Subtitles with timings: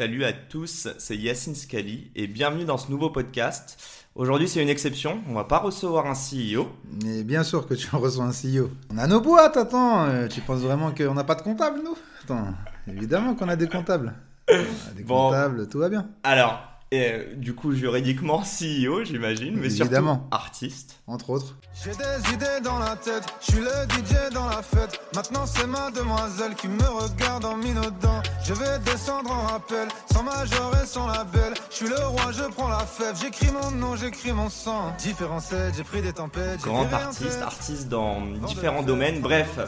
[0.00, 3.76] Salut à tous, c'est Yacine Scali et bienvenue dans ce nouveau podcast.
[4.14, 6.70] Aujourd'hui, c'est une exception, on va pas recevoir un CEO.
[7.04, 8.70] Mais bien sûr que tu reçois un CEO.
[8.90, 11.98] On a nos boîtes, attends, euh, tu penses vraiment qu'on n'a pas de comptable, nous?
[12.24, 12.46] Attends,
[12.88, 14.14] évidemment qu'on a des comptables.
[14.50, 15.26] On a des Bon.
[15.26, 16.08] comptables, tout va bien.
[16.22, 16.62] Alors,
[16.92, 20.14] euh, du coup, juridiquement CEO, j'imagine, mais Évidemment.
[20.14, 20.96] surtout artiste.
[21.06, 21.56] Entre autres.
[21.84, 25.00] J'ai des idées dans la tête, je suis le DJ dans la fête.
[25.14, 28.20] Maintenant c'est mademoiselle qui me regarde en minaudant.
[28.44, 31.54] Je vais descendre en rappel, sans major et sans label.
[31.70, 33.16] Je suis le roi, je prends la fève.
[33.20, 34.92] J'écris mon nom, j'écris mon sang.
[34.98, 36.58] Différents sets, j'ai pris des tempêtes.
[36.62, 39.20] j'ai Grand artiste, artiste dans différents domaines.
[39.20, 39.58] Bref,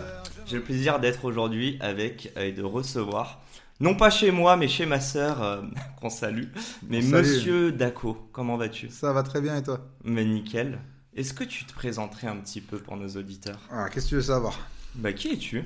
[0.46, 3.40] j'ai le plaisir d'être aujourd'hui avec et de recevoir,
[3.82, 5.60] non pas chez moi, mais chez ma sœur, euh,
[6.00, 6.46] qu'on salue,
[6.88, 7.26] mais On salue.
[7.26, 8.28] Monsieur Daco.
[8.32, 8.88] Comment vas-tu?
[8.88, 9.80] Ça va très bien et toi?
[10.04, 10.78] Mais nickel.
[11.14, 13.58] Est-ce que tu te présenterais un petit peu pour nos auditeurs?
[13.70, 14.58] Alors, qu'est-ce que tu veux savoir?
[14.94, 15.64] Bah, qui es-tu?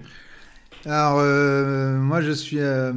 [0.87, 2.93] Alors, euh, moi, je suis euh,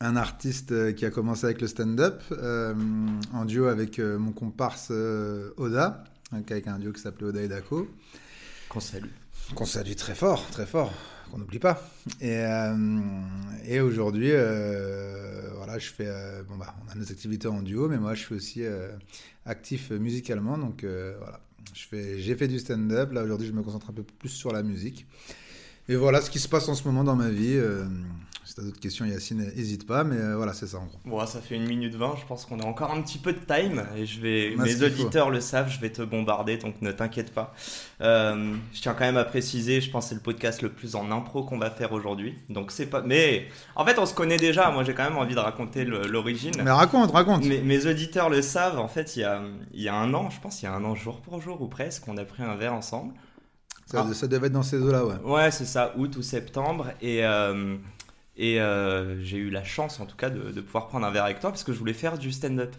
[0.00, 2.22] un artiste qui a commencé avec le stand-up,
[3.32, 4.90] en duo avec mon comparse
[5.56, 7.88] Oda, avec un duo qui s'appelait Oda et Dako.
[8.68, 9.08] Qu'on salue.
[9.54, 10.92] qu'on salue très fort, très fort,
[11.30, 11.88] qu'on n'oublie pas.
[12.20, 12.76] Et, euh,
[13.64, 17.88] et aujourd'hui, euh, voilà, je fais, euh, bon bah, on a nos activités en duo,
[17.88, 18.62] mais moi, je suis aussi
[19.46, 21.40] actif musicalement, donc voilà,
[21.74, 23.12] je fais, j'ai fait du stand-up.
[23.12, 25.06] Là aujourd'hui, je me concentre un peu plus sur la musique.
[25.88, 27.58] Et voilà ce qui se passe en ce moment dans ma vie.
[28.50, 30.98] Si t'as d'autres questions, Yacine, n'hésite pas, mais euh, voilà, c'est ça en gros.
[31.04, 33.38] Bon, ça fait une minute 20, je pense qu'on a encore un petit peu de
[33.38, 34.86] time et je vais, mes faut.
[34.86, 37.54] auditeurs le savent, je vais te bombarder donc ne t'inquiète pas.
[38.00, 40.96] Euh, je tiens quand même à préciser, je pense que c'est le podcast le plus
[40.96, 42.34] en impro qu'on va faire aujourd'hui.
[42.48, 43.02] Donc c'est pas.
[43.02, 43.46] Mais
[43.76, 46.54] en fait, on se connaît déjà, moi j'ai quand même envie de raconter l'origine.
[46.64, 47.44] Mais raconte, raconte.
[47.44, 49.40] Mes, mes auditeurs le savent, en fait, il y, a,
[49.72, 51.62] il y a un an, je pense, il y a un an jour pour jour
[51.62, 53.14] ou presque, on a pris un verre ensemble.
[53.86, 54.12] Ça, Ah.
[54.14, 55.14] ça devait être dans ces eaux-là, ouais.
[55.24, 56.88] Ouais, c'est ça, août ou septembre.
[57.00, 57.76] Et, euh,
[58.36, 61.24] et euh, j'ai eu la chance, en tout cas, de, de pouvoir prendre un verre
[61.24, 62.74] avec toi parce que je voulais faire du stand-up.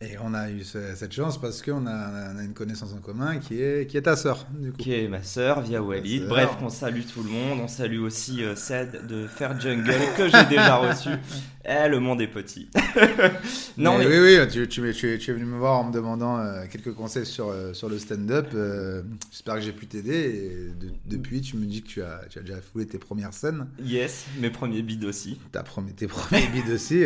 [0.00, 2.98] Et on a eu ce- cette chance parce qu'on a, on a une connaissance en
[2.98, 4.76] commun qui est, qui est ta sœur, du coup.
[4.76, 6.26] Qui est ma sœur, via Walid.
[6.26, 7.60] Bref, on salue tout le monde.
[7.62, 11.10] On salue aussi euh, Ced de Faire Jungle que j'ai déjà reçu.
[11.66, 12.68] Eh, le monde est petit.
[13.78, 15.80] non, mais, Mais Oui, oui, tu, tu, es- tu es- tu es venu me voir
[15.80, 18.48] en me demandant euh, quelques conseils sur, euh, sur le stand-up.
[18.54, 20.68] euh, J'espère que j'ai pu t'aider.
[20.78, 24.50] De- depuis, tu me dis que tu as, déjà foulé tes premières scènes, yes, mes
[24.50, 25.38] premiers bids aussi.
[25.64, 27.04] premi- tes premiers bids aussi.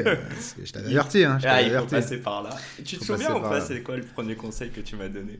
[0.62, 1.24] je t'avais averti.
[1.24, 2.50] Hein, je Ah, il faut passer par là.
[2.84, 5.38] Tu te souviens ou pas c'est quoi le premier conseil que tu m'as donné?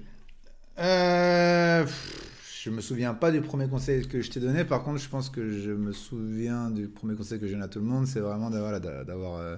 [0.79, 2.38] Euh, pff,
[2.69, 4.65] je me souviens pas du premier conseil que je t'ai donné.
[4.65, 7.69] Par contre, je pense que je me souviens du premier conseil que je donne à
[7.69, 8.07] tout le monde.
[8.07, 9.57] C'est vraiment d'avoir, voilà, d'avoir euh,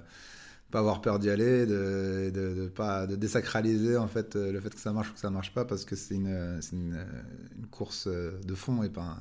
[0.71, 4.60] pas avoir peur d'y aller, de, de, de pas de désacraliser en fait euh, le
[4.60, 6.76] fait que ça marche ou que ça marche pas parce que c'est une, euh, c'est
[6.76, 7.22] une, euh,
[7.59, 9.19] une course euh, de fond et pas un,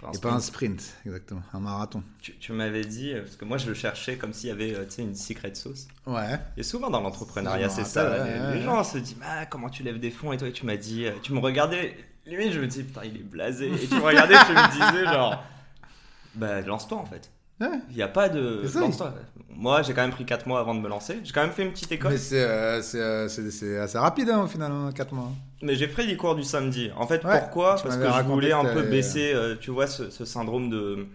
[0.00, 2.02] Parce et pas que un sprint exactement, un marathon.
[2.20, 4.74] Tu, tu m'avais dit, euh, parce que moi je le cherchais comme s'il y avait
[4.74, 5.88] euh, une secret sauce.
[6.06, 6.38] Ouais.
[6.58, 8.04] Et souvent dans l'entrepreneuriat, c'est me ça.
[8.24, 8.62] les, ouais, les ouais.
[8.62, 10.32] gens se disent ah, comment tu lèves des fonds?
[10.32, 13.02] Et toi, et tu m'as dit, euh, tu me regardais, limite je me dis putain,
[13.04, 13.70] il est blasé.
[13.72, 15.42] Et tu me regardais, tu me disais genre,
[16.34, 17.30] bah lance-toi en fait.
[17.60, 17.78] Ouais.
[17.90, 18.66] Il n'y a pas de.
[18.66, 18.80] Ça.
[18.80, 19.14] Lance-toi.
[19.50, 21.20] Moi j'ai quand même pris 4 mois avant de me lancer.
[21.22, 22.12] J'ai quand même fait une petite école.
[22.12, 25.30] Mais c'est, euh, c'est, euh, c'est, c'est assez rapide hein, au final, 4 mois.
[25.62, 26.90] Mais j'ai pris des cours du samedi.
[26.96, 27.76] En fait, Ouais, pourquoi?
[27.76, 31.06] Parce que je voulais un peu baisser, euh, tu vois, ce, ce syndrome de.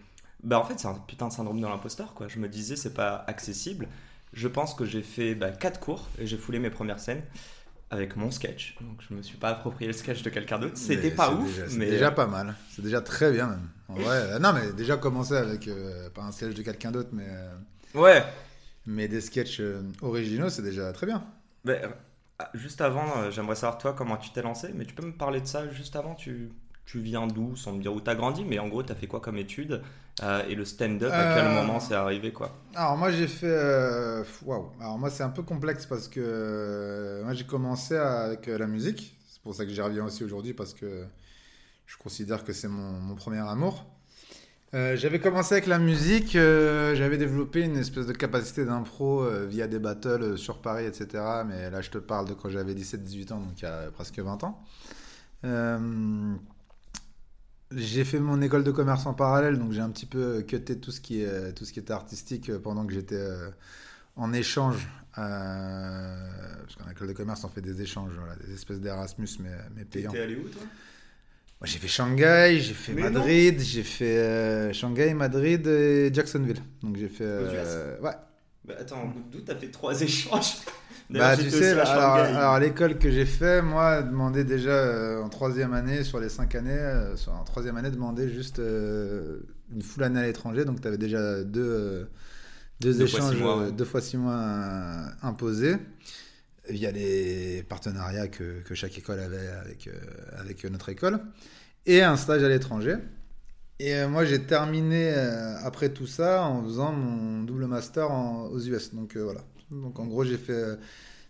[0.43, 2.27] Bah, en fait, c'est un putain de syndrome de l'imposteur, quoi.
[2.27, 3.87] Je me disais, c'est pas accessible.
[4.33, 7.23] Je pense que j'ai fait bah, 4 cours et j'ai foulé mes premières scènes
[7.95, 8.75] avec mon sketch.
[8.81, 10.78] Donc, je me suis pas approprié le sketch de quelqu'un d'autre.
[10.78, 11.85] C'était Mais pas ouf, déjà- C'est mais.
[11.89, 12.56] déjà pas mal.
[12.69, 13.67] C'est déjà très bien même.
[13.88, 17.09] En vrai, euh, non mais déjà commencer avec euh, pas un sketch de quelqu'un d'autre,
[17.14, 17.55] mais euh,
[17.99, 18.23] Ouais.
[18.87, 21.23] mais des sketchs euh, originaux, c'est déjà très bien.
[21.64, 21.87] Bah, euh,
[22.40, 24.69] ah, juste avant, j'aimerais savoir toi comment tu t'es lancé.
[24.73, 26.16] Mais tu peux me parler de ça juste avant?
[26.16, 26.49] Tu...
[26.87, 29.19] Tu viens d'où, sans me dire où t'as grandi, mais en gros, t'as fait quoi
[29.19, 29.81] comme étude
[30.23, 33.47] Euh, Et le stand-up, à quel Euh, moment c'est arrivé, quoi Alors moi j'ai fait,
[33.50, 34.72] euh, waouh.
[34.79, 39.17] Alors moi c'est un peu complexe parce que moi j'ai commencé avec la musique.
[39.28, 41.03] C'est pour ça que j'y reviens aussi aujourd'hui parce que
[41.85, 43.85] je considère que c'est mon, mon premier amour.
[44.73, 49.46] Euh, j'avais commencé avec la musique, euh, j'avais développé une espèce de capacité d'impro euh,
[49.46, 51.23] via des battles sur Paris, etc.
[51.47, 54.20] Mais là, je te parle de quand j'avais 17-18 ans, donc il y a presque
[54.20, 54.62] 20 ans.
[57.73, 60.78] Euh, j'ai fait mon école de commerce en parallèle, donc j'ai un petit peu cuté
[60.79, 63.50] tout ce qui, est, tout ce qui était artistique euh, pendant que j'étais euh,
[64.16, 64.88] en échange.
[65.17, 66.17] euh,
[66.64, 69.85] parce qu'en école de commerce, on fait des échanges, voilà, des espèces d'Erasmus, mais, mais
[69.85, 70.12] payants.
[70.12, 70.62] T'es allé où toi?
[71.62, 76.62] Moi, j'ai fait Shanghai, j'ai fait Mais Madrid, j'ai fait euh, Shanghai, Madrid et Jacksonville.
[76.84, 77.23] Donc j'ai fait.
[77.23, 78.12] euh, ouais.
[78.66, 80.58] Bah attends, d'où t'as fait trois échanges
[81.09, 85.73] Bah, tu sais, alors, alors, l'école que j'ai fait, moi, demandait déjà euh, en troisième
[85.73, 89.40] année, sur les cinq années, euh, sur- en troisième année, demandait juste euh,
[89.72, 90.66] une full année à l'étranger.
[90.66, 92.09] Donc, tu avais déjà deux,
[92.81, 93.72] deux, échanges, six mois, ouais.
[93.72, 94.35] deux fois six mois
[95.23, 95.78] imposés
[96.69, 99.90] via les partenariats que, que chaque école avait avec,
[100.37, 101.22] avec notre école
[101.85, 102.97] et un stage à l'étranger.
[103.79, 105.13] Et moi, j'ai terminé
[105.63, 108.93] après tout ça en faisant mon double master en- aux US.
[108.93, 109.41] Donc euh, voilà.
[109.72, 110.76] Donc en gros, j'ai fait euh,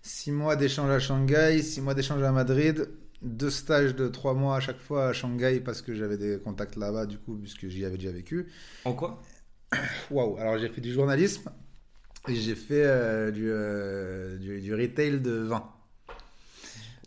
[0.01, 2.89] six mois d'échange à Shanghai, six mois d'échange à Madrid,
[3.21, 6.75] deux stages de trois mois à chaque fois à Shanghai parce que j'avais des contacts
[6.75, 8.47] là-bas du coup, puisque j'y avais déjà vécu.
[8.83, 9.21] En quoi?
[10.11, 10.37] Waouh.
[10.37, 11.49] Alors j'ai fait du journalisme
[12.27, 15.63] et j'ai fait euh, du, euh, du, du retail de vin.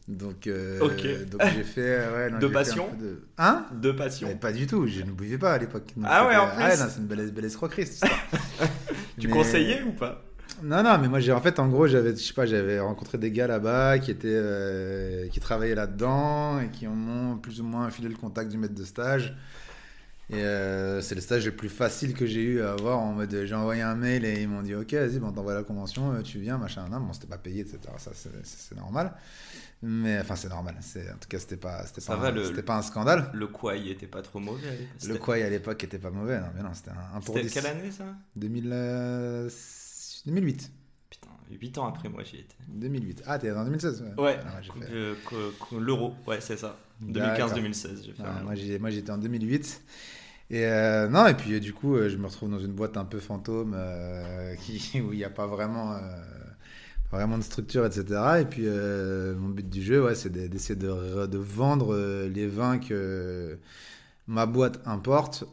[0.08, 0.78] Donc, euh,
[1.26, 1.80] donc j'ai fait.
[1.98, 3.66] euh, ouais, non, De fait passion peu de- Hein?
[3.74, 4.26] De passion.
[4.26, 5.92] mais pas du tout, je ne buvais pas à l'époque.
[6.02, 8.10] Ah ouais, en plus non, c'est une belle, belle escroquerie histoire.
[9.20, 10.24] Tu Mais- conseillais ou pas?
[10.62, 13.16] Non, non, mais moi j'ai en fait, en gros, j'avais, je sais pas, j'avais rencontré
[13.18, 17.90] des gars là-bas qui étaient, euh, qui travaillaient là-dedans et qui m'ont plus ou moins
[17.90, 19.36] filé le contact du maître de stage.
[20.30, 23.34] Et euh, c'est le stage le plus facile que j'ai eu à avoir en mode
[23.46, 26.20] j'ai envoyé un mail et ils m'ont dit ok vas-y bon t'envoies la convention euh,
[26.22, 29.14] tu viens machin non bon c'était pas payé etc ça c'est, normal.
[29.82, 30.76] Mais enfin c'est normal.
[30.80, 33.30] C'est en tout cas c'était pas c'était pas, va, un, le- pas un scandale.
[33.32, 36.40] Le quoi, il était pas trop mauvais le quoi à l'époque était pas mauvais.
[36.40, 38.04] Non mais non c'était un, un pour C'était 10 quelle année ça?
[38.36, 39.48] 2000, euh,
[40.28, 40.70] 2008
[41.10, 42.54] Putain, 8 ans après moi j'y étais.
[42.68, 46.76] 2008 ah t'es en 2016 ouais, Ouais, Ah, fait- l'euro, ouais c'est ça.
[47.02, 48.22] 2015-2016 j'ai fait.
[48.22, 48.42] Ouais, un-
[48.78, 49.80] moi, j'étais en 2008.
[50.50, 52.96] Et euh, non, et puis euh, du coup, euh, je me retrouve dans une boîte
[52.96, 56.00] un peu fantôme euh, qui, où il n'y a pas vraiment, euh,
[57.10, 58.40] pas vraiment de structure, etc.
[58.40, 61.94] Et puis, mon but du jeu, ouais, c'est de- d'essayer de, re- de vendre
[62.28, 63.58] les vins que
[64.26, 65.44] ma boîte importe,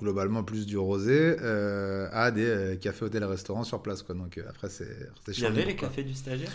[0.00, 4.02] globalement plus du rosé, euh, à des euh, cafés, hôtels, restaurants sur place.
[4.02, 4.14] Quoi.
[4.14, 4.88] Donc euh, après, c'est
[5.28, 6.50] Il y avait les cafés du stagiaire?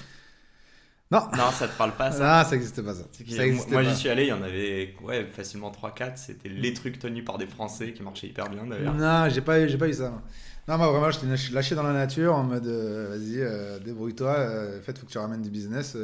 [1.12, 2.40] Non, Non, ça te parle pas ça?
[2.40, 3.02] Ah, ça n'existait pas ça.
[3.28, 3.90] Moi- existait moi pas.
[3.90, 7.40] j'y suis allé, il y en avait ouais, facilement 3-4, c'était les trucs tenus par
[7.40, 8.94] des Français qui marchaient hyper bien d'ailleurs.
[8.94, 10.10] Non, j'ai pas, pas eu ça.
[10.12, 10.22] moi.
[10.68, 13.44] Non, moi vraiment, je t'ai lâché- dans la nature en mode vas-y,
[13.84, 14.30] débrouille-toi.
[14.78, 15.98] En fait, faut que tu ramènes du business.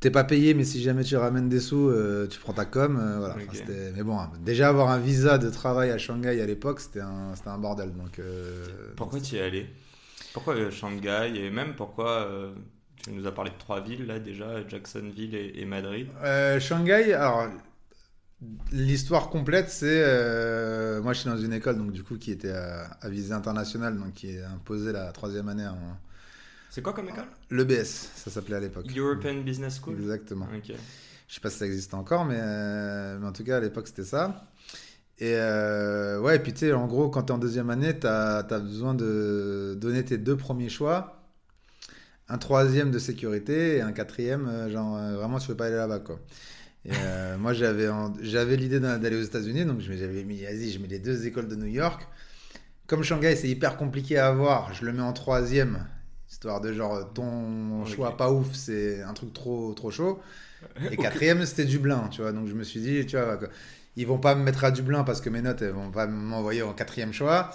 [0.00, 2.96] T'es pas payé, mais si jamais tu ramènes des sous, euh, tu prends ta com.
[2.96, 3.34] euh, voilà.
[3.34, 3.64] Enfin,
[3.96, 7.58] mais bon, hein, déjà avoir un visa de travail à Shanghai à l'époque, c'était un,
[7.58, 7.92] bordel.
[7.92, 8.64] Donc, euh,
[8.96, 9.66] Pourquoi tu y es allé?
[10.32, 11.32] Pourquoi Shanghai?
[11.34, 12.28] Et même pourquoi
[13.02, 16.06] tu nous as parlé de trois villes là déjà, Jacksonville et, et Madrid?
[16.60, 17.48] Shanghai, alors
[18.72, 22.52] l'histoire complète, c'est euh, moi je suis dans une école donc du coup qui était
[22.52, 25.96] à, à visée internationale, donc qui est imposée la troisième année en
[26.78, 28.86] C'est quoi comme école l'EBS, ça s'appelait à l'époque.
[28.96, 29.96] European Business School.
[29.98, 30.46] Exactement.
[30.56, 30.76] Ok.
[31.26, 33.88] Je sais pas si ça existe encore, mais, euh, mais en tout cas à l'époque
[33.88, 34.48] c'était ça.
[35.18, 37.98] Et euh, ouais, et puis tu sais, en gros, quand tu es en deuxième année,
[37.98, 41.28] tu as, besoin de donner tes deux premiers choix,
[42.28, 45.98] un troisième de sécurité et un quatrième, euh, genre vraiment tu veux pas aller là-bas
[45.98, 46.20] quoi.
[46.84, 47.88] Et euh, moi j'avais
[48.20, 51.48] j'avais l'idée d'a- d'aller aux États-Unis, donc j'avais mis, vas-y, je mets les deux écoles
[51.48, 52.06] de New York.
[52.86, 55.84] Comme Shanghai c'est hyper compliqué à avoir, je le mets en troisième,
[56.30, 57.86] histoire de genre ton Ok.
[57.86, 60.20] choix pas ouf, c'est un truc trop trop chaud.
[60.90, 62.32] Et quatrième, c'était Dublin, tu vois.
[62.32, 63.38] Donc je me suis dit, tu vois,
[63.96, 66.62] ils vont pas me mettre à Dublin parce que mes notes, elles vont pas m'envoyer
[66.62, 67.50] en quatrième choix.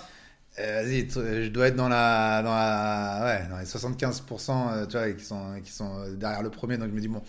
[0.60, 4.98] Euh, Vas-y, je dois être dans la, dans la, ouais, dans les 75%, euh, tu
[4.98, 6.78] vois, qui sont, qui sont euh, derrière le premier.
[6.78, 7.24] Donc je me dis bon,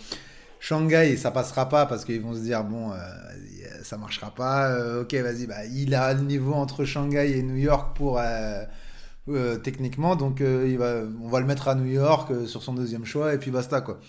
[0.61, 4.71] Shanghai, ça passera pas parce qu'ils vont se dire bon, euh, euh, ça marchera pas.
[4.71, 8.21] Euh, ok, vas-y, bah il a le niveau entre Shanghai et New York pour
[9.29, 12.63] euh, techniquement, donc euh, il va, on va le mettre à New York euh, sur
[12.63, 14.01] son deuxième choix et puis basta quoi.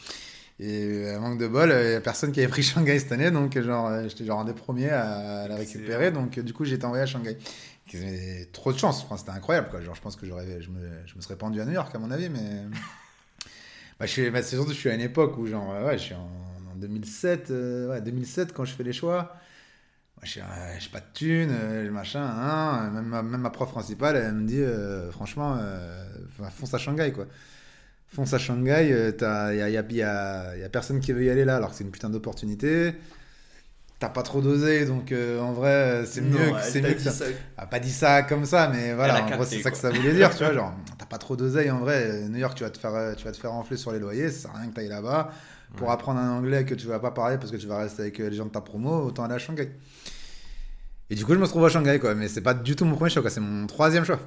[0.60, 3.32] Et à manque de bol, il n'y a personne qui avait pris Shanghai cette année,
[3.32, 6.86] donc genre, j'étais genre un des premiers à la récupérer, donc du coup j'ai été
[6.86, 7.38] envoyé à Shanghai.
[8.52, 9.80] Trop de chance, enfin, c'était incroyable quoi.
[9.82, 12.00] Genre, je pense que j'aurais, je, me, je me serais pendu à New York à
[12.00, 12.40] mon avis, mais.
[14.00, 16.04] bah, je suis, bah, c'est surtout je suis à une époque où, genre, ouais, je
[16.04, 16.30] suis en,
[16.74, 19.36] en 2007, euh, ouais, 2007 quand je fais les choix.
[20.24, 20.44] Je suis, euh,
[20.92, 22.90] pas de thunes, euh, machin, hein.
[22.92, 26.04] même, ma, même ma prof principale, elle me dit, euh, franchement, euh,
[26.52, 27.26] fonce à Shanghai quoi
[28.08, 31.58] fonce à Shanghai, il n'y a, y a, y personne qui veut y aller là,
[31.58, 32.96] alors que c'est une putain d'opportunité.
[34.00, 37.12] T'as pas trop dosé, donc euh, en vrai, c'est mieux, que- c'est mieux que ça.
[37.58, 39.90] Elle a pas dit ça comme ça, mais voilà, en gros, c'est ça que ça
[39.90, 40.54] voulait dire, tu vois.
[40.54, 42.24] Genre, t'as pas trop d'oseille en vrai.
[42.30, 44.44] New York, tu vas te faire, tu vas te faire enfler sur les loyers, ça
[44.44, 45.32] sert à rien que t'ailles là-bas.
[45.78, 48.18] pour apprendre un anglais que tu vas pas parler parce que tu vas rester avec
[48.20, 49.72] les gens de ta promo, autant aller à Shanghai.
[51.10, 52.16] Et du coup, je me retrouve à Shanghai, quoi.
[52.16, 53.32] Mais c'est pas du tout mon premier choix, quoi.
[53.32, 54.20] C'est mon troisième choix.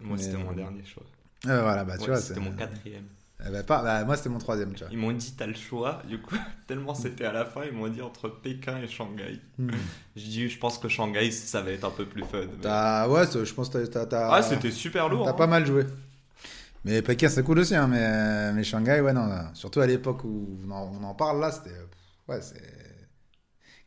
[0.00, 1.02] Moi, Mais, c'était mon euh, dernier choix.
[1.48, 2.16] Euh, voilà, bah tu Ouais, vois.
[2.20, 3.04] c'était mon quatrième.
[3.44, 4.92] Eh ben, pas, bah, moi, c'était mon troisième, tu vois.
[4.92, 6.36] Ils m'ont dit t'as le choix, du coup,
[6.68, 9.40] tellement c'était à la fin, ils m'ont dit entre Pékin et Shanghai.
[9.58, 9.70] Hmm.
[10.16, 12.38] Je dis, je pense que Shanghai, ça va être un peu plus fun.
[12.62, 15.24] mais- ouais, je pense que t'as- Ah, c'était super lourd.
[15.24, 15.34] T'as hein.
[15.34, 15.86] pas mal joué.
[16.84, 19.28] Mais Pékin, c'est cool aussi, hein, mais, mais Shanghai, ouais, non.
[19.54, 21.76] Surtout à l'époque où on en parle là, c'était.
[22.28, 22.60] Ouais, c'est.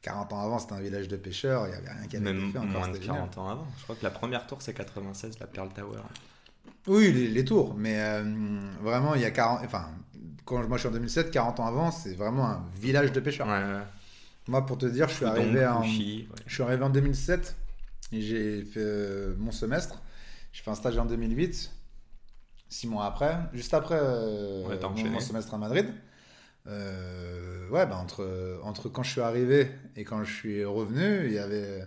[0.06, 2.44] 40 ans avant, c'était un village de pêcheurs, il n'y avait rien qui avait Même
[2.44, 2.70] été fait encore.
[2.72, 3.22] moins de c'était génial.
[3.22, 3.68] 40 ans avant.
[3.80, 5.98] Je crois que la première tour, c'est 96, la Pearl Tower.
[6.86, 8.24] Oui, les, les tours, mais euh,
[8.84, 9.62] vraiment, il y a 40.
[9.66, 9.90] Enfin,
[10.46, 13.48] quand moi je suis en 2007, 40 ans avant, c'est vraiment un village de pêcheurs.
[13.48, 13.82] Ouais, ouais.
[14.48, 15.82] Moi, pour te dire, je suis arrivé en.
[15.82, 16.28] Ouais.
[16.46, 17.56] Je suis arrivé en 2007
[18.12, 20.04] et j'ai fait euh, mon semestre.
[20.52, 21.72] J'ai fait un stage en 2008,
[22.70, 25.88] six mois après, juste après euh, mon semestre à Madrid.
[26.68, 31.34] Euh, ouais, bah entre, entre quand je suis arrivé et quand je suis revenu, il
[31.34, 31.84] y avait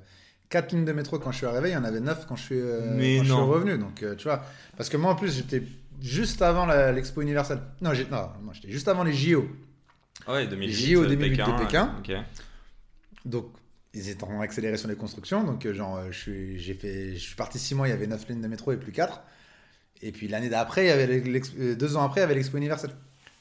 [0.49, 2.43] quatre lignes de métro quand je suis arrivé, il y en avait neuf quand je
[2.45, 3.47] suis, euh, Mais quand je suis non.
[3.49, 3.79] revenu.
[3.79, 4.45] Donc, euh, tu vois,
[4.77, 5.63] parce que moi en plus, j'étais
[6.01, 7.61] juste avant l'expo universelle.
[7.81, 9.49] Non, j'ai- non, non, j'étais juste avant les JO.
[10.29, 10.73] Ouais, 2008.
[10.73, 11.95] JO euh, 2008 de Pékin.
[13.25, 13.47] Donc,
[13.95, 15.43] ils étaient en accéléré sur les constructions.
[15.45, 18.29] Donc, genre, je suis, j'ai fait, je suis parti six mois, il y avait neuf
[18.29, 19.23] lignes de métro et plus quatre.
[20.03, 22.57] Et puis l'année d'après, il y avait l'ex- deux ans après, il y avait l'expo
[22.57, 22.93] universelle.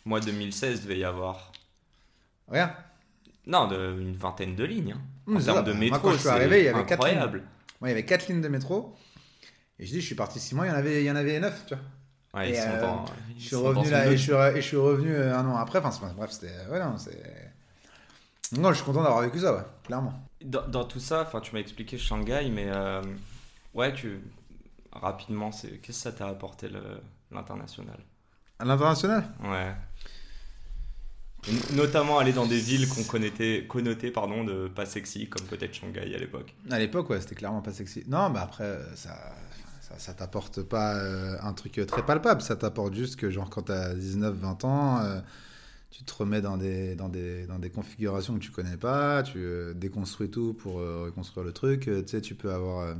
[0.07, 1.51] Moi, 2016, devait y avoir.
[2.47, 2.73] Rien.
[3.45, 4.93] Non, de, une vingtaine de lignes.
[4.93, 5.01] hein.
[5.25, 5.63] Mmh, en termes ça.
[5.63, 7.01] de Moi, métro, quand je suis arrivé, il y avait quatre.
[7.01, 8.95] Moi, il y avait quatre lignes de métro.
[9.79, 11.15] Et je dis, je suis parti six mois, il y en avait, il y en
[11.17, 11.83] avait neuf, tu vois.
[12.39, 13.05] Ouais, Et, euh, dans.
[13.35, 15.57] ils Je suis revenu là, et je suis, re- et je suis revenu un an
[15.57, 15.79] après.
[15.79, 17.21] Enfin, bref, c'était, ouais, non, c'est.
[18.53, 20.13] Non, je suis content d'avoir vécu ça, ouais, clairement.
[20.41, 23.01] Dans, dans tout ça, enfin, tu m'as expliqué Shanghai, mais euh,
[23.73, 24.21] ouais, tu
[24.93, 26.69] rapidement, c'est qu'est-ce que ça t'a apporté
[27.31, 27.99] l'international?
[28.59, 29.25] À l'international?
[29.43, 29.75] Ouais.
[31.75, 36.13] Notamment aller dans des villes qu'on connottait, connotées pardon, de pas sexy, comme peut-être Shanghai
[36.13, 36.53] à l'époque.
[36.69, 38.03] À l'époque, ouais, c'était clairement pas sexy.
[38.07, 39.17] Non, mais après, euh, ça,
[39.97, 42.41] ça, t'apporte pas euh, un truc très palpable.
[42.41, 45.19] Ça t'apporte juste que, genre, quand t'as 19-20 ans, euh,
[45.97, 49.39] tu te remets dans des, dans, des, dans des configurations que tu connais pas, tu
[49.39, 51.87] euh, déconstruis tout pour euh, reconstruire le truc.
[51.87, 52.95] Euh, tu sais, tu peux avoir.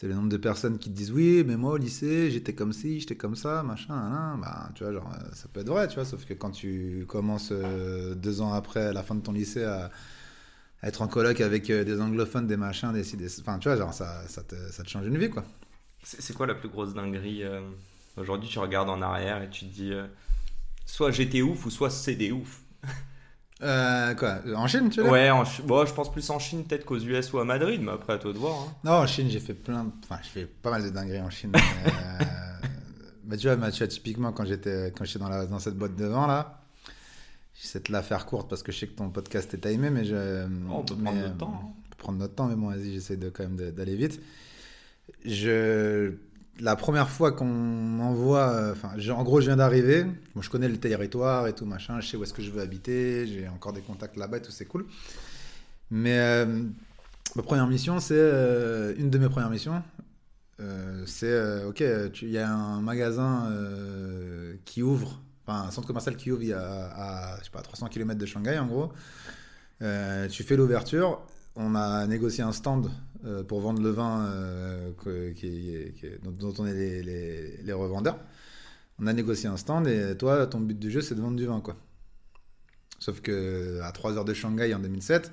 [0.00, 2.72] Sais, le nombre de personnes qui te disent oui, mais moi au lycée, j'étais comme
[2.72, 4.40] ci, j'étais comme ça, machin, nan.
[4.40, 7.04] bah, tu vois, genre, euh, ça peut être vrai, tu vois, sauf que quand tu
[7.06, 9.90] commences euh, deux ans après la fin de ton lycée à,
[10.82, 14.26] être en coloc avec euh, des anglophones, des machins, des, enfin, tu vois, genre, ça,
[14.28, 15.44] ça, te, ça te change une vie, quoi.
[16.02, 17.42] C'est c'est quoi la plus grosse dinguerie
[18.16, 19.92] Aujourd'hui, tu regardes en arrière et tu te dis
[20.86, 22.62] soit j'étais ouf ou soit c'est des ouf.
[23.62, 26.84] Euh, quoi, en Chine, tu veux Ouais, en bon, je pense plus en Chine peut-être
[26.86, 28.54] qu'aux US ou à Madrid, mais après à toi de voir.
[28.58, 28.74] hein.
[28.84, 29.90] Non, en Chine, j'ai fait plein de...
[30.04, 31.50] Enfin, j'ai fait pas mal de dingueries en Chine.
[31.52, 32.24] mais, euh,
[33.24, 36.06] bah, tu vois, bah, tu vois, typiquement, quand j'étais dans, la, dans cette boîte de
[36.06, 36.62] vin, là,
[37.54, 40.04] j'essaie de la faire courte parce que je sais que ton podcast est timé, mais
[40.06, 40.46] je...
[40.70, 41.60] Oh, on peut prendre euh, notre temps.
[41.62, 41.66] hein.
[41.66, 44.20] on peut prendre notre temps, mais bon, vas-y, j'essaie de, quand même d'aller vite.
[45.26, 46.12] Je...
[46.60, 48.50] La première fois qu'on m'envoie...
[48.50, 50.06] euh, Enfin, en gros, je viens d'arriver.
[50.38, 52.00] Je connais le territoire et tout, machin.
[52.00, 53.26] Je sais où est-ce que je veux habiter.
[53.26, 54.86] J'ai encore des contacts là-bas et tout, c'est cool.
[55.90, 56.62] Mais euh,
[57.34, 58.14] ma première mission, c'est...
[58.14, 59.82] euh, une de mes premières missions,
[61.06, 61.64] c'est...
[61.64, 61.82] ok,
[62.22, 63.50] il y a un magasin
[64.66, 65.20] qui ouvre...
[65.46, 68.66] Enfin, un centre commercial qui ouvre à, je sais pas, 300 km de Shanghai, en
[68.66, 68.92] gros.
[70.30, 71.20] Tu fais l'ouverture.
[71.56, 72.90] On a négocié un stand
[73.24, 74.92] euh, pour vendre le vin euh,
[75.34, 78.18] qui qui dont, dont on est les, les- les revendeurs.
[78.98, 81.46] On a négocié un stand et toi, ton but du jeu, c'est de vendre du
[81.46, 81.76] vin, quoi.
[82.98, 85.32] Sauf que à 3 heures de Shanghai en 2007,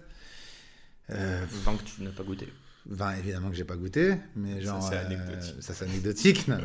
[1.09, 2.47] euh, Vin que tu n'as pas goûté.
[2.85, 5.55] vin évidemment que j'ai pas goûté, mais Ça, genre c'est anecdotique.
[5.61, 6.47] ça c'est anecdotique.
[6.47, 6.57] Non,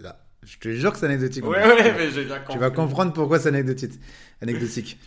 [0.00, 1.44] là, je te jure que c'est anecdotique.
[1.44, 2.52] Ouais, ouais, mais j'ai bien compris.
[2.54, 3.98] Tu vas comprendre pourquoi c'est anecdotique.
[4.40, 4.98] anecdotique.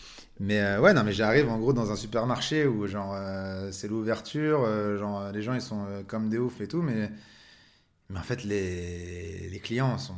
[0.41, 3.87] Mais euh, ouais, non, mais j'arrive en gros dans un supermarché où genre euh, c'est
[3.87, 7.11] l'ouverture, euh, genre les gens ils sont comme des oufs et tout, mais
[8.09, 10.15] mais en fait les, les clients sont,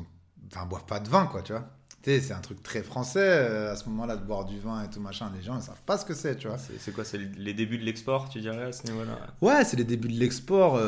[0.48, 1.68] enfin boivent pas de vin quoi, tu vois.
[2.02, 3.28] Tu sais, c'est un truc très français
[3.68, 5.30] à ce moment-là de boire du vin et tout machin.
[5.36, 6.58] Les gens ils savent pas ce que c'est, tu vois.
[6.58, 9.18] C'est quoi C'est les débuts de l'export, tu dirais, à ce niveau-là?
[9.42, 10.80] Ouais, c'est les débuts de l'export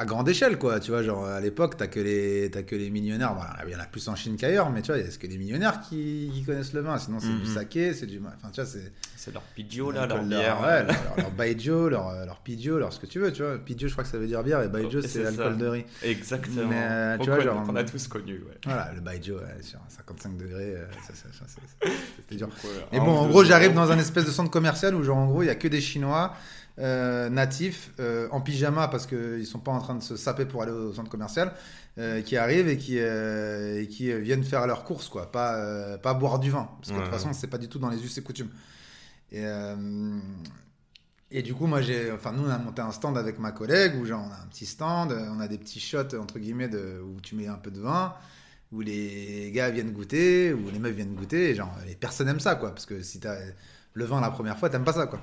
[0.00, 0.78] à grande échelle, quoi.
[0.78, 3.34] Tu vois, genre à l'époque, t'as que les, que les millionnaires.
[3.34, 5.16] Voilà, il y en a plus en Chine qu'ailleurs, mais tu vois, il y a
[5.16, 6.96] que des millionnaires qui, qui connaissent le vin?
[6.98, 7.54] Sinon, c'est du Mhm.
[7.54, 10.60] saké, c'est du, enfin, tu vois, c'est C'est leur Pidgeot, là, leur leur, bière.
[10.62, 13.58] ouais, leur, leur, leur baijiu, leur, leur pidjo, leur ce que tu veux, tu vois.
[13.58, 15.84] Pidjo, je crois que ça veut dire bière, et baijiu, c'est l'alcool de riz.
[16.04, 16.68] Exactement.
[16.68, 18.58] Mais, euh, On tu vois, genre- qu'on a tous connu, ouais.
[18.64, 20.86] Voilà, le baijiu, ouais, sur 55 degrés, euh,
[22.16, 22.48] c'était dur.
[22.92, 25.26] Mais un bon, en gros, j'arrive dans un espèce de centre commercial où, genre, en
[25.26, 26.34] gros, il y a que des Chinois.
[26.78, 30.62] Euh, natifs euh, en pyjama parce qu'ils sont pas en train de se saper pour
[30.62, 31.52] aller au centre commercial
[31.98, 35.30] euh, qui arrivent et qui, euh, et qui viennent faire leurs courses, quoi.
[35.32, 36.68] Pas, pas boire du vin.
[36.80, 38.50] Parce que de toute façon, c'est pas du tout dans les us et coutumes.
[39.32, 39.44] Et,
[41.30, 43.94] et du coup, moi, j'ai, enfin, nous, on a monté un stand avec ma collègue
[44.00, 47.02] où, genre, on a un petit stand, on a des petits shots, entre guillemets, de,
[47.02, 48.14] où tu mets un peu de vin,
[48.72, 52.40] où les gars viennent goûter, où les meufs viennent goûter, et genre, les personnes aiment
[52.40, 52.70] ça, quoi.
[52.70, 53.36] Parce que si t'as
[53.92, 55.20] le vin la première fois, t'aimes pas ça, quoi.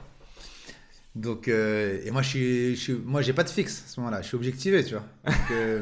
[1.16, 4.00] Donc, euh, et moi, je suis, je suis- moi, j'ai pas de fixe à ce
[4.02, 4.22] moment-là.
[4.22, 5.06] Je suis objectivé, tu vois.
[5.26, 5.82] Donc, euh,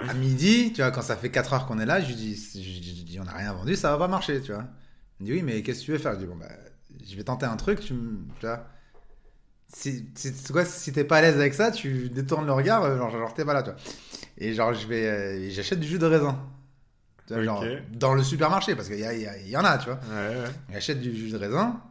[0.00, 2.34] à midi, tu vois, quand ça fait 4 heures qu'on est là, je lui dis,
[2.36, 4.64] je, je- je dis, on n'a rien vendu, ça va pas marcher, tu vois.
[5.18, 6.14] Il me dit, oui, mais qu'est-ce que tu veux faire?
[6.14, 6.46] Je dis, bon, bah,
[7.04, 8.64] je vais tenter un truc, tu, tu vois.
[9.74, 13.10] Si, si, quoi, si t'es pas à l'aise avec ça, tu détournes le regard, genre,
[13.10, 13.78] genre t'es pas là, tu vois.
[14.38, 16.40] Et genre, je vais, euh, j'achète du jus de raisin.
[17.26, 19.56] Tu vois, genre, dans le supermarché, parce qu'il y, a- il y, a- il y
[19.56, 19.98] en a, tu vois.
[20.10, 20.44] Ouais, ouais.
[20.72, 21.82] J'achète du jus de raisin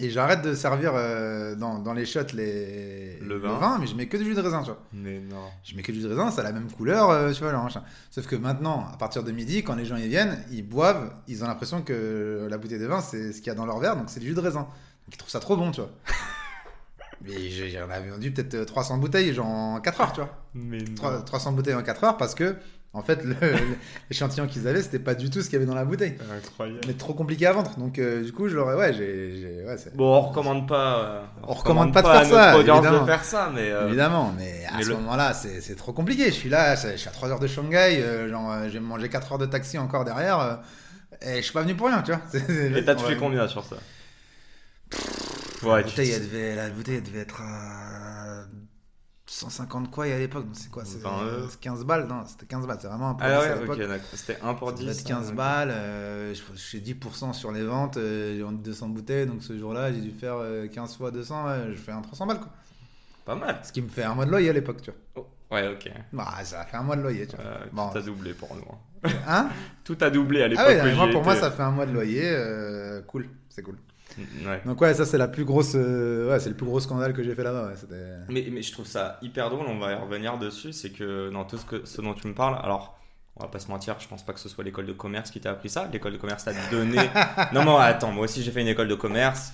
[0.00, 3.78] et j'arrête de servir euh, dans, dans les shots les, Le vin.
[3.78, 4.80] mais je mets que du jus de raisin, tu vois.
[4.92, 5.44] Mais non.
[5.64, 7.52] Je mets que du jus de raisin, ça a la même couleur, euh, tu vois,
[7.52, 7.82] genre, machin.
[8.10, 11.44] Sauf que maintenant, à partir de midi, quand les gens y viennent, ils boivent, ils
[11.44, 13.96] ont l'impression que la bouteille de vin, c'est ce qu'il y a dans leur verre,
[13.96, 14.60] donc c'est du jus de raisin.
[14.62, 15.90] Donc ils trouvent ça trop bon, tu vois.
[17.24, 20.30] Mais je- j'en avais vendu peut-être euh, 300 bouteilles, genre en 4 heures, tu vois.
[20.54, 20.94] Mais non.
[20.96, 22.56] Trois- 300 bouteilles en 4 heures parce que,
[22.94, 23.20] en fait,
[24.10, 26.16] l'échantillon qu'ils avaient, c'était pas du tout ce qu'il y avait dans la bouteille.
[26.36, 26.80] Incroyable.
[26.86, 27.74] Mais trop compliqué à vendre.
[27.78, 30.98] Donc, euh, du coup, je l'aurais, ouais, j'ai, ouais, Bon, on recommande pas.
[30.98, 33.00] euh, On recommande pas de à faire notre ça, évidemment.
[33.00, 33.70] de faire ça, mais.
[33.70, 36.26] euh, Évidemment, mais à mais ce le- moment-là, c'est, trop compliqué.
[36.26, 39.08] Je suis là, je suis à 3 heures de Shanghai, euh, genre, euh, j'ai mangé
[39.08, 40.54] 4 heures de taxi encore derrière, euh,
[41.22, 42.20] et je suis pas venu pour rien, tu vois.
[42.76, 43.76] Et t'as on va- combien sur ça
[45.62, 47.91] la Ouais, tu- bouteille, elle devait, la bouteille, elle devait être à
[49.32, 50.46] 150 quoi à l'époque.
[50.52, 51.46] C'est quoi c'est, 20 euros.
[51.50, 52.78] c'est 15 balles Non, c'était 15 balles.
[52.80, 53.78] C'est vraiment un peu Ah ouais, l'époque.
[53.78, 54.06] ok, d'accord.
[54.12, 54.84] C'était 1 pour Ça 10.
[54.84, 58.88] doit être 15 hein, balles, euh, fais 10% sur les ventes, euh, j'ai vendu 200
[58.88, 62.02] bouteilles, donc ce jour-là j'ai dû faire euh, 15 fois 200, ouais, je fais un
[62.02, 62.48] 300 balles quoi.
[63.24, 63.60] Pas mal.
[63.62, 65.00] Ce qui me fait un mois de loyer à l'époque, tu vois.
[65.24, 65.90] Oh, Ouais, ok.
[66.12, 67.44] Bah, ça a fait un mois de loyer, tu vois.
[67.44, 67.88] Euh, Bon.
[67.90, 68.62] Tout a doublé pour nous.
[69.04, 69.10] hein.
[69.28, 69.48] Hein?
[69.84, 70.64] Tout a doublé à l'époque.
[70.68, 73.76] Ah ouais, pour moi ça fait un mois de loyer, euh, cool, c'est cool.
[74.46, 74.60] Ouais.
[74.66, 77.22] Donc ouais, ça c'est la plus grosse, euh, ouais, c'est le plus gros scandale que
[77.22, 77.96] j'ai fait là-bas, ouais.
[78.28, 81.44] Mais, mais je trouve ça hyper drôle, on va y revenir dessus, c'est que dans
[81.44, 82.98] tout ce, que, ce dont tu me parles, alors
[83.36, 85.40] on va pas se mentir, je pense pas que ce soit l'école de commerce qui
[85.40, 86.98] t'a appris ça, l'école de commerce t'a donné...
[87.54, 89.52] non mais attends, moi aussi j'ai fait une école de commerce,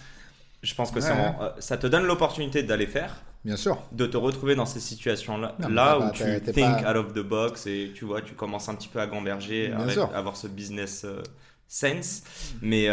[0.63, 1.19] je pense que c'est Ouais.
[1.19, 3.81] en- euh, ça te donne l'opportunité d'aller faire, Bien sûr.
[3.93, 7.13] de te retrouver dans ces situations-là Non, là où pas- tu think pas- out of
[7.15, 10.11] the box et tu vois, tu commences un petit peu à gamberger, avec- sûr.
[10.13, 11.23] avoir ce business euh,
[11.69, 12.23] sense,
[12.61, 12.87] mais...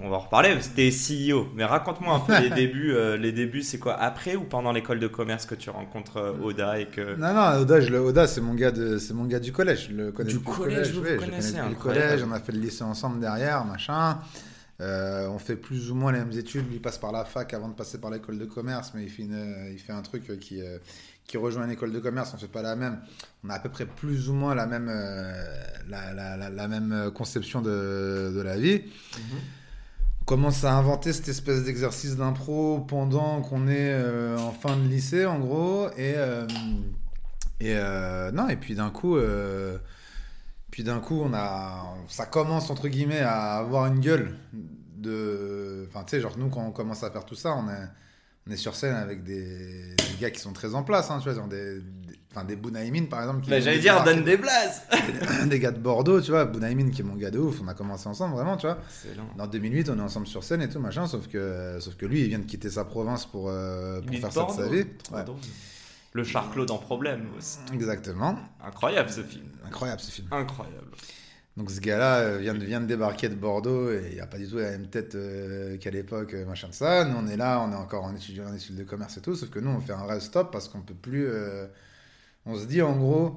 [0.00, 1.48] on va en reparler, c'était CEO.
[1.54, 2.92] Mais raconte-moi un peu les débuts.
[2.94, 6.32] euh, les débuts, c'est quoi Après ou pendant l'école de commerce que tu rencontres euh,
[6.42, 7.16] Oda et que.
[7.16, 9.88] Non, non, Oda, je Oda c'est mon, gars de- mon gars du collège.
[9.90, 12.24] Je le connais Du le collège, vous je connaissez, le collège.
[12.28, 14.18] On a fait le lycée ensemble derrière, machin.
[14.80, 16.68] Euh, on fait plus ou moins les mêmes études.
[16.68, 19.10] Lui il passe par la fac avant de passer par l'école de commerce, mais il
[19.10, 20.60] fait, une- il fait un truc qui,
[21.26, 22.30] qui rejoint une école de commerce.
[22.34, 22.98] On fait pas la même.
[23.44, 24.86] On a à peu près plus ou moins la même,
[25.88, 28.82] la, la- la- la même conception de, de la vie.
[29.16, 29.18] On
[30.28, 35.24] commence à inventer cette espèce d'exercice d'impro pendant qu'on est euh, en fin de lycée,
[35.24, 35.88] en gros.
[35.96, 36.46] Et, euh,
[37.60, 39.16] et euh, non, et puis d'un coup,
[40.70, 44.36] puis d'un coup, on a, ça commence entre guillemets à avoir une gueule
[44.98, 47.88] de, enfin, tu sais, genre nous quand on commence à faire tout ça, on est,
[48.46, 51.42] on est sur scène avec des, gars qui sont très en place, hein, tu vois,
[52.38, 53.42] enfin des Bounaïmin par exemple.
[53.44, 54.82] qui Bah, J'allais dire, donne des blases
[55.46, 57.74] des gars de Bordeaux, tu vois, Bounaïmin qui est mon gars de ouf, on a
[57.74, 58.78] commencé ensemble vraiment, tu vois.
[59.38, 62.22] En 2008, on est ensemble sur scène et tout, machin, sauf que, sauf que lui,
[62.22, 64.84] il vient de quitter sa province pour, euh, pour faire ça de sa vie.
[65.12, 65.24] Ouais.
[66.12, 67.58] Le Charclos dans Problème aussi.
[67.72, 68.38] Exactement.
[68.64, 69.44] Incroyable ce film.
[69.66, 70.26] Incroyable ce film.
[70.30, 70.88] Incroyable.
[71.56, 74.38] Donc ce gars-là euh, vient de, vient de débarquer de Bordeaux et il a pas
[74.38, 77.04] du tout la même tête euh, qu'à l'époque, machin de ça.
[77.04, 79.34] Nous, on est là, on est encore en étudiant en études de commerce et tout,
[79.34, 81.26] sauf que nous, on fait un vrai stop parce qu'on peut plus.
[81.28, 81.66] euh,
[82.48, 83.36] on se dit en gros,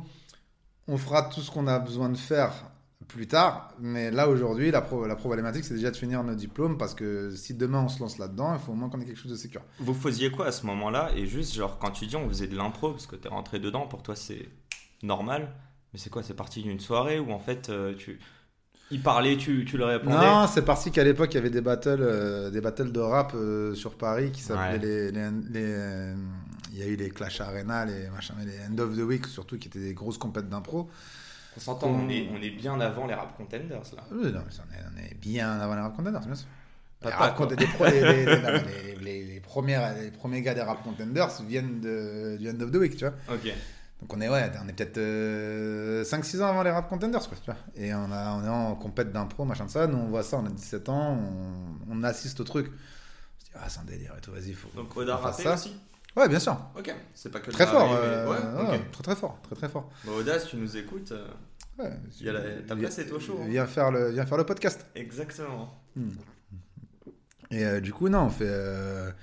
[0.87, 2.51] on fera tout ce qu'on a besoin de faire
[3.07, 6.77] plus tard, mais là aujourd'hui, la, pro- la problématique, c'est déjà de finir nos diplômes
[6.77, 9.19] parce que si demain on se lance là-dedans, il faut au moins qu'on ait quelque
[9.19, 9.61] chose de sécure.
[9.79, 11.11] Vous faisiez quoi à ce moment-là?
[11.15, 13.85] Et juste, genre, quand tu dis on faisait de l'impro, parce que t'es rentré dedans,
[13.87, 14.47] pour toi c'est
[15.03, 15.51] normal.
[15.93, 16.23] Mais c'est quoi?
[16.23, 18.17] C'est parti d'une soirée où en fait euh, tu.
[18.91, 20.15] Il parlait, tu, tu le répondais?
[20.15, 23.31] Non, c'est parti qu'à l'époque, il y avait des battles, euh, des battles de rap
[23.35, 25.11] euh, sur Paris qui s'appelaient Ouais.
[25.11, 25.11] les.
[25.11, 26.13] les- les,
[26.71, 29.57] il y a eu les Clash Arena, les, machin, les End of the Week, surtout,
[29.57, 30.89] qui étaient des grosses compètes d'impro.
[31.57, 34.03] On s'entend, on est, on est bien avant les rap contenders là.
[34.11, 36.47] Oui, non, mais on, est, on est bien avant les rap contenders, bien sûr.
[39.01, 43.05] Les, premières- premiers gars des rap contenders viennent de, du End of the Week, tu
[43.05, 43.15] vois.
[43.33, 43.51] Ok.
[43.99, 44.97] Donc on est, ouais, on est peut-être
[46.09, 47.57] 5-6 ans avant les rap contenders, quoi, tu vois.
[47.75, 49.87] Et on, a, on est en compète d'impro, machin de ça.
[49.87, 52.67] Nous, on voit ça, on a 17 ans, on, on assiste au truc.
[52.67, 54.69] On se dit, ah, c'est un délire et tout, vas-y, faut.
[54.75, 55.53] Donc Oda faut faire ça.
[55.55, 55.75] aussi
[56.17, 56.57] Ouais, bien sûr.
[56.77, 57.89] Ok, c'est pas que le Très fort.
[57.89, 58.81] Mais- euh, Ouais.
[58.91, 59.89] Très très fort, très très fort.
[60.05, 61.27] Bah, si tu nous écoutes, euh,
[61.79, 63.45] Ouais, Il y a la- ta place est au chaud, hein.
[63.47, 64.85] Viens faire le, viens faire le podcast.
[64.93, 65.69] exactement.
[67.49, 69.13] Et euh, du coup, non, on fait.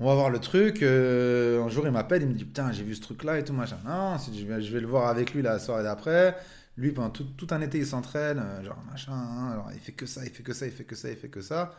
[0.00, 0.82] on va voir le truc.
[0.82, 3.78] un jour, il m'appelle, il me dit Putain, j'ai vu ce truc-là et tout, machin.
[3.84, 6.36] Non, je vais, je vais le voir avec lui la soirée d'après.
[6.76, 8.42] Lui, pendant tout, tout un été, il s'entraîne.
[8.64, 9.12] genre, machin.
[9.12, 11.16] hein, alors, il fait que ça, il fait que ça, il fait que ça, il
[11.16, 11.72] fait que ça.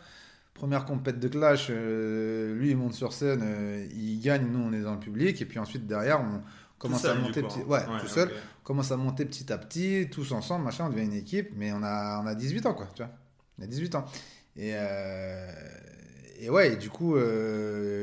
[0.55, 4.71] Première compète de clash, euh, lui, il monte sur scène, euh, il gagne, nous, on
[4.73, 5.39] est dans le public.
[5.41, 6.41] Et puis ensuite, derrière, on
[6.79, 7.41] commence seul, à monter.
[7.43, 7.65] petit- hein.
[7.67, 8.31] Ouais, tout seul.
[8.63, 11.83] commence à monter petit à petit, tous ensemble, machin, on devient une équipe, mais on
[11.83, 13.11] a, on a 18 ans, quoi, tu vois.
[13.59, 14.05] On a 18 ans.
[14.55, 15.51] Et, euh,
[16.39, 17.15] et ouais, et du coup,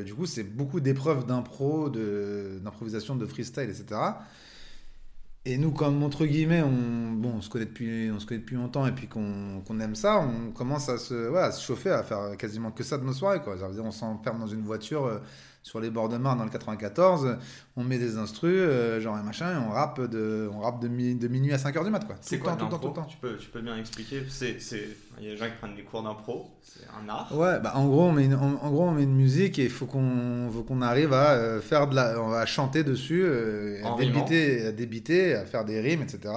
[0.04, 3.98] du coup c'est beaucoup d'épreuves d'impro, de- d'improvisation, de, freestyle, etc.
[5.44, 8.54] Et nous, comme entre guillemets, on, bon, on, se connaît depuis, on se connaît depuis
[8.54, 11.90] longtemps et puis qu'on qu'on aime ça, on commence à se, ouais, à se chauffer,
[11.90, 13.40] à faire quasiment que ça de nos soirées.
[13.40, 13.56] Quoi.
[13.56, 15.18] Veut dire, on s'enferme dans une voiture euh,
[15.62, 17.38] sur les bords de Marne dans le 94,
[17.76, 20.88] on met des instrus, euh, genre et machin, et on rappe de, on rappe de,
[20.88, 22.04] mi- de minuit à 5h du mat.
[22.04, 22.16] Quoi.
[22.20, 23.08] C'est quoi le temps, tout le temps, tout l'impro le temps.
[23.08, 24.56] tu peux, tu peux bien expliquer C'est.
[25.18, 27.32] Il y a des gens qui prennent des cours d'impro, c'est un art.
[27.38, 29.64] Ouais, bah en gros on met une, en, en gros on met une musique et
[29.64, 33.80] il faut qu'on qu'on arrive à euh, faire de la on va chanter dessus euh,
[33.84, 36.32] à débiter à débiter à faire des rimes etc.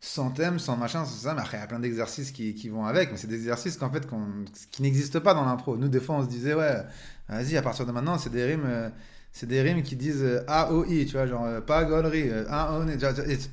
[0.00, 2.68] Sans thème, sans machin, sans ça, mais après il y a plein d'exercices qui, qui
[2.68, 5.78] vont avec, mais c'est des exercices qu'en fait qu'on- qui n'existent pas dans l'impro.
[5.78, 6.82] Nous des fois on se disait ouais,
[7.28, 8.88] vas-y à partir de maintenant c'est des rimes euh,
[9.34, 12.30] c'est des rimes qui disent euh, A O I, tu vois, genre euh, pas gaulerie,
[12.30, 12.98] euh, N,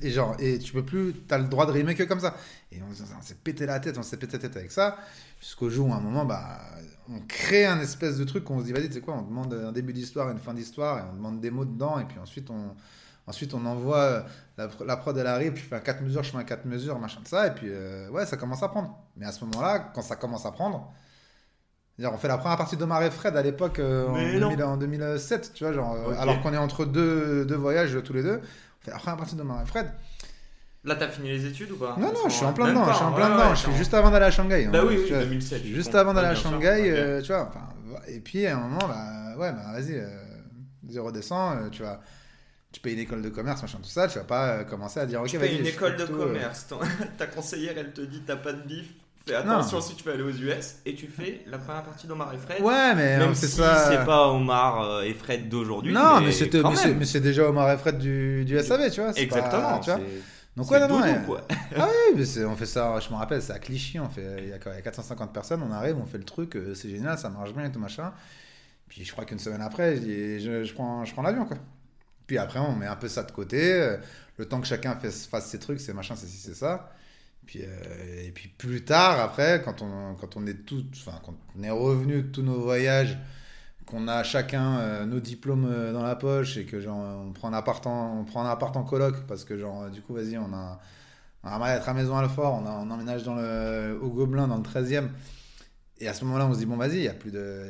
[0.00, 2.36] et, genre et tu peux plus t'as le droit de rimer que comme ça.
[2.70, 4.96] Et on, s'est pété la tête, on s'est pété la tête avec ça.
[5.40, 6.60] Jusqu'au jour où, à un moment, bah,
[7.08, 9.52] on crée un espèce de truc qu'on se dit, vas-y, tu sais quoi, on demande
[9.54, 12.48] un début d'histoire une fin d'histoire, et on demande des mots dedans, et puis ensuite,
[12.48, 12.76] on,
[13.26, 14.24] ensuite, on envoie
[14.56, 16.64] la, la prod, elle arrive, puis je fais un 4 mesures, je fais un 4
[16.64, 17.68] mesures, machin de ça, et puis,
[18.12, 18.96] ouais, ça commence à prendre.
[19.16, 20.94] Mais à ce moment-là, quand ça commence à prendre,
[22.10, 24.48] on fait la première partie d'Omar et Fred à l'époque, euh, en, Mais non.
[24.50, 28.12] 2000 en 2007, tu vois, genre, euh, alors qu'on est entre deux, deux voyages tous
[28.12, 29.86] les deux, on fait la première partie d'Omar et Fred.
[30.84, 31.94] Là, t'as fini les études ou pas?
[31.98, 33.48] Non, non, je suis en plein Même dedans, pas, je suis en plein ouais, dedans,
[33.50, 34.66] ouais, je suis juste avant d'aller à Shanghai.
[34.72, 35.22] Bah hein, oui, oui, tu vois.
[35.22, 35.62] 2007.
[35.64, 37.48] je Juste avant d'aller à sûr, Shanghai, euh, tu vois.
[37.48, 37.68] enfin,
[38.08, 40.08] et puis à un moment, bah, ouais, bah, vas-y, euh,
[40.82, 42.00] vas-y, redescends, euh, tu vas,
[42.72, 45.06] tu payes une école de commerce, machin, tout ça, tu vas pas euh, commencer à
[45.06, 45.50] dire, ok, Tu vas-y.
[45.50, 46.66] payes une école de tout, commerce.
[47.18, 48.88] Ta conseillère, elle te dit t'as pas de bif.
[49.26, 50.76] Fais attention si tu veux aller aux US.
[50.84, 52.60] Et tu fais la première partie d'Omar et Fred.
[52.60, 53.88] Ouais, mais Même fait si ça.
[53.90, 55.92] c'est pas Omar euh, et Fred d'aujourd'hui.
[55.92, 59.12] non, mais, mais, c'est, c'est déjà Omar et Fred du, du SAV, tu vois.
[59.12, 59.78] c'est pas- Exactement.
[59.80, 59.98] tu vois.
[60.00, 60.22] c'est-
[60.56, 61.20] Donc, c'est ouais, non, non, doudou, ouais.
[61.26, 61.40] quoi.
[61.76, 64.36] Ah oui, mais c'est- on fait ça, je me rappelle, c'est à Clichy, on fait,
[64.42, 66.56] il y a quoi, il y a 450 personnes, on arrive, on fait le truc,
[66.56, 68.12] euh, c'est génial, ça marche bien et tout machin.
[68.88, 71.56] Puis je crois qu'une semaine après, je, prends, je prends l'avion, quoi.
[72.26, 73.96] Puis après, on met un peu ça de côté, euh,
[74.36, 76.90] le temps que chacun fasse, fasse ses trucs, c'est machin, c'est ci, c'est ça.
[77.46, 81.34] Puis, euh, et puis plus tard, après, quand on, quand on est tout, enfin, quand
[81.58, 83.18] on est revenu de tous nos voyages,
[83.86, 87.48] qu'on a chacun euh, nos diplômes euh, dans la poche et que genre on prend
[87.48, 90.38] un appart en, on prend un appart en coloc parce que genre du coup vas-y
[90.38, 90.80] on a
[91.42, 95.08] on a être à Maison Alfort, on, emménage dans le, au Gobelin dans le 13e
[95.98, 97.60] et à ce moment-là on se dit bon vas-y il y a plus de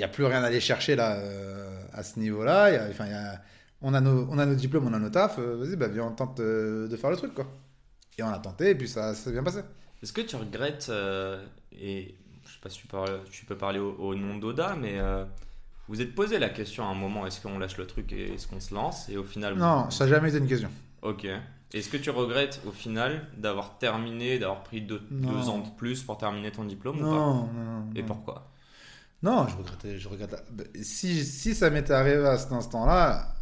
[0.00, 1.18] a plus rien à aller chercher là
[1.92, 2.70] à ce niveau-là,
[3.84, 6.12] on a nos on a nos diplômes, on a nos euh, vas-y bah viens on
[6.12, 7.46] tente euh, de faire le truc quoi.
[8.18, 9.60] Et on a tenté et puis ça ça s'est bien passé.
[10.02, 12.14] Est-ce que tu regrettes, euh, et
[12.46, 15.24] je sais pas si tu, parles- tu peux parler au, au nom d'Oda, mais euh,
[15.88, 18.46] vous êtes posé la question à un moment est-ce qu'on lâche le truc et est-ce
[18.46, 19.56] qu'on se lance Et au final.
[19.56, 20.70] Non, ça n'a jamais été une question.
[21.02, 21.26] Ok.
[21.72, 25.00] Est-ce que tu regrettes au final d'avoir terminé, d'avoir pris deux,
[25.48, 27.06] ans de plus pour terminer ton diplôme ou pas?
[27.16, 27.90] Non, non, non.
[27.96, 28.50] Et pourquoi?
[29.22, 30.44] Non, je regrettais, je regrette.
[30.52, 33.34] bah, Si, si ça m'était arrivé à cet instant-là,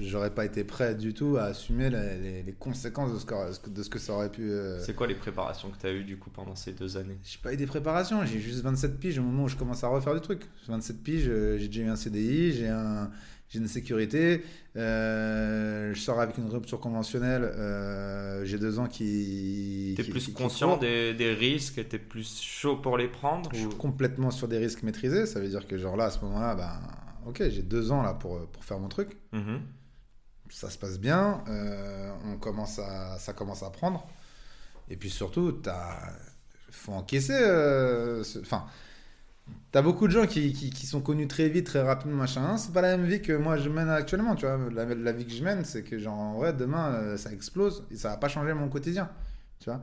[0.00, 3.24] j'aurais pas été prêt du tout à assumer les, les- les conséquences de ce,
[3.60, 4.42] que, de ce que ça aurait pu.
[4.50, 7.18] euh, C'est quoi les préparations que tu as eues du coup pendant ces deux années?
[7.22, 9.88] J'ai pas eu des préparations, j'ai juste 27 piges au moment où je commence à
[9.88, 10.42] refaire du truc.
[10.68, 13.10] 27 piges, euh, j'ai déjà eu un CDI, j'ai un,
[13.48, 14.42] j'ai une sécurité,
[14.76, 19.94] euh, je sors avec une rupture conventionnelle, euh, j'ai deux ans qui.
[19.96, 23.66] T'es plus qui- conscient des, des risques, t'es plus chaud pour les prendre Je suis
[23.66, 26.54] ou- complètement sur des risques maîtrisés, ça veut dire que genre là, à ce moment-là,
[26.54, 26.80] ben,
[27.26, 29.16] ok, j'ai deux ans là pour, pour faire mon truc.
[29.32, 29.60] Mhm.
[30.54, 34.06] Ça se passe bien, euh, on commence à, ça commence à prendre.
[34.88, 35.98] Et puis surtout, t'as,
[36.70, 37.34] faut encaisser.
[37.34, 38.66] euh, Enfin,
[39.72, 42.56] t'as beaucoup de gens qui, qui, sont connus très vite, très rapidement, machin.
[42.56, 44.58] C'est pas la même vie que moi je mène actuellement, tu vois.
[44.72, 47.86] La, la vie que je mène, c'est que genre en vrai, demain, euh, ça explose
[47.90, 49.10] et ça va pas changer mon quotidien,
[49.60, 49.82] tu vois.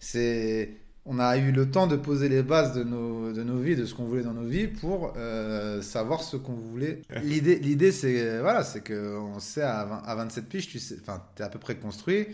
[0.00, 3.76] C'est on a eu le temps de poser les bases de nos, de nos vies,
[3.76, 7.02] de ce qu'on voulait dans nos vies pour euh, savoir ce qu'on voulait.
[7.22, 10.96] L'idée, l'idée c'est voilà, c'est que on sait à, 20 à 27 piges, tu sais,
[11.00, 12.26] enfin, es à peu près construit.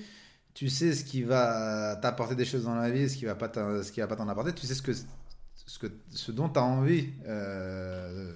[0.55, 3.49] Tu sais ce qui va t'apporter des choses dans la vie, ce qui va pas
[3.49, 4.53] t'en- ce qui va pas t'en apporter.
[4.53, 8.33] Tu sais ce que ce, que, ce dont tu as envie euh,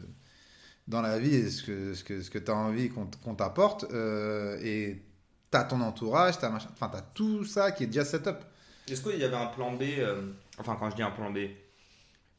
[0.86, 3.86] dans la vie et ce que, ce que, ce que tu as envie qu'on t'apporte.
[3.92, 5.02] Euh, et
[5.50, 8.44] tu as ton entourage, tu as, enfin, as tout ça qui est déjà set up.
[8.88, 11.38] Est-ce qu'il y avait un plan B euh, Enfin, quand je dis un plan B,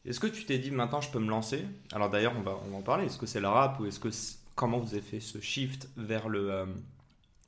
[0.05, 1.65] est-ce que tu t'es dit maintenant je peux me lancer?
[1.91, 3.05] Alors d'ailleurs, on va, on va en parler.
[3.05, 4.09] Est-ce que c'est le rap ou est-ce que
[4.55, 6.65] comment vous avez fait ce shift vers le, euh,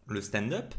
[0.08, 0.74] le stand-up?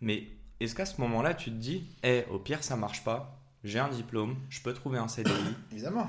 [0.00, 0.28] Mais
[0.60, 3.88] est-ce qu'à ce moment-là, tu te dis, eh, au pire, ça marche pas, j'ai un
[3.88, 5.32] diplôme, je peux trouver un CDI
[5.72, 6.08] Évidemment.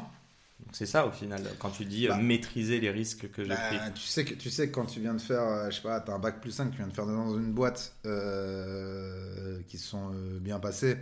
[0.72, 2.18] c'est ça au final, quand tu dis euh, bah.
[2.18, 3.94] maîtriser les risques que j'ai bah, pris.
[3.94, 6.12] Tu sais que tu sais quand tu viens de faire, euh, je sais pas, tu
[6.12, 10.12] as un bac plus 5, tu viens de faire dans une boîte euh, qui sont
[10.40, 10.98] bien passées,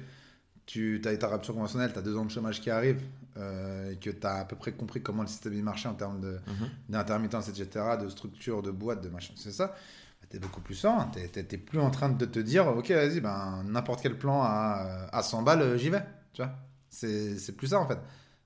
[0.66, 3.04] tu as ta rupture conventionnelle, tu as deux ans de chômage qui arrivent,
[3.36, 6.70] et que tu as à peu près compris comment le système marchait en termes mhm.
[6.90, 9.76] d'intermittence, etc., de structure, de boîte, de machin, c'est ça
[10.30, 11.10] tu es beaucoup plus serein.
[11.14, 15.08] Tu n'es plus en train de te dire, ok, vas-y, ben, n'importe quel plan à,
[15.12, 16.04] à 100 balles, j'y vais.
[16.34, 16.52] Tu vois
[16.90, 18.00] C'est plus ça, en fait.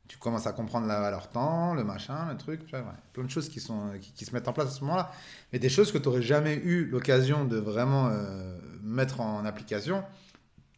[0.07, 3.29] Tu commences à comprendre la valeur temps, le machin, le truc, tu vois, plein de
[3.29, 5.11] choses qui, sont, qui, se mettent en place à ce moment-là.
[5.53, 10.03] Mais des choses que tu n'aurais jamais eu l'occasion de vraiment euh, mettre en application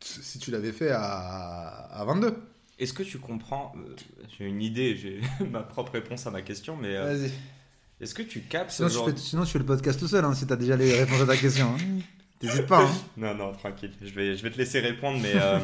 [0.03, 2.35] si tu l'avais fait à, à 22.
[2.79, 3.95] Est-ce que tu comprends euh,
[4.37, 6.95] J'ai une idée, j'ai ma propre réponse à ma question, mais.
[6.95, 7.31] Euh, Vas-y.
[8.01, 9.09] Est-ce que tu captes sinon, genre...
[9.15, 11.27] sinon, je fais le podcast tout seul, hein, si tu as déjà les réponses à
[11.27, 11.75] ta question.
[11.75, 11.99] Hein.
[12.39, 12.85] T'hésites pas.
[12.85, 12.91] Hein.
[13.17, 13.93] non, non, tranquille.
[14.01, 15.59] Je vais, je vais te laisser répondre, mais euh,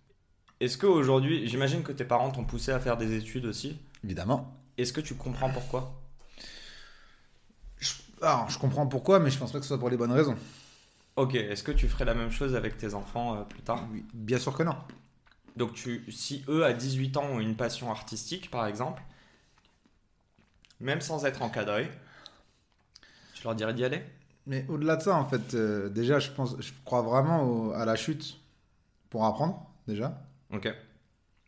[0.60, 3.78] est-ce qu'aujourd'hui, j'imagine que tes parents t'ont poussé à faire des études aussi?
[4.02, 4.52] Évidemment.
[4.76, 6.02] Est-ce que tu comprends pourquoi?
[7.78, 7.92] Je...
[8.20, 10.36] Alors, je comprends pourquoi, mais je pense pas que ce soit pour les bonnes raisons.
[11.18, 13.84] Ok, est-ce que tu ferais la même chose avec tes enfants euh, plus tard?
[13.90, 14.76] Oui, Bien sûr que non.
[15.56, 19.02] Donc, tu, si eux, à 18 ans, ont une passion artistique, par exemple,
[20.78, 21.90] même sans être encadré,
[23.34, 24.00] tu leur dirais d'y aller?
[24.46, 27.96] Mais au-delà de ça, en fait, euh, déjà, je, pense, je crois vraiment à la
[27.96, 28.38] chute
[29.10, 30.22] pour apprendre, déjà.
[30.52, 30.72] Ok.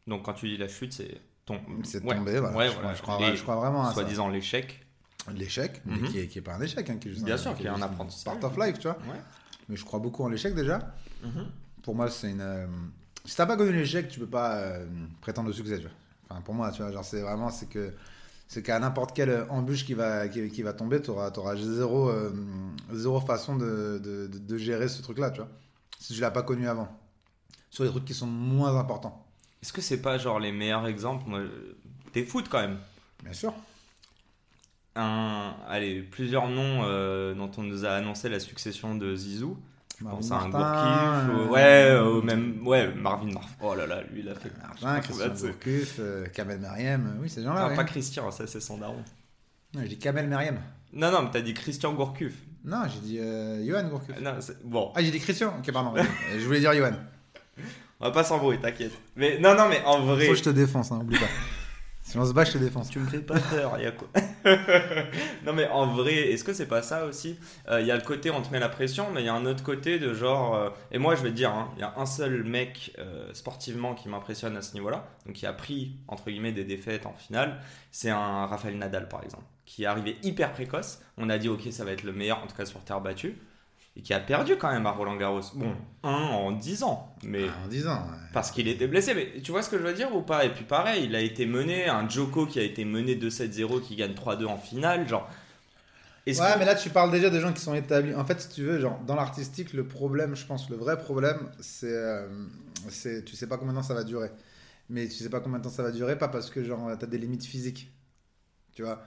[0.09, 1.61] Donc quand tu dis la chute, c'est ton...
[1.85, 2.71] C'est tomber, voilà.
[2.71, 2.95] je, crois,
[3.37, 3.95] je, crois, vraiment à ça.
[3.95, 4.85] Soi-disant l'échec.
[5.33, 6.09] L'échec, mais mhm.
[6.09, 6.91] qui, est, pas un échec.
[6.91, 8.41] Hein, qui Bien sûr, qui est un apprentissage.
[8.41, 8.99] Part of life, tu vois.
[9.71, 10.95] Mais je crois beaucoup en l'échec déjà.
[11.23, 11.47] Mhm.
[11.83, 12.41] Pour moi, c'est une...
[12.43, 12.67] Euh,
[13.25, 14.87] si t'as pas connu l'échec, tu peux pas euh,
[15.21, 15.93] prétendre au succès, tu vois.
[16.29, 17.95] Enfin, pour moi, tu vois, genre, c'est vraiment, c'est que
[18.49, 22.33] c'est qu'à n'importe quelle embûche qui va, qui, va tomber, tu auras, zéro, euh,
[22.93, 25.49] zéro façon de, de, de, gérer ce truc-là, tu vois.
[26.01, 26.89] Si tu l'as pas connu avant.
[27.71, 29.25] Sur les trucs qui sont moins importants.
[29.63, 31.29] Est-ce que c'est pas genre les meilleurs exemples?
[31.29, 31.43] Moi,
[32.13, 32.79] T'es foot quand même.
[33.23, 33.55] Bien sûr.
[34.96, 39.57] Un, allez, plusieurs noms euh, dont on nous a annoncé la succession de Zizou.
[40.00, 43.50] Je pense à un Gourcuff, euh, ouais, au même, ouais, Marvin Marf.
[43.61, 44.50] Oh là là, lui il a fait.
[44.59, 47.68] Marvin, Christian Gourcuff, euh, Kamel Meriem, oui, ces gens-là.
[47.68, 49.05] Non, pas Christian, ça c'est son daron.
[49.74, 50.59] Non, j'ai dit Kamel Meriem.
[50.94, 52.33] Non, non, mais t'as dit Christian Gourcuff.
[52.64, 54.18] Non, j'ai dit euh, Johan Gourcuff.
[54.20, 54.90] Non, bon.
[54.94, 55.92] Ah, j'ai dit Christian Ok, pardon.
[56.38, 56.92] je voulais dire Johan.
[58.00, 58.92] On va pas s'embrouiller, t'inquiète.
[59.16, 60.24] Mais non, non, mais en vrai.
[60.26, 61.26] Faut que je te défonce, hein, oublie pas.
[62.11, 62.90] Si on se bat, je te défonce.
[62.90, 64.09] Tu me fais pas peur, y a quoi
[65.46, 67.38] Non, mais en vrai, est-ce que c'est pas ça aussi?
[67.68, 69.35] Il euh, y a le côté on te met la pression, mais il y a
[69.35, 70.57] un autre côté de genre.
[70.57, 73.33] Euh, et moi, je vais te dire, il hein, y a un seul mec euh,
[73.33, 77.14] sportivement qui m'impressionne à ce niveau-là, donc qui a pris, entre guillemets, des défaites en
[77.14, 77.61] finale.
[77.92, 80.99] C'est un Rafael Nadal, par exemple, qui est arrivé hyper précoce.
[81.16, 83.38] On a dit, ok, ça va être le meilleur, en tout cas sur terre battue
[83.96, 85.40] et qui a perdu quand même à Roland Garros.
[85.55, 85.74] Bon,
[86.05, 89.14] un en 10 ans, mais ah, en 10 ans, parce qu'il était blessé.
[89.14, 90.44] Mais tu vois ce que je veux dire ou pas?
[90.44, 93.96] Et puis pareil, il a été mené, un Joko qui a été mené 2-7-0, qui
[93.96, 95.29] gagne 3-2 en finale, genre.
[96.26, 98.14] Ouais, mais là tu parles déjà des gens qui sont établis.
[98.14, 101.50] En fait, si tu veux, genre dans l'artistique, le problème, je pense, le vrai problème,
[101.59, 102.29] c'est, euh,
[102.88, 104.31] c'est, tu sais pas combien de temps ça va durer.
[104.88, 107.07] Mais tu sais pas combien de temps ça va durer, pas parce que genre t'as
[107.07, 107.92] des limites physiques,
[108.72, 109.03] tu vois?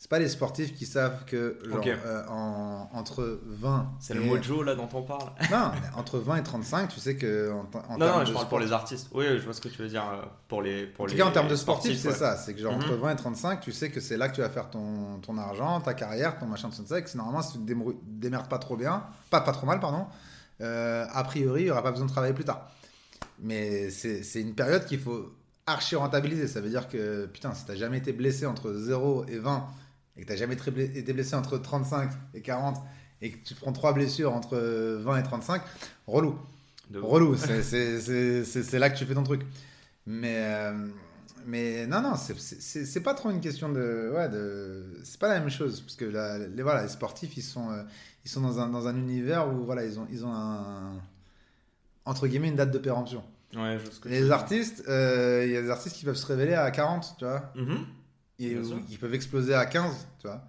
[0.00, 4.62] C'est pas les sportifs qui savent que genre, euh, en, entre 20 c'est le mojo
[4.62, 5.28] là dont on parle.
[5.50, 8.60] Non entre 20 et 35 tu sais que en, en non non je parle pour
[8.60, 9.08] les artistes.
[9.12, 11.26] Oui je vois ce que tu veux dire euh, pour les pour en tout cas
[11.26, 12.36] en termes de sportifs, c'est ça.
[12.36, 13.12] C'est que genre entre 20 mhm.
[13.12, 15.94] et 35 tu sais que c'est là que tu vas faire ton, ton argent ta
[15.94, 17.02] carrière ton machin de ça.
[17.02, 20.06] Que normalement si tu te démerdes pas trop bien pas pas trop mal pardon
[20.60, 22.70] euh, a priori il y aura pas besoin de travailler plus tard.
[23.40, 25.32] Mais c'est une période qu'il faut
[25.66, 29.38] archi rentabiliser ça veut dire que putain si t'as jamais été blessé entre 0 et
[29.38, 29.66] 20
[30.18, 32.76] et que tu n'as jamais été blessé entre 35 et 40
[33.22, 35.62] et que tu prends trois blessures entre 20 et 35,
[36.06, 36.38] relou.
[36.94, 39.42] relou, c'est là que tu fais ton truc.
[40.06, 40.88] Mais, euh,
[41.46, 44.12] mais non, non, c'est pas trop une question de.
[44.14, 45.80] Ouais, de c'est pas la même chose.
[45.80, 47.82] Parce que les, voilà, les sportifs, ils sont, euh,
[48.24, 50.94] ils sont dans, un, dans un univers où voilà, ils ont, ils ont un.
[52.04, 53.22] Entre guillemets, une date de péremption.
[53.54, 56.70] Ouais, je les artistes, euh, il y a des artistes qui peuvent se révéler à
[56.70, 57.52] 40, tu vois.
[58.40, 60.42] Mm-hmm ils peuvent exploser à 15, tu vois.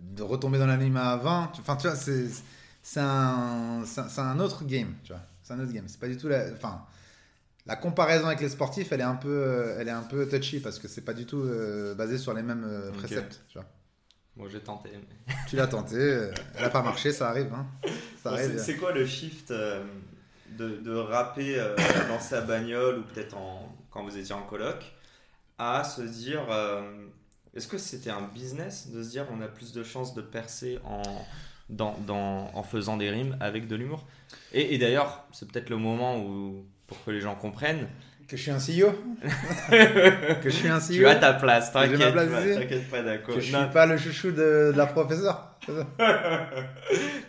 [0.00, 1.52] De retomber dans l'anima à 20.
[1.60, 3.82] Enfin, tu vois, c'est un,
[4.18, 5.22] un autre game, tu vois.
[5.42, 5.84] C'est un autre game.
[5.86, 6.52] C'est pas du tout la.
[6.52, 6.84] Enfin,
[7.66, 10.58] la comparaison avec les sportifs, elle est un peu, euh, elle est un peu touchy
[10.60, 13.42] parce que c'est pas du tout euh, basé sur les mêmes euh, préceptes.
[13.48, 13.66] Tu, vois.
[14.36, 14.88] Moi j'ai tenté.
[14.92, 15.96] mais- tu l'as tenté,
[16.56, 17.52] elle a pas marché, ça arrive.
[17.52, 17.66] Hein.
[18.22, 18.52] Ça Bon, arrive.
[18.56, 19.84] c'est- C'est quoi le shift euh,
[20.56, 21.62] de, de rapper
[22.08, 24.92] dans sa bagnole ou peut-être en, quand vous étiez en coloc
[25.58, 27.06] à se dire euh,
[27.54, 30.78] est-ce que c'était un business de se dire on a plus de chances de percer
[30.84, 31.28] en,
[31.68, 34.06] dans, dans- en faisant des rimes avec de l'humour?
[34.52, 37.88] Et, et d'ailleurs, c'est peut-être le moment où, pour que les gens comprennent,
[38.28, 38.92] Que je suis un CEO
[39.70, 43.34] Que je suis un CEO tu as ta place, t'inquiète pas, t'inquiète pas, d'accord.
[43.34, 45.54] Que je Non, suis pas le chouchou de, de la professeure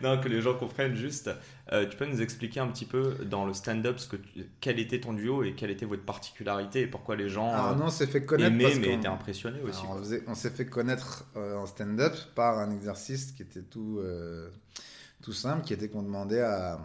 [0.02, 1.30] non, que les gens comprennent juste.
[1.74, 5.00] Euh, tu peux nous expliquer un petit peu dans le stand-up que tu- quel était
[5.02, 7.90] ton duo et quelle était votre particularité et pourquoi les gens Alors euh, non, on
[7.90, 9.82] s'est fait connaître aimaient parce mais étaient impressionnés aussi.
[9.84, 13.62] Alors, on faisait- on s'est fait connaître euh, en stand-up par un exercice qui était
[13.62, 14.50] tout, euh,
[15.22, 16.80] tout simple, qui était qu'on demandait à-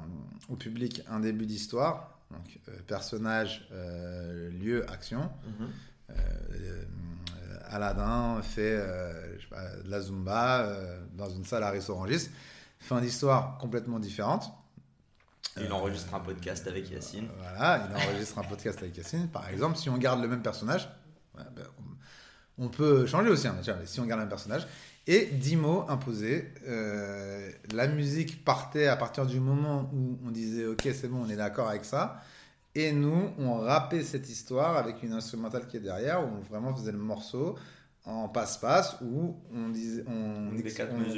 [0.48, 5.30] au public un début d'histoire, donc euh, personnage, euh, lieu, action.
[5.44, 5.68] Mhm.
[6.10, 6.84] Euh,
[7.66, 8.76] Aladdin fait
[9.36, 10.76] je sais pas, de la zumba
[11.14, 12.28] dans une salle à Rissorangis.
[12.78, 14.52] Fin d'histoire complètement différente.
[15.56, 17.28] Il enregistre un podcast avec Yacine.
[17.38, 19.28] Voilà, il enregistre un podcast avec Yacine.
[19.28, 20.88] Par exemple, si on garde le même personnage,
[21.34, 21.64] ben,
[22.58, 24.66] on, peut changer aussi, hein, si on garde le même personnage.
[25.06, 26.48] Et 10 mots imposés.
[26.66, 31.28] Euh, la musique partait à partir du moment où on disait Ok, c'est bon, on
[31.28, 32.22] est d'accord avec ça.
[32.74, 36.74] Et nous, on rappait cette histoire avec une instrumentale qui est derrière, où on vraiment
[36.74, 37.56] faisait le morceau
[38.06, 40.50] en passe-passe, où on, disait, on,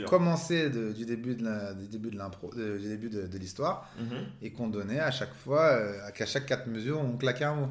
[0.08, 3.88] commençait de- du début de la- du début de l'impro, du début de- de l'histoire
[3.98, 4.18] Mhm.
[4.42, 7.68] et qu'on donnait à chaque fois, euh, qu'à chaque quatre mesures, on claquait un mot.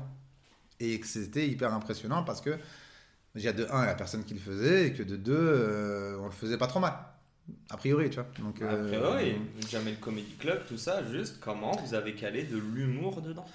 [0.82, 2.58] Et que c'était hyper impressionnant parce que,
[3.36, 6.18] déjà de un, il y a personne qui le faisait, et que de deux, euh,
[6.20, 6.94] on le faisait pas trop mal.
[7.70, 8.28] A priori, tu vois.
[8.40, 9.36] Donc, euh, Après, oui,
[9.70, 13.46] jamais le Comedy Club, tout ça, juste comment vous avez calé de l'humour dedans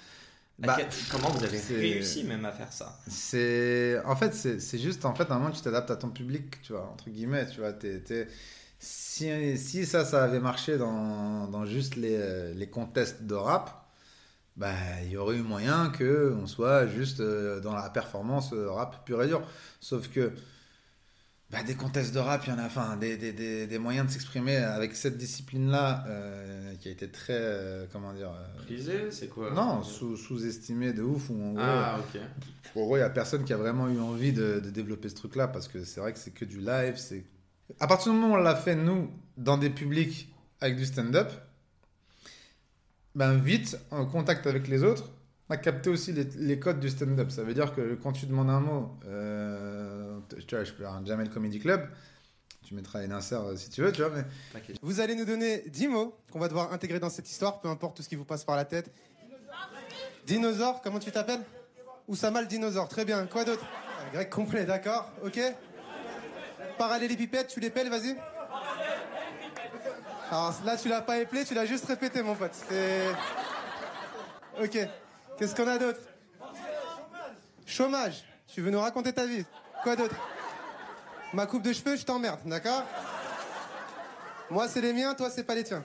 [0.59, 5.05] Bah, quel- Comment vous avez réussi même à faire ça C'est en fait c'est juste
[5.05, 7.59] en fait à un moment tu t'adaptes à ton public tu vois entre guillemets tu
[7.61, 7.73] vois
[8.79, 13.80] si si ça ça avait marché dans, dans juste les, euh, les contests de rap
[14.57, 18.69] bah il y aurait eu moyen que on soit juste euh, dans la performance euh,
[18.71, 19.41] rap pur et dur
[19.79, 20.33] sauf que
[21.49, 24.07] bah, des contests de rap, il y en a, enfin, des, des, des, des moyens
[24.07, 29.11] de s'exprimer avec cette discipline-là euh, qui a été très, euh, comment dire, euh, Prisé,
[29.11, 32.21] c'est quoi non, sous- sous-estimé de ouf, où en gros, Ah, ok.
[32.77, 35.15] en gros, il n'y a personne qui a vraiment eu envie de, de développer ce
[35.15, 36.95] truc-là parce que c'est vrai que c'est que du live.
[36.95, 37.25] C'est
[37.81, 41.33] À partir du moment où on l'a fait, nous, dans des publics avec du stand-up,
[43.15, 45.09] ben vite, en contact avec les autres,
[45.49, 47.29] on a capté aussi les, codes du stand-up.
[47.29, 51.03] Ça veut dire que quand tu demandes un mot, euh, tu vois, je peux un
[51.05, 51.89] Jamel Comedy Club,
[52.63, 54.23] tu mettras une insert euh, si tu veux, tu vois, mais.
[54.81, 57.97] Vous allez nous donner 10 mots qu'on va devoir intégrer dans cette histoire, peu importe
[57.97, 58.91] tout ce qui vous passe par la tête.
[60.25, 61.41] Dinosaure, comment tu t'appelles?
[62.07, 63.25] Oussama le dinosaure, très bien.
[63.25, 63.65] Quoi d'autre?
[64.13, 65.39] Grec complet, d'accord, ok
[66.77, 68.15] Parallélépipède, tu les pelles, vas-y
[70.31, 72.53] Alors là, tu l'as pas épelé, tu l'as juste répété, mon pote.
[72.69, 73.09] C'est...
[74.63, 74.77] Ok.
[75.37, 75.99] Qu'est-ce qu'on a d'autre?
[77.65, 78.23] Chômage.
[78.47, 79.43] Tu veux nous raconter ta vie?
[79.83, 80.15] Quoi d'autre?
[81.33, 82.83] Ma coupe de cheveux, je t'emmerde, d'accord?
[84.49, 85.83] Moi, c'est les miens, toi, c'est pas les tiens.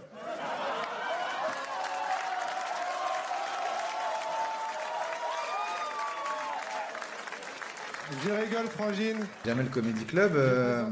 [8.25, 9.27] Je rigole, Frangine.
[9.45, 10.89] Jamel Comedy Club, euh,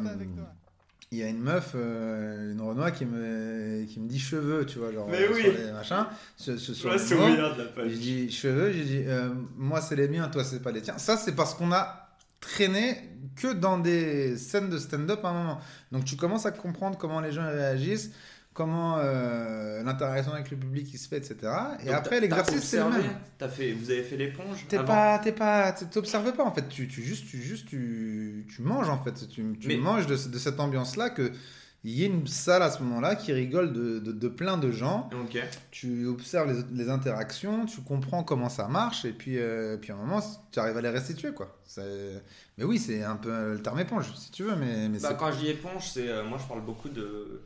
[1.14, 4.78] il y a une meuf, euh, une Renoir qui me, qui me dit cheveux, tu
[4.78, 5.42] vois, genre Mais euh, oui.
[5.42, 6.06] sur les machins.
[6.36, 7.92] Sur, Je les de la Je page.
[7.92, 10.98] dis cheveux, j'ai dit euh, moi c'est les miens, toi c'est pas les tiens.
[10.98, 12.08] Ça c'est parce qu'on a
[12.40, 12.98] traîné
[13.36, 15.60] que dans des scènes de stand-up à un moment.
[15.92, 18.10] Donc tu commences à comprendre comment les gens réagissent,
[18.54, 21.36] comment euh, l'interaction avec le public qui se fait, etc.
[21.82, 23.02] Et Donc, après l'exercice c'est le même.
[23.36, 26.66] t'as fait, vous avez fait l'éponge T'es pas, t'es pas, t'observes pas en fait.
[26.68, 29.28] Tu, tu juste, tu juste, tu, tu manges en fait.
[29.28, 31.32] Tu, tu Mais- manges de, de cette ambiance-là que
[31.86, 34.70] il y ait une salle à ce moment-là qui rigole de, de, de plein de
[34.70, 35.10] gens.
[35.22, 35.36] Ok.
[35.70, 39.94] Tu observes les, les interactions, tu comprends comment ça marche et puis, euh, puis à
[39.94, 41.58] un moment tu arrives à les restituer quoi.
[42.56, 45.30] Mais oui, c'est un peu le terme éponge si tu veux, mais, mais Bah, quand
[45.32, 47.42] je dis éponge, c'est euh, moi je parle beaucoup de.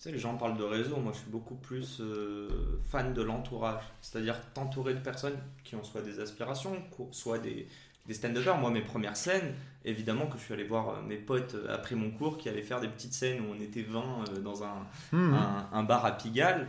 [0.00, 0.96] Tu sais, les gens parlent de réseau.
[0.96, 2.48] Moi, je suis beaucoup plus euh,
[2.88, 3.82] fan de l'entourage.
[4.00, 6.74] C'est-à-dire t'entourer de personnes qui ont soit des aspirations,
[7.10, 7.66] soit des,
[8.06, 8.56] des stand-uppers.
[8.56, 9.54] Moi, mes premières scènes,
[9.84, 12.62] évidemment que je suis allé voir euh, mes potes euh, après mon cours qui allaient
[12.62, 14.00] faire des petites scènes où on était 20
[14.30, 15.34] euh, dans un, Mhm.
[15.34, 16.68] un, un bar à Pigalle.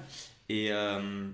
[0.49, 1.29] Et, euh,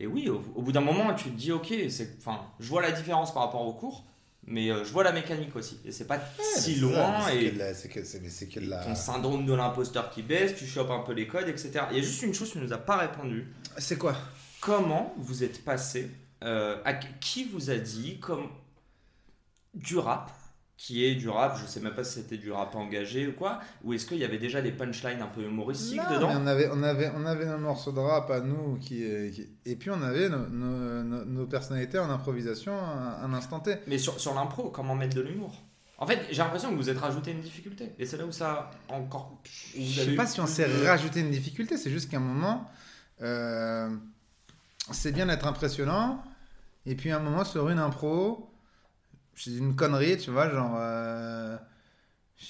[0.00, 1.70] et oui, au, au bout d'un moment, tu te dis, ok,
[2.18, 4.04] enfin, je vois la différence par rapport au cours,
[4.46, 5.80] mais euh, je vois la mécanique aussi.
[5.84, 6.20] Et c'est pas
[6.56, 7.20] si loin.
[7.20, 8.84] ça, et c'est que c'est que la.
[8.84, 11.84] ton syndrome de l'imposteur qui baisse, tu chopes un peu les codes, etc.
[11.90, 13.48] Il y a juste une chose tu nous as pas répondu.
[13.78, 14.16] C'est quoi?
[14.60, 16.10] Comment vous êtes passé
[16.44, 18.48] euh, à qui vous a dit comme
[19.74, 20.30] du rap
[20.78, 23.60] qui est du rap, je sais même pas si c'était du rap engagé ou quoi,
[23.82, 26.28] ou est-ce qu'il y avait déjà des punchlines un peu humoristiques Non, dedans?
[26.28, 28.96] Mais on avait, on avait, on avait nos morceaux de rap à nous qui,
[29.32, 33.60] qui- et puis on avait nos, nos- nos- nos personnalités en improvisation à un instant
[33.60, 33.76] T.
[33.86, 35.62] Mais sur, sur l'impro, comment mettre de l'humour?
[35.98, 37.94] En fait, j'ai l'impression que vous êtes rajouté une difficulté.
[37.98, 39.40] Et c'est là où ça a encore.
[39.74, 42.70] Je sais pas si on s'est de- rajouté une difficulté, c'est juste qu'à un moment,
[43.22, 43.88] euh,
[44.92, 46.22] c'est bien d'être impressionnant,
[46.84, 48.50] et puis à un moment sur une impro,
[49.36, 51.56] j'ai dit une connerie, tu vois, genre, euh,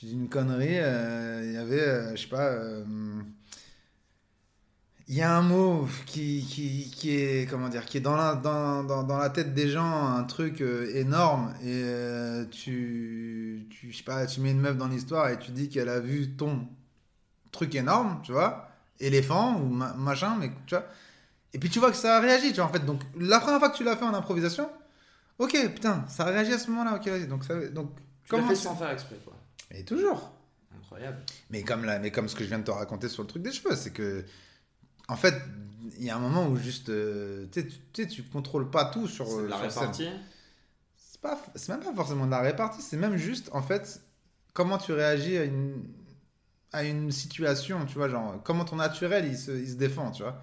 [0.03, 2.85] une connerie, euh, il y avait, euh, je sais pas, euh,
[5.09, 8.35] il y a un mot qui, qui, qui est, comment dire, qui est dans la,
[8.35, 14.03] dans, dans, dans la tête des gens, un truc énorme, et tu, tu, je sais
[14.03, 16.67] pas, tu mets une meuf dans l'histoire et tu dis qu'elle a vu ton
[17.53, 18.69] truc énorme, tu vois,
[19.01, 20.87] éléphant ou ma- machin, mais tu vois.
[21.55, 22.85] Et puis tu vois que ça a réagi, tu vois, en fait.
[22.87, 24.71] Donc la première fois que tu l'as fait en improvisation,
[25.39, 27.27] ok, putain, ça a réagi à ce moment-là, ok, vas-y.
[27.27, 29.35] Donc, ça, donc Tu l'as comment fait tu- sans faire exprès, quoi.
[29.71, 30.33] Et toujours.
[30.77, 31.19] Incroyable.
[31.51, 33.43] Mais comme, la, mais comme ce que je viens de te raconter sur le truc
[33.43, 34.25] des cheveux, c'est que,
[35.09, 35.35] en fait,
[35.99, 38.71] il y a un moment où juste, euh, tu sais, tu- tu sais, tu contrôles
[38.71, 39.83] pas tout sur, C'est de la sur scène.
[39.83, 40.09] répartie.
[40.97, 44.03] C'est pas, c'est même pas forcément de la répartie, c'est même juste, en fait,
[44.53, 45.83] comment tu réagis à une,
[46.73, 50.23] à une situation, tu vois, genre, comment ton naturel, il se, il se défend, tu
[50.23, 50.43] vois.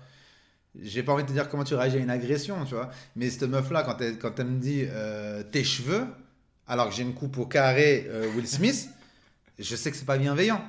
[0.82, 2.89] J'ai pas envie de te dire comment tu réagis à une agression, tu vois.
[3.15, 6.05] Mais cette meuf-là, quand elle, quand elle me dit euh, tes cheveux,
[6.67, 8.89] alors que j'ai une coupe au carré euh, Will Smith,
[9.59, 10.63] je sais que c'est pas bienveillant.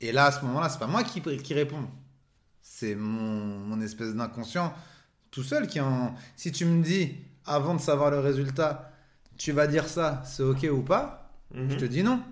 [0.00, 1.86] Et là, à ce moment-là, c'est pas moi qui, qui réponds.
[2.62, 4.72] C'est mon, mon espèce d'inconscient
[5.30, 6.14] tout seul qui en.
[6.36, 7.14] Si tu me dis,
[7.46, 8.90] avant de savoir le résultat,
[9.36, 11.70] tu vas dire ça, c'est ok ou pas, Mhm.
[11.70, 12.22] je te dis non.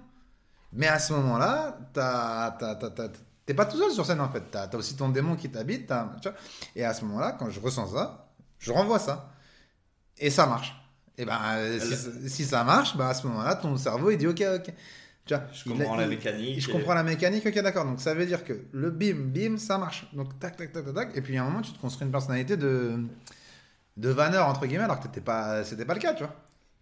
[0.73, 2.51] Mais à ce moment-là, t'as-
[3.49, 4.43] t'es pas tout seul sur scène en fait.
[4.51, 5.91] T'as as aussi ton démon qui t'habite.
[6.77, 8.29] Et à ce moment-là, quand je ressens ça,
[8.59, 9.33] je renvoie ça.
[10.19, 10.75] Et ça marche.
[11.17, 14.27] Et ben, euh, si, si ça marche, ben à ce moment-là, ton cerveau il dit
[14.27, 14.73] ok, ok.
[15.25, 16.61] Tu vois, Je comprends la mécanique.
[16.61, 17.85] je et- comprends la mécanique, ok, d'accord.
[17.87, 20.07] Donc ça veut dire que le bim, bim, ça marche.
[20.13, 21.17] Donc tac, tac, tac, tac, tac.
[21.17, 23.01] Et puis à un moment, tu te construis une personnalité de
[23.97, 26.35] de vanneur entre guillemets, alors que t'étais pas, c'était pas le cas, tu vois.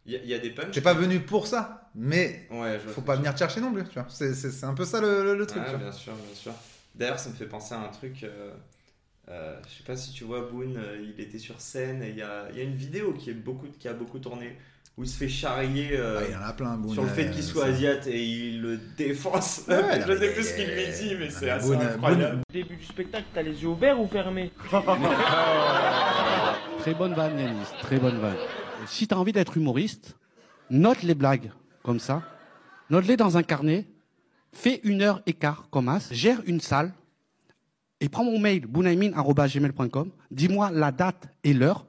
[0.05, 0.71] Il y, a- il y a des punchs.
[0.73, 3.95] T'es pas venu pour ça, mais Ouais, faut pas venir te chercher non plus, tu
[3.95, 4.07] vois.
[4.11, 5.63] C'est, c'est, c'est un peu ça le, le- truc.
[5.63, 6.53] Ouais, bien sûr, bien sûr.
[6.95, 8.23] D'ailleurs, ça me fait penser à un truc.
[8.25, 8.53] euh,
[9.29, 12.17] euh, je sais pas si tu vois Boone, euh, il était sur scène et il
[12.17, 14.57] y a, il y a une vidéo qui, est beaucoup, qui a beaucoup tourné
[14.97, 17.09] où il se fait charrier euh, Ah, il y en a plein, Boone, sur le
[17.09, 19.63] fait euh, qu'il soit asiate et il le défonce.
[19.69, 22.41] Ouais, je sais plus ce qu'il lui dit, mais c'est assez Boone- incroyable.
[22.49, 24.53] Au début du spectacle, t'as les yeux ouverts ou fermés
[26.81, 28.37] Très bonne vanne, Yanis, très bonne vanne.
[28.87, 30.17] Si tu as envie d'être humoriste,
[30.71, 31.51] note les blagues
[31.87, 32.21] comme ça,
[32.91, 33.87] note-les dans un carnet,
[34.53, 36.93] fais une heure écart comme as, gère une salle
[38.01, 41.87] et prends mon mail bounaimin.gmail.com, dis-moi la date et l'heure,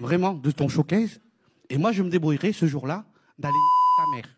[0.00, 1.20] vraiment, de ton showcase,
[1.68, 3.04] et moi je me débrouillerai ce jour-là
[3.38, 3.54] d'aller
[3.98, 4.28] ta mère.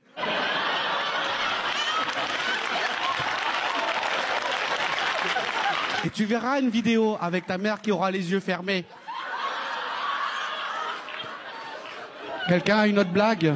[6.05, 8.85] Et tu verras une vidéo avec ta mère qui aura les yeux fermés.
[12.49, 13.55] Quelqu'un a une autre blague?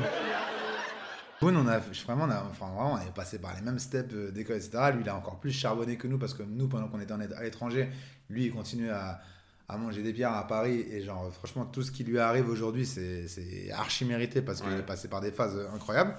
[1.40, 4.14] Boone, on a, vraiment, on a, enfin, vraiment, on est passé par les mêmes steps
[4.14, 4.70] euh, d'école, etc.
[4.94, 7.20] Lui, il a encore plus charbonné que nous parce que nous, pendant qu'on était en-
[7.20, 7.88] à l'étranger,
[8.30, 9.20] lui, il continue à,
[9.68, 10.86] à manger des pierres à Paris.
[10.90, 14.70] Et genre, franchement, tout ce qui lui arrive aujourd'hui, c'est c'est archi mérité parce qu'il
[14.72, 14.78] Ouais.
[14.78, 16.14] est passé par des phases incroyables.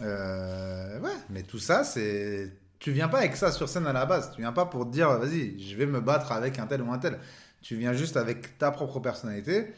[0.00, 2.52] Euh, ouais, mais tout ça, c'est.
[2.78, 4.30] Tu viens pas avec ça sur scène à la base.
[4.34, 6.92] Tu viens pas pour te dire, vas-y, je vais me battre avec un tel ou
[6.92, 7.18] un tel.
[7.60, 9.72] Tu viens juste avec ta propre personnalité.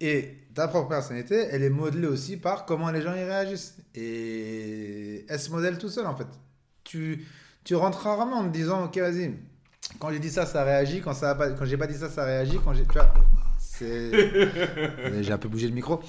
[0.00, 3.76] Et ta propre personnalité, elle est modelée aussi par comment les gens y réagissent.
[3.94, 6.26] Et elle se modèle tout seul, en fait.
[6.84, 7.26] Tu,
[7.64, 9.34] tu rentres rarement en te disant, ok, vas-y,
[9.98, 11.00] quand j'ai dit ça, ça réagit.
[11.00, 12.58] Quand, ça pas, quand j'ai pas dit ça, ça réagit.
[12.64, 13.12] Quand j'ai, tu vois,
[13.58, 15.22] c'est...
[15.22, 16.00] j'ai un peu bougé le micro.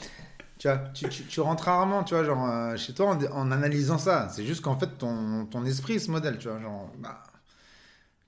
[0.58, 3.52] Tu vois, tu, tu, tu rentres rarement, tu vois, genre, euh, chez toi en, en
[3.52, 4.30] analysant ça.
[4.30, 7.24] C'est juste qu'en fait, ton, ton esprit se modèle, tu vois, genre, bah,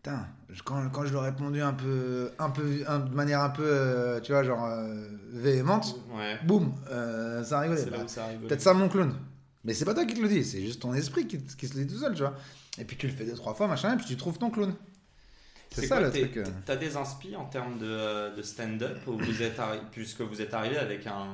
[0.03, 0.27] putain,
[0.65, 3.63] quand, quand je lui ai répondu un peu, un peu, un- de manière un peu,
[3.65, 6.37] euh, tu vois, genre, euh, véhémente, Ouais.
[6.45, 7.97] boum, euh, ça là Bah.
[8.47, 9.13] Peut-être ça mon clown.
[9.63, 11.77] Mais c'est pas toi qui te le dis, c'est juste ton esprit qui, qui se
[11.77, 12.35] le dit tout seul, tu vois.
[12.77, 14.73] Et puis tu le fais deux, trois fois, machin, et puis tu trouves ton clown.
[15.71, 16.37] C'est ça quoi, le truc.
[16.37, 16.43] euh.
[16.65, 18.97] T'as des inspi en termes de, de stand-up
[19.91, 21.27] puisque vous êtes arrivé avec un,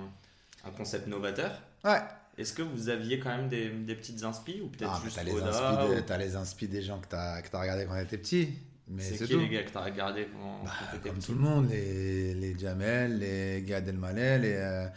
[0.63, 1.51] un concept novateur?
[1.84, 1.99] Ouais.
[2.40, 5.24] Est-ce que vous aviez quand même des, des petites inspi ou peut-être Ah, juste t'as
[5.24, 7.86] les, Oda, inspi des, ou- t'as les inspi des gens que t'as, que t'as regardé
[7.86, 8.50] quand t'étais petit.
[8.88, 9.40] Mais C'est c'est qui tout.
[9.40, 12.58] les gars que t'as regardé quand, Bah, quand comme petit tout le monde, les, les
[12.58, 14.88] Jamel, les Gad Elmaleh, les, euh,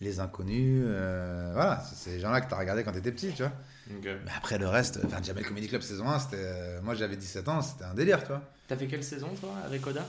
[0.00, 0.82] les inconnus.
[0.86, 3.52] euh, voilà, c'est ces gens-là que t'as regardé quand t'étais petit, tu vois.
[3.90, 7.48] Mais après, le reste, enfin, Jamel Comedy Club saison 1, c'était, euh, moi j'avais 17
[7.48, 8.42] ans, c'était un délire, tu vois.
[8.66, 10.04] T'as fait quelle saison toi avec Oda?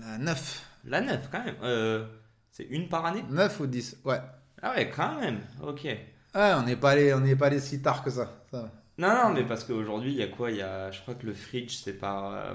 [0.00, 0.62] La 9.
[0.86, 2.06] La 9 quand même.
[2.52, 3.24] C'est une par année?
[3.28, 4.20] 9 ou 10, ouais.
[4.62, 5.40] Ah ouais, quand même.
[5.62, 5.86] Ok.
[6.34, 8.44] Ouais, on n'est pas allé, on n'est pas allé si tard que ça.
[8.98, 10.50] Non, non, mais parce qu'aujourd'hui, il y a quoi?
[10.50, 12.54] Il y a, je crois que le Fridge, c'est par euh,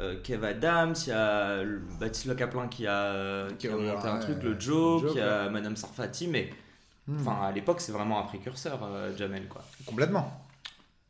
[0.00, 1.62] euh, Kev Adams, il y a
[2.00, 5.12] Baptiste Le Caplin qui a, euh, qui a Qui monté un truc, le Joe, Joe,
[5.12, 6.50] qui a Madame Sarfati, mais
[7.06, 7.20] Hmm.
[7.20, 9.64] enfin, à l'époque, c'est vraiment un précurseur, euh, Jamel, quoi.
[9.86, 10.46] Complètement.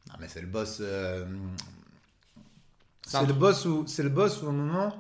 [0.09, 0.81] Non, mais c'est le boss.
[3.07, 4.95] C'est le boss où, c'est le boss où au moment,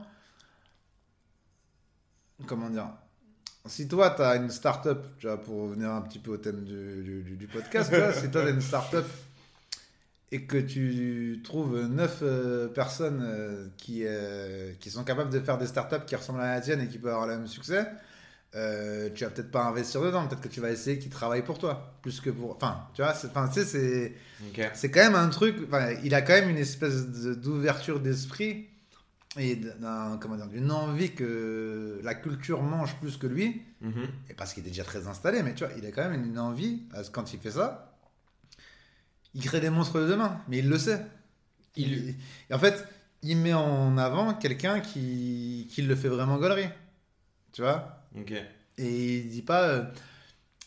[2.46, 2.88] comment dire,
[3.66, 6.64] si toi tu as une start-up, tu vois, pour revenir un petit peu au thème
[6.64, 9.06] du, du- du- du podcast, tu vois, si toi tu as une start-up
[10.32, 15.58] et que tu trouves neuf euh, personnes euh, qui, euh, qui sont capables de faire
[15.58, 17.84] des startups qui ressemblent à la tienne et qui peuvent avoir le même succès,
[18.54, 21.58] euh, tu vas peut-être pas investir dedans, peut-être que tu vas essayer qu'ils travaillent pour
[21.58, 22.52] toi, plus que pour.
[22.54, 24.14] Enfin, tu vois, c'est- enfin, tu sais, c'est.
[24.88, 25.56] Quand même un truc.
[25.66, 28.68] enfin, il a quand même une espèce de- d'ouverture d'esprit
[29.36, 33.62] et d'un, comment dire, d'une envie que la culture mange plus que lui.
[33.80, 34.08] Mhm.
[34.28, 36.38] Et parce qu'il est déjà très installé, mais tu vois, il a quand même une
[36.38, 36.82] envie.
[37.12, 37.96] Quand il fait ça,
[39.34, 41.06] il crée des monstres de demain, mais il le sait.
[41.76, 42.16] Il,
[42.50, 42.86] et en fait,
[43.22, 46.68] il met en avant quelqu'un qui, qui le fait vraiment gaulerie.
[47.52, 48.06] Tu vois?
[48.18, 48.32] Ok.
[48.78, 49.84] et il dit pas, euh,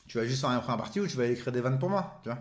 [0.07, 2.19] tu vas juste faire un parti ou tu vas aller créer des vannes pour moi,
[2.23, 2.39] tu vois?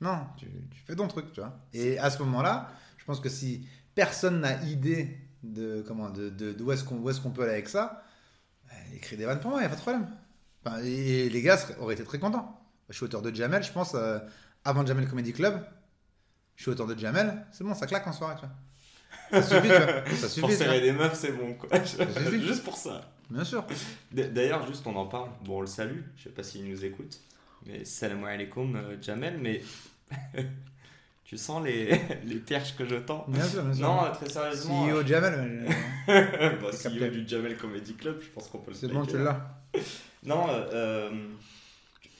[0.00, 1.58] Non, tu, tu fais ton truc, tu vois.
[1.72, 5.18] Et à ce moment-là, je pense que si personne n'a idée
[5.52, 8.02] de comment, de, de, d'où est-ce qu'on, où est-ce qu'on peut aller avec ça,
[8.66, 10.08] bah, écris des vannes pour moi, y a pas de problème.
[10.64, 12.60] Enfin, et les gars seraient- auraient été très contents.
[12.88, 14.18] Je suis auteur de Jamel, je pense, euh,
[14.64, 15.64] avant Jamel Comedy Club,
[16.56, 18.54] je suis auteur de Jamel, c'est bon, ça claque en soirée, tu vois.
[19.30, 19.86] Ça suffit, tu vois.
[20.16, 20.50] Ça Pour suffit, vois.
[20.52, 21.68] serrer des meufs, c'est bon, quoi.
[22.30, 23.00] Juste pour ça.
[23.28, 23.64] Bien sûr.
[24.12, 25.30] D'ailleurs, juste on en parle.
[25.44, 26.00] Bon, on le salue.
[26.16, 27.20] Je sais pas s'il nous écoute.
[27.66, 29.38] Mais salam alaikum, euh, Jamel.
[29.38, 29.62] Mais
[31.26, 31.90] tu sens les,
[32.24, 33.86] les perches que je tends Bien sûr, bien sûr.
[33.86, 34.86] Non, très sérieusement.
[34.88, 35.66] CEO Jamel,
[36.08, 37.10] euh, bah, C'est CEO capté.
[37.18, 39.40] du Jamel Comedy Club, je pense qu'on peut le c'est bon, tu l'as.
[40.24, 41.10] Non, euh, euh,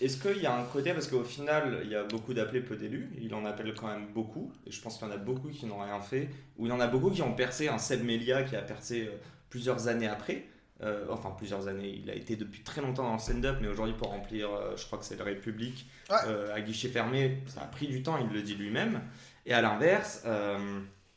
[0.00, 2.76] est-ce qu'il y a un côté, parce qu'au final, il y a beaucoup d'appelés, peu
[2.76, 5.48] d'élus, il en appelle quand même beaucoup, et je pense qu'il y en a beaucoup
[5.48, 6.28] qui n'ont rien fait,
[6.58, 9.06] ou il y en a beaucoup qui ont percé, un Seb Melia qui a percé
[9.08, 9.16] euh,
[9.50, 10.44] plusieurs années après,
[10.82, 13.94] Euh, enfin plusieurs années, il a été depuis très longtemps dans le stand-up, mais aujourd'hui
[13.94, 16.16] pour remplir, euh, je crois que c'est le République, Ouais.
[16.26, 19.00] euh, à guichet fermé, ça a pris du temps, il le dit lui-même,
[19.46, 20.22] et à l'inverse,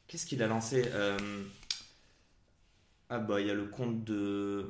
[0.07, 0.89] qu'est-ce qu'il a lancé
[3.09, 4.67] Ah bah il y a le compte de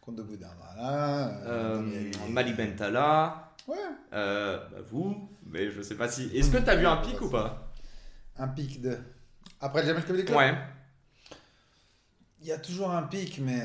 [0.00, 1.28] Compte de Boudin, voilà.
[1.46, 3.52] euh, il y a eu- Mali Bentala.
[3.68, 3.76] Ouais.
[4.10, 6.24] Bah, vous, mais je sais pas si.
[6.36, 7.70] Est-ce que t'as vu un pic ou pas?
[8.38, 8.98] Un pic de.
[9.60, 10.54] Après le Jamel Comedy Club Ouais.
[12.40, 13.60] Il y a toujours un pic, mais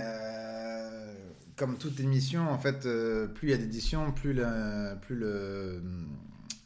[1.58, 5.82] comme toute émission, en fait, euh, plus il y a d'éditions, plus le, plus le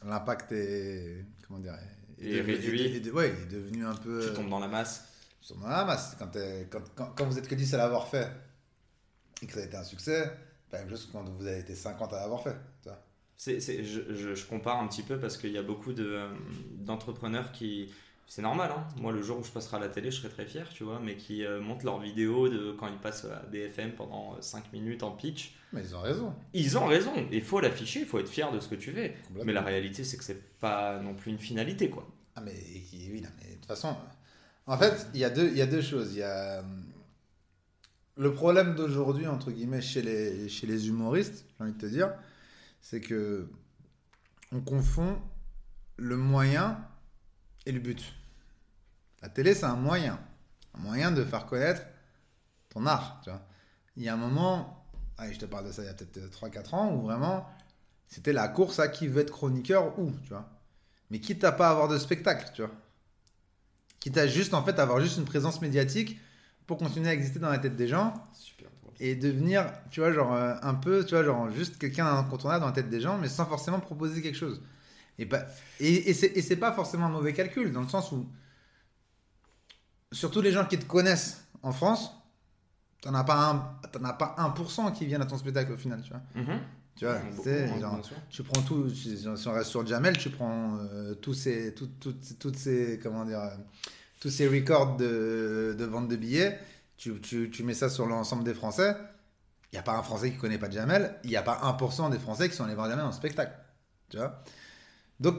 [0.04, 1.74] l'impact est comment dire
[2.20, 2.82] est, Est réduit.
[2.82, 4.26] est- est- ouais, est devenu un peu.
[4.28, 5.08] Tu tombes dans la masse.
[5.42, 6.14] Ils sont dans la masse.
[6.18, 6.30] Quand,
[6.70, 8.28] quand, quand, quand vous êtes que 10 à l'avoir fait
[9.42, 10.30] et que ça a été un succès,
[10.70, 12.56] pas la même chose que quand vous avez été 50 à l'avoir fait.
[12.82, 13.02] tu vois.
[13.36, 16.04] C'est, c'est- je, je- je compare un petit peu parce qu'il y a beaucoup de,
[16.06, 16.28] euh,
[16.80, 17.92] d'entrepreneurs qui.
[18.26, 18.86] C'est normal, hein.
[18.96, 21.00] Moi, le jour où je passerai à la télé, je serai très fier, tu vois,
[21.00, 25.02] mais qui euh, montent leurs vidéos de quand ils passent à BFM pendant 5 minutes
[25.02, 25.54] en pitch.
[25.72, 26.34] Mais ils ont raison.
[26.54, 29.16] Ils ont raison, il faut l'afficher, il faut être fier de ce que tu fais.
[29.44, 32.08] Mais la réalité, c'est que c'est pas non plus une finalité, quoi.
[32.34, 32.54] Ah mais
[32.92, 33.94] oui, non, mais de toute façon,
[34.66, 36.14] en fait, il y a deux, il y a deux choses.
[36.14, 36.62] Il y a euh,
[38.16, 42.12] le problème d'aujourd'hui entre guillemets chez les chez les humoristes, j'ai envie de te dire,
[42.80, 43.48] c'est que
[44.52, 45.18] on confond
[45.96, 46.78] le moyen
[47.66, 48.14] et le but?
[49.22, 50.18] La télé, c'est un moyen,
[50.74, 51.82] un moyen de faire connaître
[52.70, 53.20] ton art.
[53.22, 53.42] Tu vois.
[53.96, 54.84] Il y a un moment,
[55.18, 57.46] allez, je te parle de ça il y a peut-être 3-4 ans, où vraiment
[58.08, 60.48] c'était la course à qui veut être chroniqueur ou, tu vois.
[61.10, 62.70] Mais quitte à pas avoir de spectacle, tu vois.
[64.00, 66.18] Quitte à juste, en fait, avoir juste une présence médiatique
[66.66, 68.68] pour continuer à exister dans la tête des gens Super.
[68.98, 72.66] et devenir, tu vois, genre euh, un peu, tu vois, genre juste quelqu'un d'incontournable dans
[72.66, 74.60] la tête des gens, mais sans forcément proposer quelque chose.
[75.18, 75.44] Et, pas,
[75.80, 78.26] et, et c'est pas forcément un mauvais calcul, dans le sens où,
[80.10, 82.12] surtout les gens qui te connaissent en France,
[83.00, 86.10] t'en as pas un, as pas 1% qui viennent à ton spectacle au final, tu
[86.10, 86.22] vois.
[86.34, 86.60] Mhm.
[86.94, 91.14] Tu vois, Beaucoup, genre, tu prends tout, si on reste sur Jamel, tu prends euh,
[91.14, 93.40] tous ces, tout- tout- toutes ces, comment dire,
[94.20, 96.58] tous ces records de, de vente de billets,
[96.98, 98.94] tu, tu, tu mets ça sur l'ensemble des Français.
[99.72, 102.10] Il n'y a pas un Français qui connaît pas Jamel, il n'y a pas 1%
[102.10, 103.54] des Français qui sont allés voir Jamel en spectacle.
[104.10, 104.42] Tu vois
[105.22, 105.36] Donc,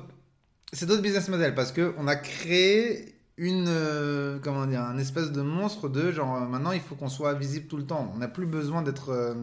[0.72, 5.42] c'est d'autres business models parce qu'on a créé une, euh, comment dire, un espèce de
[5.42, 8.12] monstre de genre, euh, maintenant il faut qu'on soit visible tout le temps.
[8.14, 9.10] On n'a plus besoin d'être.
[9.10, 9.36] euh,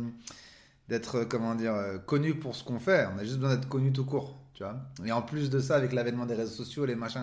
[0.89, 1.73] d'être comment dire
[2.05, 4.75] connu pour ce qu'on fait on a juste besoin d'être connu tout court tu vois
[5.05, 7.23] et en plus de ça avec l'avènement des réseaux sociaux les machins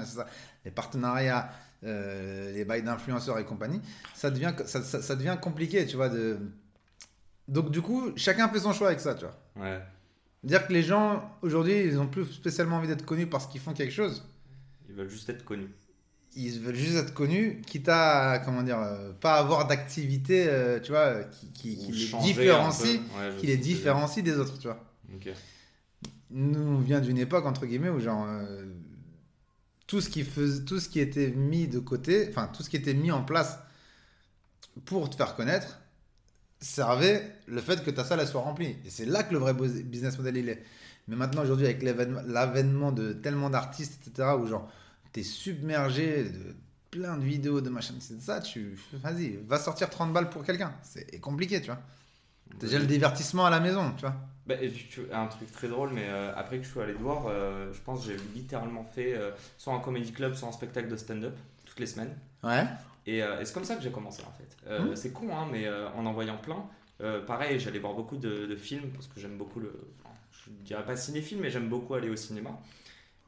[0.63, 1.49] les partenariats
[1.84, 3.82] les bails d'influenceurs et compagnie
[4.13, 6.09] ça devient ça, ça- devient compliqué tu vois
[7.49, 9.63] Donc, du coup, chacun fait son choix avec ça, tu vois.
[9.65, 9.82] Ouais.
[10.47, 13.73] Dire que les gens, aujourd'hui, ils ont plus spécialement envie d'être connus parce qu'ils font
[13.73, 14.23] quelque chose.
[14.87, 15.67] Ils veulent juste être connus.
[16.37, 20.91] Ils veulent juste être connus, quitte à, comment dire, euh, pas avoir d'activité, euh, tu
[20.91, 22.99] vois, qui, qui, qui Ou les différencie.
[23.17, 24.81] Ouais, qui les différencie des autres, tu vois.
[26.31, 28.65] Nous, on vient d'une époque, entre guillemets, où genre, euh,
[29.85, 32.77] tout, ce qui fais- tout ce qui était mis de côté, enfin, tout ce qui
[32.77, 33.59] était mis en place
[34.85, 35.79] pour te faire connaître,
[36.60, 38.76] servait le fait que ta salle elle soit remplie.
[38.86, 40.64] Et c'est là que le vrai business model il est.
[41.08, 44.70] Mais maintenant, aujourd'hui, avec l'avènement de tellement d'artistes, etc., où genre,
[45.14, 46.55] t'es submergé de
[46.91, 50.74] plein de vidéos, de machin, c'est ça, tu, vas-y, va sortir 30 balles pour quelqu'un.
[50.84, 51.80] C'est compliqué, tu vois.
[52.60, 54.16] T'as déjà le divertissement à la maison, tu vois.
[54.45, 54.55] Bah,
[55.12, 57.82] un truc très drôle, mais euh, après que je suis allé te voir, euh, je
[57.82, 61.36] pense que j'ai littéralement fait euh, soit un comedy club, soit un spectacle de stand-up
[61.66, 62.16] toutes les semaines.
[62.43, 62.64] Ouais.
[63.05, 64.46] Et, et c'est comme ça que j'ai commencé en fait.
[64.70, 64.95] Euh, Mhm.
[64.95, 66.65] C'est con, hein, mais euh, en en voyant plein,
[67.01, 69.72] euh, pareil, j'allais voir beaucoup de, de films parce que j'aime beaucoup le.
[70.03, 72.59] enfin, je dirais pas cinéphile, mais j'aime beaucoup aller au cinéma.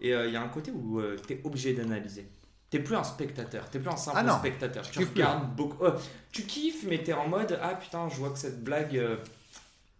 [0.01, 2.25] Et il y a un côté où tu es obligé d'analyser.
[2.69, 4.89] T'es plus un spectateur, t'es plus un simple Ah spectateur.
[4.89, 5.83] tu regardes beaucoup.
[6.31, 9.01] tu kiffes, mais t'es en mode Ah putain, je vois que cette blague.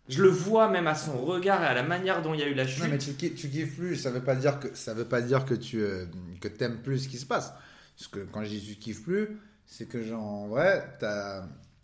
[0.08, 2.48] je le vois même à son regard et à la manière dont il y a
[2.48, 2.84] eu la chute.
[2.84, 5.22] Non, mais tu, ki- tu kiffes plus, ça veut pas dire que ça veut pas
[5.22, 5.84] dire que tu
[6.42, 7.54] que t'aimes plus ce qui se passe.
[7.98, 9.38] Parce que quand je dis tu kiffes plus,
[9.72, 11.44] c'est que genre en vrai, t'as.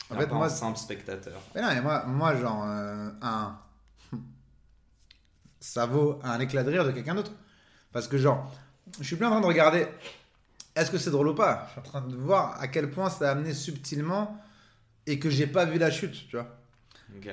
[0.09, 1.39] En fait, pas moi, un simple spectateur.
[1.53, 3.57] mais non, mais moi, moi genre euh, un,
[5.59, 7.31] ça vaut un éclat de rire de quelqu'un d'autre.
[7.91, 8.51] Parce que genre,
[8.99, 9.87] je suis plus en train de regarder.
[10.75, 11.65] Est-ce que c'est drôle ou pas?
[11.67, 14.37] Je suis en train de voir à quel point ça a amené subtilement
[15.07, 16.57] et que j'ai pas vu la chute, tu vois
[17.15, 17.29] Ok.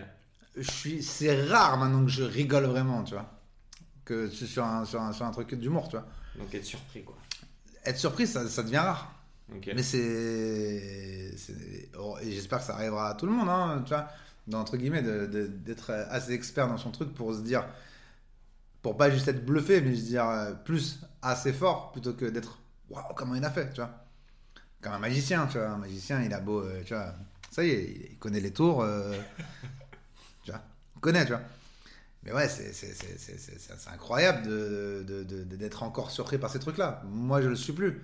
[0.56, 3.26] je suis c'est rare maintenant que je rigole vraiment tu vois
[4.04, 6.06] que c'est sur un, sur un, sur un truc d'humour tu vois
[6.38, 7.16] Donc être surpris quoi.
[7.86, 9.11] être surpris ça, ça devient rare
[9.72, 11.34] Mais c'est
[11.98, 14.08] oh, et j'espère que ça arrivera à tout le monde hein, tu vois
[14.46, 17.64] dans, entre guillemets d'être assez expert dans son truc pour se dire
[18.82, 22.58] pour pas juste être bluffé mais se dire euh, plus assez fort plutôt que d'être
[22.90, 23.90] waouh comment il a fait tu vois.
[24.82, 27.14] Comme un magicien tu vois un magicien il a beau euh, tu vois
[27.50, 29.14] ça y est il connaît les tours euh,
[30.44, 30.60] tu vois
[30.96, 31.40] il connaît tu vois.
[32.24, 37.02] Mais ouais c'est incroyable de- de- de- de- d'être encore surpris par ces trucs là
[37.06, 38.02] moi je le suis plus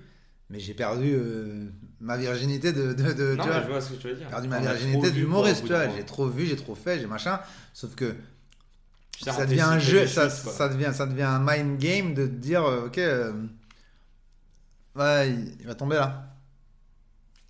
[0.50, 1.66] mais j'ai perdu euh,
[2.00, 4.26] ma virginité de, de, de- non, tu vois, je vois ce que tu veux dire.
[4.26, 5.88] j'ai perdu ma virginité tu vois.
[5.96, 7.40] J'ai trop vu, j'ai trop fait, j'ai machin.
[7.74, 8.14] Sauf que
[9.20, 12.64] ça devient un jeu, ça, ça devient, ça devient un mind game de te dire,
[12.64, 13.32] euh, ok, euh,
[14.96, 16.34] ouais, il, il va tomber là.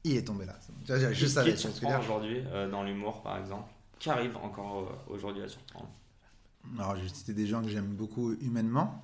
[0.05, 0.57] Il est tombé là.
[0.85, 1.45] Tu vois, j'ai juste ça.
[1.45, 3.71] qui te surprend aujourd'hui euh, dans l'humour par exemple?
[3.99, 5.89] Qui arrive encore aujourd'hui à surprendre?
[6.79, 9.03] Alors, je vais citer des gens que j'aime beaucoup humainement,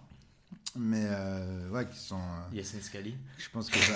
[0.76, 2.16] mais euh, ouais, qui sont.
[2.16, 3.14] euh, Yassine Scali.
[3.38, 3.92] je pense que ça.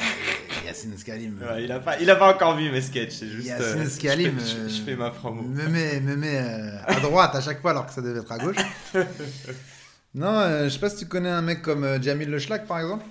[0.64, 3.46] Yacine Scali me, il, a pas, il a pas encore vu mes sketchs, c'est juste.
[3.48, 5.42] Yacine euh, Scali je, me- fais, je- je fais ma promo.
[5.42, 8.30] me met, me met euh, à droite à chaque fois alors que ça devait être
[8.32, 8.56] à gauche.
[10.14, 12.66] non, euh, je sais pas si tu connais un mec comme euh, Jamil Le Schlag
[12.66, 13.04] par exemple.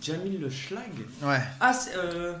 [0.00, 0.90] Jamil Le Schlag?
[1.22, 1.40] Ouais.
[1.60, 1.96] Ah, c'est.
[1.96, 2.34] euh,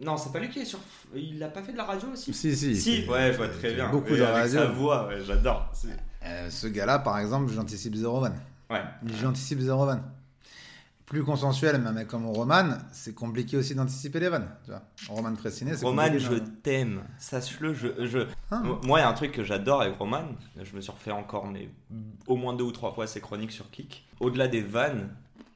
[0.00, 0.80] Non, c'est pas lui qui est sur.
[1.14, 2.34] Il a pas fait de la radio aussi?
[2.34, 2.76] Si, si.
[2.76, 3.88] Si, ouais, je vois très bien.
[3.90, 4.58] Beaucoup de radio.
[4.58, 5.72] sa voix, ouais, j'adore.
[6.26, 8.32] Euh, ce gars-là, par exemple, j'anticipe zéro van.
[8.70, 8.82] Ouais.
[9.20, 10.00] J'anticipe zéro van.
[11.06, 14.48] Plus consensuel, mais un mec comme Roman, c'est compliqué aussi d'anticiper les vannes.
[14.64, 14.82] Tu vois.
[15.08, 17.02] Roman Fressinet, c'est Roman, je de- t'aime.
[17.18, 18.06] Sache-le, je.
[18.06, 18.20] je...
[18.50, 18.62] Ah.
[18.84, 20.24] Moi, il y a un truc que j'adore avec Roman.
[20.62, 21.68] Je me suis refait encore, mais
[22.26, 24.06] au moins deux ou trois fois ses chroniques sur Kik.
[24.18, 25.10] Au-delà des vannes,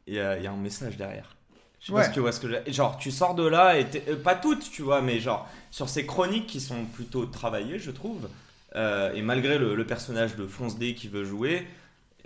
[0.06, 1.34] il y, y a un message derrière.
[1.80, 2.02] Je sais Ouais.
[2.02, 2.70] pas si tu vois ce que j'ai.
[2.72, 6.04] Genre, tu sors de là et euh, pas toutes, tu vois, mais genre sur ces
[6.04, 8.28] chroniques qui sont plutôt travaillées, je trouve.
[8.76, 11.66] euh, et malgré le, le personnage de Fonce D qui veut jouer.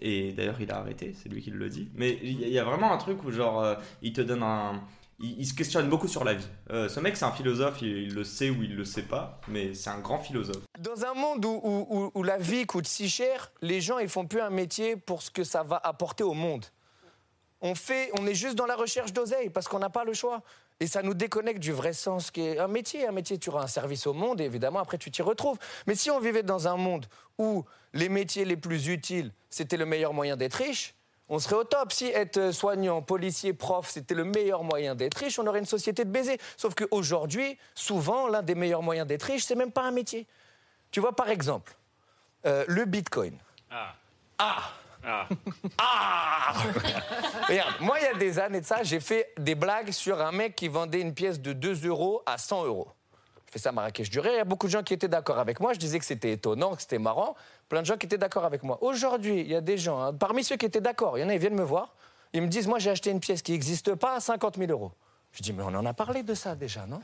[0.04, 1.88] Et d'ailleurs, il a arrêté, c'est lui qui le dit.
[1.94, 4.82] Mais il y, a- vraiment un truc où, genre, euh, il te donne un.
[5.20, 6.48] Il, se questionne beaucoup sur la vie.
[6.70, 9.72] Euh, ce mec, c'est un philosophe, il, le sait ou il le sait pas, mais
[9.74, 10.64] c'est un grand philosophe.
[10.80, 14.08] Dans un monde où, où- où- où la vie coûte si cher, les gens ils
[14.08, 16.64] font plus un métier pour ce que ça va apporter au monde.
[17.60, 20.42] On fait, on est juste dans la recherche d'oseille parce qu'on n'a pas le choix.
[20.80, 23.06] Et ça nous déconnecte du vrai sens qui est un métier.
[23.06, 25.58] Un métier, tu rends un service au monde et évidemment après tu t'y retrouves.
[25.86, 27.06] Mais si on vivait dans un monde
[27.38, 27.64] où
[27.94, 30.94] les métiers les plus utiles, c'était le meilleur moyen d'être riche,
[31.28, 31.92] on serait au top.
[31.92, 36.04] Si être soignant, policier, prof, c'était le meilleur moyen d'être riche, on aurait une société
[36.04, 36.36] de baisers.
[36.58, 40.26] Sauf qu'aujourd'hui, souvent, l'un des meilleurs moyens d'être riche, c'est même pas un métier.
[40.90, 41.74] Tu vois, par exemple,
[42.44, 43.38] euh, le bitcoin.
[43.70, 43.94] Ah.
[44.38, 44.72] Ah.
[47.48, 50.32] Regarde, moi, il y a des années de ça, j'ai fait des blagues sur un
[50.32, 52.88] mec qui vendait une pièce de 2 euros à 100 euros.
[53.46, 54.32] Je fais ça à Marrakech du Rire.
[54.32, 55.72] Il y a beaucoup de gens qui étaient d'accord avec moi.
[55.72, 57.36] Je disais que c'était étonnant, que c'était marrant.
[57.72, 58.76] Plein de gens qui étaient d'accord avec moi.
[58.82, 61.30] Aujourd'hui, il y a des gens, hein, parmi ceux qui étaient d'accord, il y en
[61.30, 61.94] a, ils viennent me voir.
[62.34, 64.92] Ils me disent Moi, j'ai acheté une pièce qui n'existe pas à 50 000 euros.
[65.32, 67.00] Je dis Mais on en a parlé de ça déjà, non?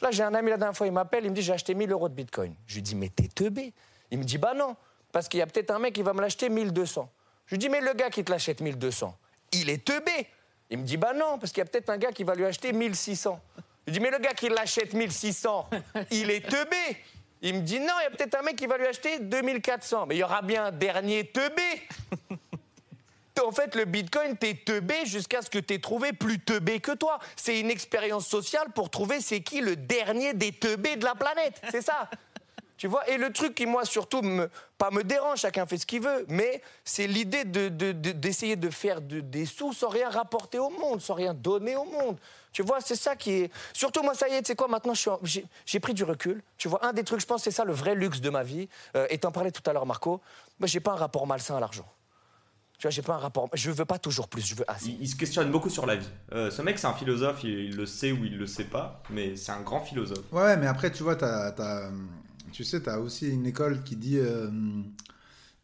[0.00, 1.92] Là, j'ai un ami la dernière fois, il m'appelle, il me dit J'ai acheté 1000
[1.92, 2.54] euros de bitcoin.
[2.66, 3.74] Je lui dis Mais t'es teubé?
[4.10, 4.74] Il me dit Bah non,
[5.12, 7.06] parce qu'il y a peut-être un mec qui va me l'acheter 1200.
[7.44, 9.14] Je lui dis Mais le gars qui te l'achète 1200,
[9.52, 10.28] il est teubé?
[10.70, 12.46] Il me dit Bah non, parce qu'il y a peut-être un gars qui va lui
[12.46, 13.38] acheter 1600.
[13.86, 15.68] Je dis Mais le gars qui l'achète 1600,
[16.10, 16.96] il est teubé?
[17.42, 20.06] Il me dit Non, il y a peut-être un mec qui va lui acheter 2400.
[20.06, 21.62] Mais il y aura bien un dernier teubé.
[23.42, 27.18] En fait, le bitcoin, t'es teubé jusqu'à ce que t'aies trouvé plus teubé que toi.
[27.36, 31.60] C'est une expérience sociale pour trouver c'est qui le dernier des teubés de la planète.
[31.70, 32.10] C'est ça.
[32.80, 35.84] Tu vois Et le truc qui, moi, surtout, me, pas me dérange, chacun fait ce
[35.84, 39.90] qu'il veut, mais c'est l'idée d'essayer de, de, d'essayer de faire de- des sous sans
[39.90, 42.16] rien rapporter au monde, sans rien donner au monde.
[42.54, 43.52] Tu vois, c'est ça qui est.
[43.74, 45.92] Surtout, moi, ça y est, tu sais quoi, maintenant, je suis en- j'ai j'ai pris
[45.92, 46.42] du recul.
[46.56, 48.66] Tu vois, un des trucs, je pense, c'est ça le vrai luxe de ma vie.
[48.96, 50.22] Euh, et t'en parlais tout à l'heure, Marco.
[50.58, 51.86] Moi, j'ai pas un rapport malsain à l'argent.
[52.78, 53.50] Tu vois, j'ai pas un rapport.
[53.52, 54.86] Je veux pas toujours plus, je veux assez.
[54.86, 56.08] Il, il se questionne beaucoup sur la vie.
[56.32, 59.02] Euh, ce mec, c'est un philosophe, il, il le sait ou il le sait pas,
[59.10, 60.24] mais c'est un grand philosophe.
[60.32, 61.90] Ouais, mais après, tu vois, t'as, t'as,
[62.52, 64.50] tu sais, tu as aussi une école qui dit, euh,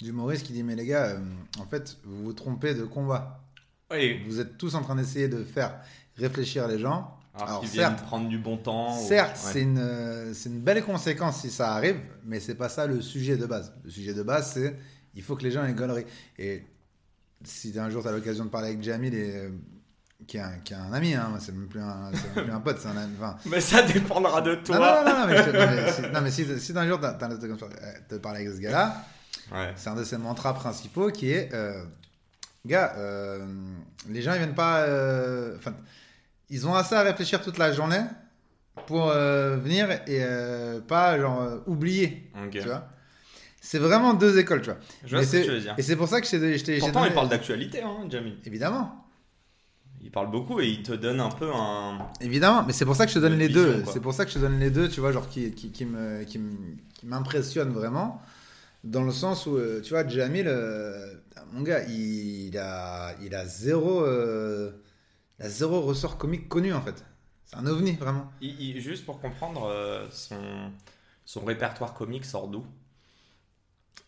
[0.01, 1.21] d'humoriste qui dit, mais les gars, euh,
[1.59, 3.43] en fait, vous vous trompez de combat.
[3.91, 4.21] Oui.
[4.27, 5.81] Vous êtes tous en train d'essayer de faire
[6.17, 7.17] réfléchir les gens.
[7.39, 8.99] Alors, certes, prendre du bon temps.
[8.99, 9.53] ou- certes, ouais.
[9.53, 13.03] c'est une, euh, c'est une belle conséquence si ça arrive, mais c'est pas ça le
[13.03, 13.75] sujet de base.
[13.85, 14.77] Le sujet de base, c'est
[15.15, 16.07] il faut que les gens aient gaulerie.
[16.39, 16.63] Et
[17.45, 19.51] si un jour tu as l'occasion de parler avec Jamil, et, euh,
[20.27, 22.55] qui, est un, qui est un ami, hein, c'est même plus un, c'est même plus
[22.55, 23.13] un pote, c'est un ami.
[23.19, 24.77] enfin, Mais ça dépendra de toi.
[24.79, 26.99] non, non, non, non, mais, je- non, mais si, non, mais si, si d'un jour
[27.01, 29.05] t'as de euh, parler avec ce gars-là,
[29.53, 29.73] Ouais.
[29.77, 31.85] c'est un de ses mantras principaux qui est euh,
[32.65, 33.45] gars, euh,
[34.09, 34.81] les gens ils viennent pas.
[34.81, 35.73] euh, Enfin,
[36.51, 38.01] ils ont assez à réfléchir toute la journée
[38.87, 42.31] pour euh, venir et euh, pas genre euh, oublier.
[42.51, 42.89] Tu vois
[43.61, 44.79] C'est vraiment deux écoles, tu vois.
[45.05, 45.75] Je vois ce que tu veux dire.
[45.79, 48.39] Et c'est pour ça que je t'ai- Pourtant, donné- il parle d'actualité, hein, Jamil.
[48.45, 49.06] Évidemment.
[50.07, 51.99] Il parle beaucoup et il te donne un peu un.
[52.21, 53.83] Évidemment, mais c'est pour ça que je te donne les vision, deux.
[53.93, 55.85] C'est pour ça que je te donne les deux, tu vois, genre qui, qui, qui
[55.85, 56.39] me, qui
[57.03, 58.23] m'impressionne vraiment.
[58.85, 61.13] Dans le sens où, euh, tu vois, Jamil, euh,
[61.53, 64.71] mon gars, il, il a, il a zéro, euh,
[65.41, 67.05] il a zéro ressort comique connu en fait.
[67.47, 68.31] C'est un ovni vraiment.
[68.41, 70.71] Il- il- juste pour comprendre, euh, son,
[71.25, 72.65] son répertoire comique sort d'où?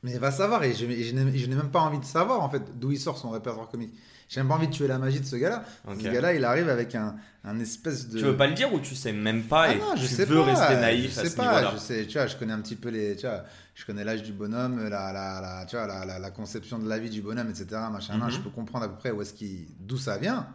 [0.05, 2.93] Mais va savoir, et je, je n'ai même pas envie de savoir en fait d'où
[2.93, 3.93] il sort son répertoire comique.
[4.29, 5.65] J'ai même pas envie de tuer la magie de ce gars-là.
[5.89, 8.19] Ce gars-là, il arrive avec un, un espèce de.
[8.19, 10.15] Tu veux pas le dire ou tu sais même pas Ah et non, je tu
[10.15, 12.37] sais veux pas, rester naïf je à sais ce pas, je sais, tu vois, je
[12.37, 15.65] connais un petit peu les, tu vois, je connais l'âge du bonhomme, la, la, la,
[15.67, 17.67] tu vois, la, conception de la vie du bonhomme, etc.
[17.91, 18.31] Machin, Mhm.
[18.31, 20.47] je peux comprendre à peu près où est-ce qui, d'où ça vient,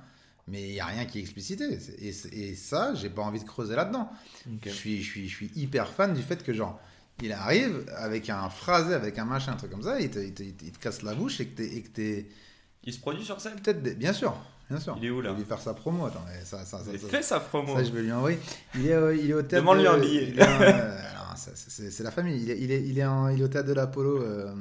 [0.47, 1.79] mais il y a rien qui est explicité.
[1.99, 4.09] Et, et ça, j'ai pas envie de creuser là-dedans.
[4.63, 6.79] Je suis, je suis, je suis hyper fan du fait que genre,
[7.23, 10.33] il arrive avec un phrasé, avec un machin, un truc comme ça, il te, il
[10.33, 12.27] te, il te- casse la bouche et que t'es
[12.85, 14.35] Il se produit sur scène peut-être, des- bien sûr,
[14.69, 14.95] bien sûr.
[14.99, 16.83] Il est où, là Je vais lui faire sa promo, attends, mais ça, ça, ça,
[16.91, 17.75] Il fait sa promo.
[17.75, 18.39] ça, je vais lui envoyer.
[18.75, 19.63] Il est, euh, il est au théâtre.
[19.65, 20.33] Demande-lui de- un billet.
[20.35, 20.97] il euh,
[21.35, 22.41] c'est- la famille.
[22.41, 24.21] Il est, il est, il est, en- il est au théâtre de l'Apollo.
[24.21, 24.53] euh.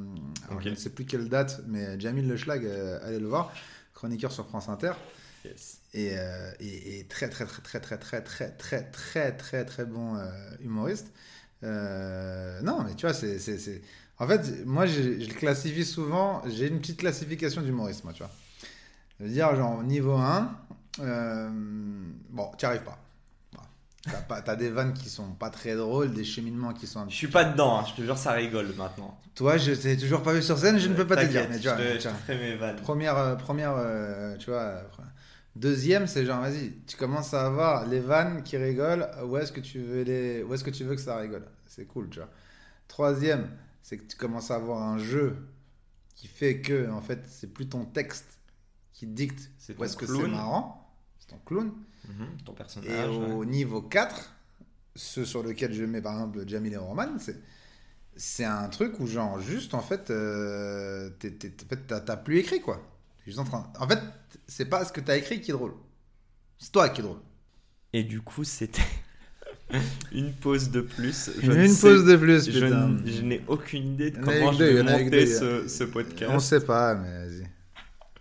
[0.61, 3.53] Je ne sais plus quelle date, mais Jamil Le Schlag, euh, allez le voir.
[3.95, 4.93] Chroniqueur sur France Inter.
[5.45, 5.79] Yes.
[5.95, 9.85] Et, euh, et, et très, très, très, très, très, très, très, très, très, très, très
[9.85, 10.31] bon euh,
[10.63, 11.09] humoriste.
[11.65, 13.39] Euh, non, mais tu vois, c'est.
[14.23, 16.43] En fait, moi, je, je le classifie souvent.
[16.47, 18.31] J'ai une petite classification d'humoriste, moi, tu vois.
[19.19, 20.57] Je veux dire, genre, niveau 1,
[21.01, 21.51] euh,
[22.31, 22.99] bon, tu n'y arrives pas.
[24.45, 27.45] T'as des vannes qui sont pas très drôles, des cheminements qui sont Je suis pas
[27.45, 29.19] dedans, hein, je te jure, ça rigole maintenant.
[29.35, 31.47] Toi, je t'ai toujours pas vu sur scène, je ne peux pas te dire.
[31.51, 32.17] Mais tu vois, je te- je tu vois.
[32.19, 32.77] ferai mes vannes.
[32.77, 34.83] Première, euh, première euh, tu vois.
[35.57, 39.09] Deuxième, c'est genre, vas-y, tu commences à avoir les vannes qui rigolent.
[39.25, 41.45] Où est-ce que tu veux les, où est-ce que tu veux que ça rigole?
[41.67, 42.29] C'est cool, tu vois.
[42.89, 43.49] Troisième,
[43.83, 45.49] c'est que tu commences à avoir un jeu
[46.15, 48.39] qui fait que, en fait, c'est plus ton texte
[48.93, 50.95] qui dicte C'est où est-ce que c'est marrant.
[51.19, 51.73] C'est ton clown.
[52.09, 53.17] Mhm, Ton Et personnage.
[53.17, 53.47] au ouais.
[53.47, 54.35] niveau 4,
[54.97, 57.41] ceux sur lesquels je mets par exemple Jamil et Roman, c'est
[58.17, 62.61] c'est un truc où genre juste en fait euh, t'es- t'es- t'as t'as plus écrit
[62.61, 62.77] quoi.
[63.19, 63.73] T'es juste en train.
[63.79, 64.01] En fait,
[64.47, 65.75] c'est pas ce que t'as écrit qui est drôle.
[66.59, 67.21] C'est toi qui est drôle.
[67.93, 68.83] Et du coup, c'était
[70.13, 71.31] une pause de plus.
[71.43, 72.97] Je Une ne sais- pause de plus, Je, putain.
[73.05, 76.31] je n'ai aucune idée de comment je vais monter ce, ce podcast.
[76.35, 77.47] On sait pas, mais vas-y.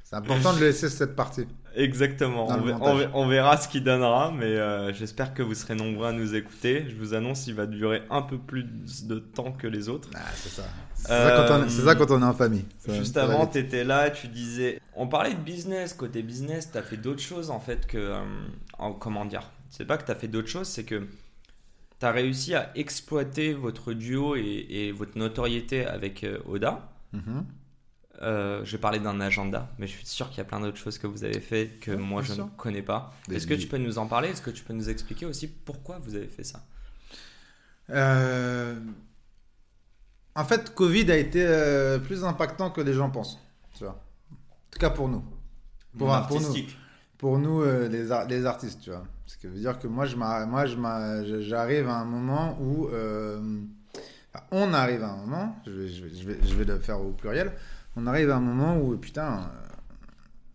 [0.03, 1.45] C'est important de laisser cette partie.
[1.73, 2.49] Exactement.
[2.49, 2.93] On, le ver- montage.
[2.93, 6.11] on ver- on verra ce qu'il donnera, mais euh, j'espère que vous serez nombreux à
[6.11, 6.85] nous écouter.
[6.89, 8.65] Je vous annonce, il va durer un peu plus
[9.05, 10.09] de temps que les autres.
[10.13, 10.63] Ah, c'est ça.
[10.95, 12.65] C'est ça, quand on- c'est ça quand on est en famille.
[12.85, 14.81] Ça- Juste avant, tu étais là, tu disais.
[14.97, 15.93] On parlait de business.
[15.93, 17.97] Côté business, tu as fait d'autres choses en fait que.
[17.97, 18.19] euh,
[18.77, 19.49] en- comment dire?
[19.69, 21.07] C'est pas que tu as fait d'autres choses, c'est que
[22.01, 26.89] tu as réussi à exploiter votre duo et, et votre notoriété avec euh, Oda.
[27.13, 27.45] Mhm.
[28.23, 30.77] Euh, je vais parler d'un agenda, mais je suis sûr qu'il y a plein d'autres
[30.77, 32.45] choses que vous avez fait que Ouais, moi je sûr.
[32.45, 33.13] ne connais pas.
[33.27, 34.29] Des Est-ce que tu peux nous en parler?
[34.29, 36.63] Est-ce que tu peux nous expliquer aussi pourquoi vous avez fait ça?
[37.89, 38.79] Euh,
[40.35, 43.37] En fait, Covid a été euh, plus impactant que les gens pensent.
[43.77, 44.01] Tu vois.
[44.31, 44.35] En
[44.71, 45.23] tout cas pour nous.
[45.97, 46.55] Pour, pour nous,
[47.17, 49.03] pour nous les, ar- les artistes, tu vois.
[49.31, 52.87] Ce qui veut dire que moi, je moi je j'arrive à un moment où.
[52.89, 53.39] euh,
[54.33, 56.79] enfin, on arrive à un moment, je vais, je, vais, je, vais, je vais le
[56.79, 57.53] faire au pluriel.
[57.95, 59.49] On arrive à un moment où, putain.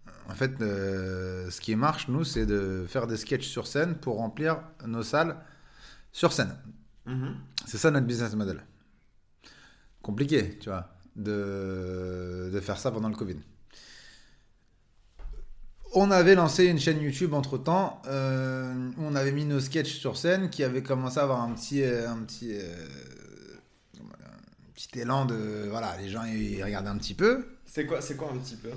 [0.09, 3.95] euh, en fait, euh, ce qui marche, nous, c'est de faire des sketchs sur scène
[3.97, 5.37] pour remplir nos salles
[6.13, 6.55] sur scène.
[7.07, 7.35] Mhm.
[7.67, 8.63] C'est ça notre business model.
[10.03, 13.39] Compliqué, tu vois, de, de faire ça pendant le Covid.
[15.99, 20.19] On avait lancé une chaîne YouTube entre temps, où on avait mis nos sketchs sur
[20.19, 22.85] scène qui avait commencé à avoir un petit, euh, un petit, euh,
[23.99, 25.69] un petit élan de.
[25.71, 27.47] Voilà, les gens ils regardaient un petit peu.
[27.65, 28.69] C'est quoi, c'est quoi un petit peu?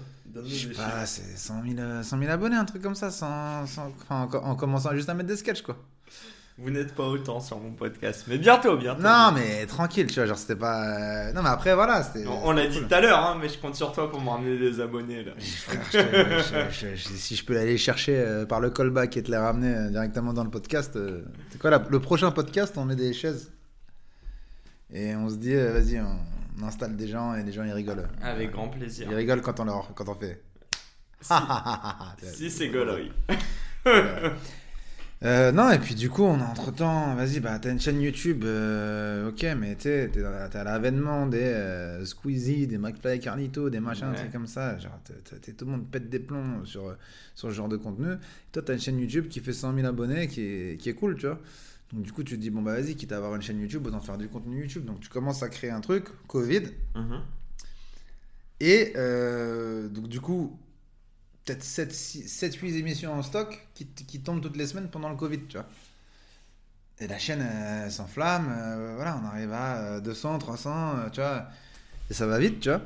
[0.46, 3.66] Je sais pas, c'est 100 000, euh, 100 000 abonnés, un truc comme ça, sans,
[4.10, 5.78] en, en commençant juste à mettre des sketchs, quoi.
[6.62, 9.02] Vous n'êtes pas autant sur mon podcast, mais bientôt, bientôt.
[9.02, 11.28] Non, mais tranquille, tu vois, genre c'était pas.
[11.30, 12.28] euh, Non, mais après, voilà, c'était.
[12.28, 14.58] On, l'a dit tout à l'heure, hein, mais je compte sur toi pour me ramener
[14.58, 15.32] des abonnés là.
[15.40, 19.16] Frère, je te- je- je- je- si je peux aller chercher euh, par le callback
[19.16, 22.30] et te les ramener euh, directement dans le podcast, euh, c'est quoi la- le prochain
[22.32, 23.52] podcast On met des chaises?
[24.92, 26.20] Et on se dit, vas-y, on,
[26.62, 28.10] on installe des gens et les gens ils rigolent.
[28.22, 29.08] Avec grand plaisir.
[29.10, 30.42] Ils rigolent quand on leur, quand on fait.
[31.22, 31.34] Si,
[32.36, 33.12] si c'est gaulerie.
[35.26, 38.00] Euh, non, et puis du coup, on a entre temps, vas-y, bah t'as une chaîne
[38.02, 43.20] YouTube, euh, ok, mais tu sais, t'es à l'avènement des euh, Squeezie, des McFly et
[43.20, 44.16] Carlito, des machins, Ouais.
[44.16, 44.78] trucs comme ça.
[44.78, 44.98] Genre,
[45.42, 46.96] t'es- tout le monde pète des plombs sur,
[47.36, 48.14] sur ce genre de contenu.
[48.54, 51.18] toi, t'as une chaîne YouTube qui fait 100 000 abonnés, qui est, qui est cool,
[51.18, 51.40] tu vois.
[51.92, 53.86] Donc du coup, tu te dis, bon bah vas-y, quitte à avoir une chaîne YouTube,
[53.88, 54.86] autant faire du contenu YouTube.
[54.86, 56.62] Donc tu commences à créer un truc, Covid,
[56.96, 57.20] Mhm.
[58.62, 60.58] et euh, donc du coup,
[61.54, 65.58] peut-être 7-8 émissions en stock qui, qui tombent toutes les semaines pendant le Covid, tu
[65.58, 65.66] vois.
[67.00, 71.22] Et la chaîne euh, s'enflamme, euh, voilà, on arrive à euh, 200, 300, euh, tu
[71.22, 71.48] vois.
[72.10, 72.82] Et ça va vite, tu vois.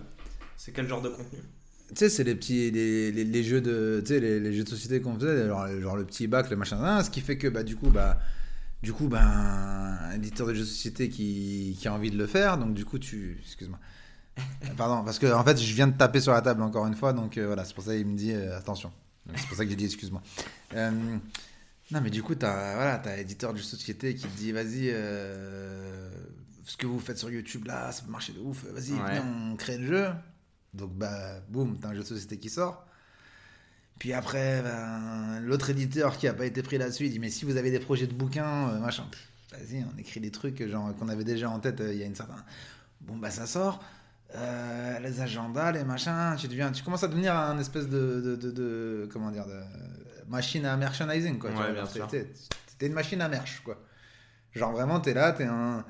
[0.56, 1.40] C'est quel genre de contenu?
[1.90, 4.64] Tu sais, c'est les petits les, les, les jeux de tu sais les, les jeux
[4.64, 7.38] de société qu'on faisait, genre, genre le petit bac, le machin, hein, ce qui fait
[7.38, 8.18] que bah du coup bah
[8.82, 12.26] du coup ben un éditeur de jeux de société qui, qui a envie de le
[12.26, 13.78] faire, donc du coup tu excuse-moi.
[14.78, 17.14] Pardon, parce que en fait je viens de taper sur la table encore une fois,
[17.14, 18.92] donc euh, voilà, c'est pour ça qu'il me dit euh, attention.
[19.36, 20.22] C'est pour ça que j'ai dit excuse-moi.
[20.76, 21.18] Euh,
[21.92, 26.10] non mais du coup t'as voilà t'as éditeur de société qui te dit vas-y euh,
[26.66, 29.20] ce que vous faites sur YouTube là ça peut marcher de ouf, vas-y Ouais.
[29.52, 30.08] on crée le jeu.
[30.74, 32.84] Donc, bah, boum, t'as un jeu de société qui sort.
[34.00, 37.46] Puis après, ben, l'autre éditeur qui a pas été pris là-dessus, il dit Mais si
[37.46, 39.06] vous avez des projets de bouquins, euh, machin,
[39.52, 42.08] vas-y, on écrit des trucs genre, qu'on avait déjà en tête euh, il y a
[42.08, 42.44] une certaine.
[43.02, 43.84] Bon, bah, ça sort.
[44.36, 48.20] Euh, les agendas, les machins, tu, deviens, tu commences à devenir un espèce de.
[48.22, 49.60] de, de- de- comment dire de
[50.28, 51.52] machine à merchandising, quoi.
[51.62, 51.74] Ouais,
[52.80, 53.78] t'es- une machine à merch, quoi.
[54.54, 55.86] Genre, vraiment, t'es là, t'es un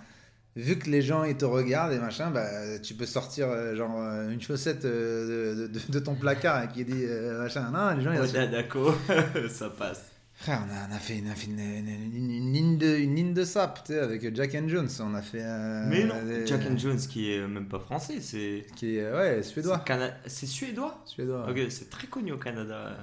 [0.55, 3.97] vu que les gens ils te regardent et machin, bah, tu peux sortir euh, genre
[3.99, 7.71] euh, une chaussette euh, de, de- de ton placard qui dit euh, machin.
[7.71, 8.41] Non, les gens ils assument.
[8.51, 8.93] Dadako,
[9.49, 10.11] ça passe.
[10.43, 12.77] Frère, on a, on a fait, une, on a fait une, une- une- une ligne
[12.77, 14.89] de, une ligne de sap, tu sais, avec Jack and Jones.
[14.99, 15.41] On a fait.
[15.41, 18.65] euh, Mais non, des- Jack and Jones qui est même pas français, c'est.
[18.75, 19.77] Qui est, ouais, suédois.
[19.79, 21.49] c'est Cana- suédois Suédois.
[21.49, 22.97] Ok, c'est très connu au Canada.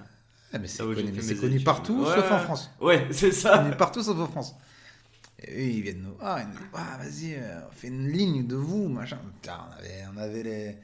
[0.52, 2.38] Ah, mais c'est connu, mais connu partout Ouais, sauf en.
[2.40, 2.70] France.
[2.80, 3.58] Ouais, c'est ça.
[3.58, 4.54] Connu partout sauf en France.
[5.42, 6.16] Et eux, ils viennent nous.
[6.20, 9.18] Ah, ils nous disent, Ah, vas-y, euh, on fait une ligne de vous, machin.
[9.40, 10.76] Putain, on avait, on avait les,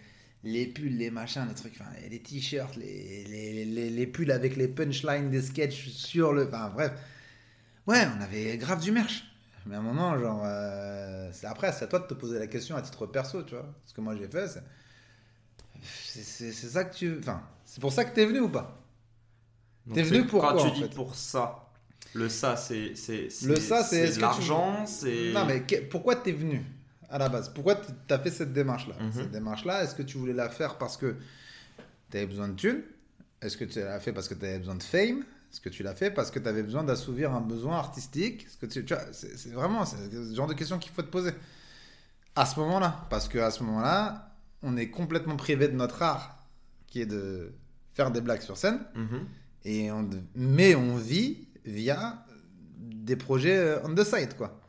[0.47, 4.57] les pulls, les machins, les trucs, enfin, les t-shirts, les, les, les, les pulls avec
[4.57, 6.47] les punchlines des sketchs sur le.
[6.47, 6.93] Enfin, bref.
[7.87, 9.25] Ouais, on avait grave du merch.
[9.67, 10.43] Mais à un moment, genre.
[10.45, 13.55] euh, c'est après, c'est à toi de te poser la question à titre perso, tu
[13.55, 13.75] vois.
[13.85, 14.63] Ce que moi j'ai fait, c'est.
[15.83, 17.19] C'est c'est- c'est ça que tu.
[17.19, 18.83] Enfin, c'est pour ça que t'es venu ou pas?
[19.93, 20.95] T'es c'est- venu pour Quand quoi, tu en dis fait?
[20.95, 21.71] pour ça,
[22.15, 22.95] le ça, c'est.
[22.97, 25.33] c'est- Le ça, c'est tu- l'argent, c'est.
[25.33, 26.63] Non, mais que- pourquoi t'es venu?
[27.11, 29.13] À la base Pourquoi t- t'as fait cette démarche-là Mhm.
[29.13, 31.17] Cette démarche-là, est-ce que tu voulais la faire parce que
[32.11, 32.83] t'avais besoin de thunes?
[33.43, 35.25] Est-ce que tu l'as fait parce que t'avais besoin de fame?
[35.53, 38.45] Est-ce que tu l'as fait parce que t'avais besoin d'assouvir un besoin artistique?
[38.47, 39.97] Est-ce que tu, tu c'est vraiment ce
[40.35, 41.31] genre de questions qu'il faut te poser
[42.35, 43.07] à ce moment-là.
[43.11, 46.45] Parce qu'à ce moment-là, on est complètement privé de notre art,
[46.87, 47.53] qui est de
[47.95, 48.81] faire des blagues sur scène.
[48.95, 49.27] Mhm.
[49.65, 52.25] Et on, mais on vit via
[52.79, 54.61] des projets euh, on the side, quoi.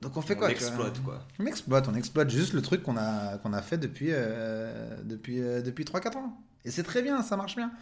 [0.00, 1.24] Donc on fait On quoi vois exploite, quoi.
[1.38, 5.40] On exploite, on exploite juste le truc qu'on a, qu'on a fait depuis, euh, depuis,
[5.40, 6.40] euh, depuis 3-4 ans.
[6.64, 7.72] Et c'est très bien, ça marche bien.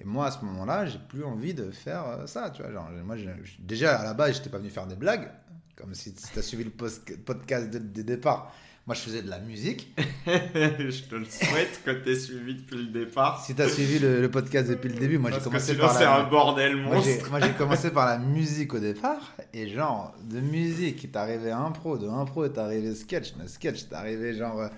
[0.00, 2.70] Et moi, à ce moment-là, j'ai plus envie de faire euh, ça, tu vois.
[2.70, 3.16] Genre, moi,
[3.58, 5.30] déjà, à la base, j'étais pas venu faire des blagues.
[5.74, 8.52] Comme si, tu as suivi le podcast dès le départ.
[8.88, 9.94] Moi, je faisais de la musique.
[10.26, 13.44] je te le souhaite que t'aies suivi depuis le départ.
[13.44, 15.84] Si t'as suivi le, le podcast depuis le début, moi j'ai Parce que commencé sinon,
[15.84, 16.16] par c'est la...
[16.16, 17.28] un bordel monstre.
[17.28, 21.98] moi, j'ai commencé par la musique au départ, et genre, de musique, t'es arrivé impro,
[21.98, 24.68] de impro, t'es arrivé sketch, de sketch, t'es arrivé genre euh,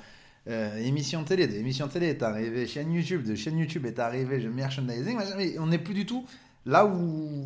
[0.48, 4.38] euh, émission télé, de émission télé, t'es arrivé chaîne YouTube, de chaîne YouTube, t'es arrivé
[4.48, 5.18] merchandising,
[5.61, 6.26] on n'est plus du tout
[6.66, 6.90] là où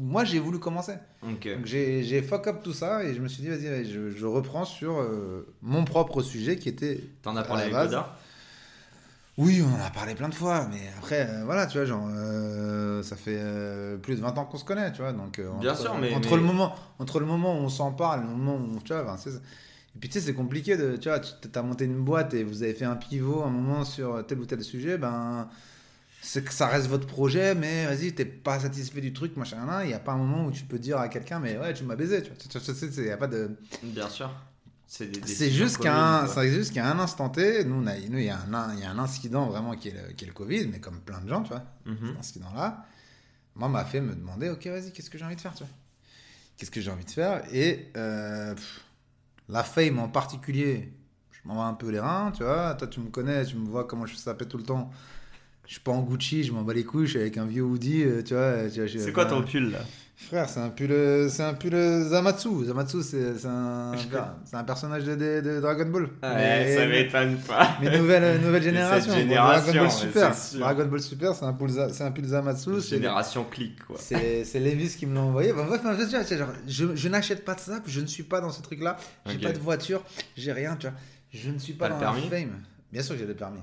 [0.01, 0.95] moi j'ai voulu commencer.
[1.23, 1.49] Ok.
[1.57, 4.65] Donc j'ai, fuck up tout ça, et je me suis dit, vas-y, je, je reprends
[4.65, 7.89] sur euh, mon propre sujet qui était T'en as parlé avec.
[7.89, 8.17] Oda
[9.37, 12.07] oui, on en a parlé plein de fois, mais après, euh, voilà, tu vois, genre,
[12.09, 13.43] euh, ça fait
[14.01, 16.15] plus de 20 ans qu'on se connaît, tu vois, donc euh, Bien entre, sûr, mais-
[16.15, 18.79] entre mais- le moment, entre le moment où on s'en parle, et le moment où,
[18.85, 22.03] tu vois, et puis tu sais, c'est compliqué de, tu vois, tu as monté une
[22.05, 25.49] boîte et vous avez fait un pivot un moment sur tel ou tel sujet, ben,
[26.25, 29.89] c'est que ça reste votre projet, mais vas-y, t'es pas satisfait du truc, machin, il
[29.89, 31.97] n'y a pas un moment où tu peux dire à quelqu'un, mais ouais, tu m'as
[31.97, 32.39] baisé, tu vois,
[32.99, 34.31] il y a pas de, Bien sûr.
[34.87, 38.91] C'est juste qu'à communes, un, instant T, nous, il y, a un- il y a
[38.91, 41.43] un incident vraiment qui est, le, qui est le Covid, mais comme plein de gens,
[41.43, 42.09] tu vois, Mhm.
[42.09, 42.87] cet incident-là,
[43.57, 45.73] moi, m'a fait me demander, ok, vas-y, qu'est-ce que j'ai envie de faire, tu vois
[46.57, 48.85] Qu'est-ce que j'ai envie de faire Et euh, pff,
[49.49, 50.93] la fame en particulier,
[51.33, 52.75] je m'en bats un peu les reins, tu vois.
[52.75, 54.91] Toi, tu me connais, tu me vois comment je sapais tout le temps.
[55.67, 57.63] Je suis pas en Gucci, je m'en bats les couilles, je suis avec un vieux
[57.63, 58.69] hoodie, euh, tu vois.
[58.71, 59.79] tu vois, je- C'est quoi ton enfin, pull là
[60.17, 62.67] Frère, c'est un pull, euh, c'est un pull euh, Zamatsu.
[62.67, 64.07] Zamatsu, c'est un, Je
[64.45, 66.03] c'est un personnage de, de- de Dragon Ball.
[66.05, 67.77] Ouais, Mais- ça m'étonne pas.
[67.83, 69.13] mais nouvelle, nouvelle génération.
[69.27, 70.33] Dragon Ball Super.
[70.59, 72.81] Dragon Ball Super, c'est un pull, c'est un pull Zamatsu.
[72.81, 73.97] Génération clic quoi.
[73.99, 75.53] C'est c'est Levis qui me l'a envoyé.
[75.53, 78.63] Bah, bref, genre, je, je n'achète pas de ça, je ne suis pas dans ce
[78.63, 78.97] truc-là.
[79.27, 79.43] J'ai Ok.
[79.43, 80.03] pas de voiture,
[80.37, 80.97] j'ai rien, tu vois.
[81.33, 82.29] Je ne suis pas dans le la permis?
[82.29, 82.61] fame.
[82.93, 83.59] Bien sûr que j'ai le permis.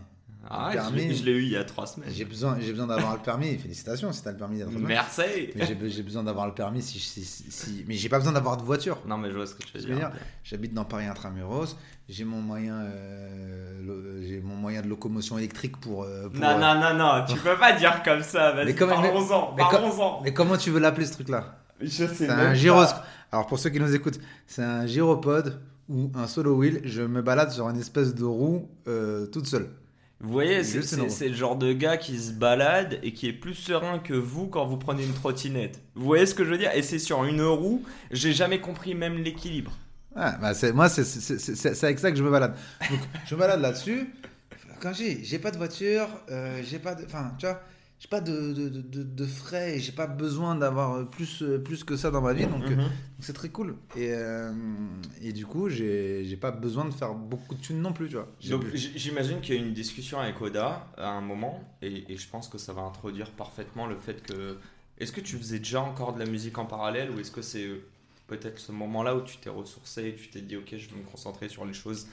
[0.49, 1.15] Ah, je l'ai- permis.
[1.15, 2.09] je l'ai eu il y a trois semaines.
[2.11, 3.57] J'ai besoin, j'ai besoin d'avoir le permis.
[3.57, 4.61] Félicitations si t'as le permis.
[4.79, 5.21] Merci.
[5.55, 8.63] Mais j'ai besoin d'avoir le permis si, si, si- mais j'ai pas besoin d'avoir de
[8.63, 8.97] voiture.
[9.07, 10.11] Non mais je vois ce que tu veux dire.
[10.43, 11.77] J'habite dans Paris intramuros.
[12.09, 16.03] J'ai mon moyen, euh, j'ai mon moyen de locomotion électrique pour.
[16.03, 19.53] euh, pour, Non, euh, non, non, non, tu peux pas dire comme ça, vas-y, parlons-en,
[19.55, 20.21] parlons-en.
[20.23, 21.57] Mais comment tu veux l'appeler ce truc-là?
[21.79, 22.53] Je sais C'est un pas.
[22.53, 22.83] gyros.
[23.31, 26.81] Alors pour ceux qui nous écoutent, c'est un gyropode ou un solo wheel.
[26.83, 29.69] Je me balade sur une espèce de roue euh, toute seule.
[30.23, 33.97] Vous voyez, c'est- le genre de gars qui se balade et qui est plus serein
[33.99, 35.79] que vous quand vous prenez une trottinette.
[35.95, 36.71] Vous voyez ce que je veux dire?
[36.75, 39.71] Et c'est sur une roue, j'ai jamais compris même l'équilibre.
[40.15, 42.53] Ouais, bah moi, c'est, avec ça que je me balade.
[42.89, 44.09] Donc, je me balade là-dessus.
[44.79, 47.61] Quand j'ai, j'ai pas de voiture, euh, j'ai pas de, enfin, tu vois,
[48.01, 51.95] j'ai pas de, de, de, de- frais, et j'ai pas besoin d'avoir plus, plus que
[51.95, 52.89] ça dans ma vie, donc Mhm.
[53.19, 53.75] c'est très cool.
[53.95, 54.51] Et, euh,
[55.21, 58.27] et du coup, j'ai, pas besoin de faire beaucoup de thunes non plus, tu vois.
[58.49, 62.17] Donc j'imagine qu'il y a eu une discussion avec Oda à un moment et, et
[62.17, 64.57] je pense que ça va introduire parfaitement le fait que...
[64.97, 67.65] Est-ce que tu faisais déjà encore de la musique en parallèle ou est-ce que c'est
[67.65, 67.83] euh,
[68.27, 71.03] peut-être ce moment-là où tu t'es ressourcé et tu t'es dit ok je vais me
[71.09, 72.07] concentrer sur les choses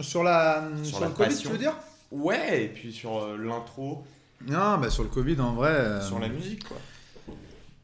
[0.00, 1.74] Sur la, Sur sur, la le Covid, tu veux dire?
[2.10, 4.04] Ouais, et puis sur euh, l'intro,
[4.46, 5.70] Non, bah sur le Covid, en vrai.
[5.70, 6.76] euh, sur la musique quoi.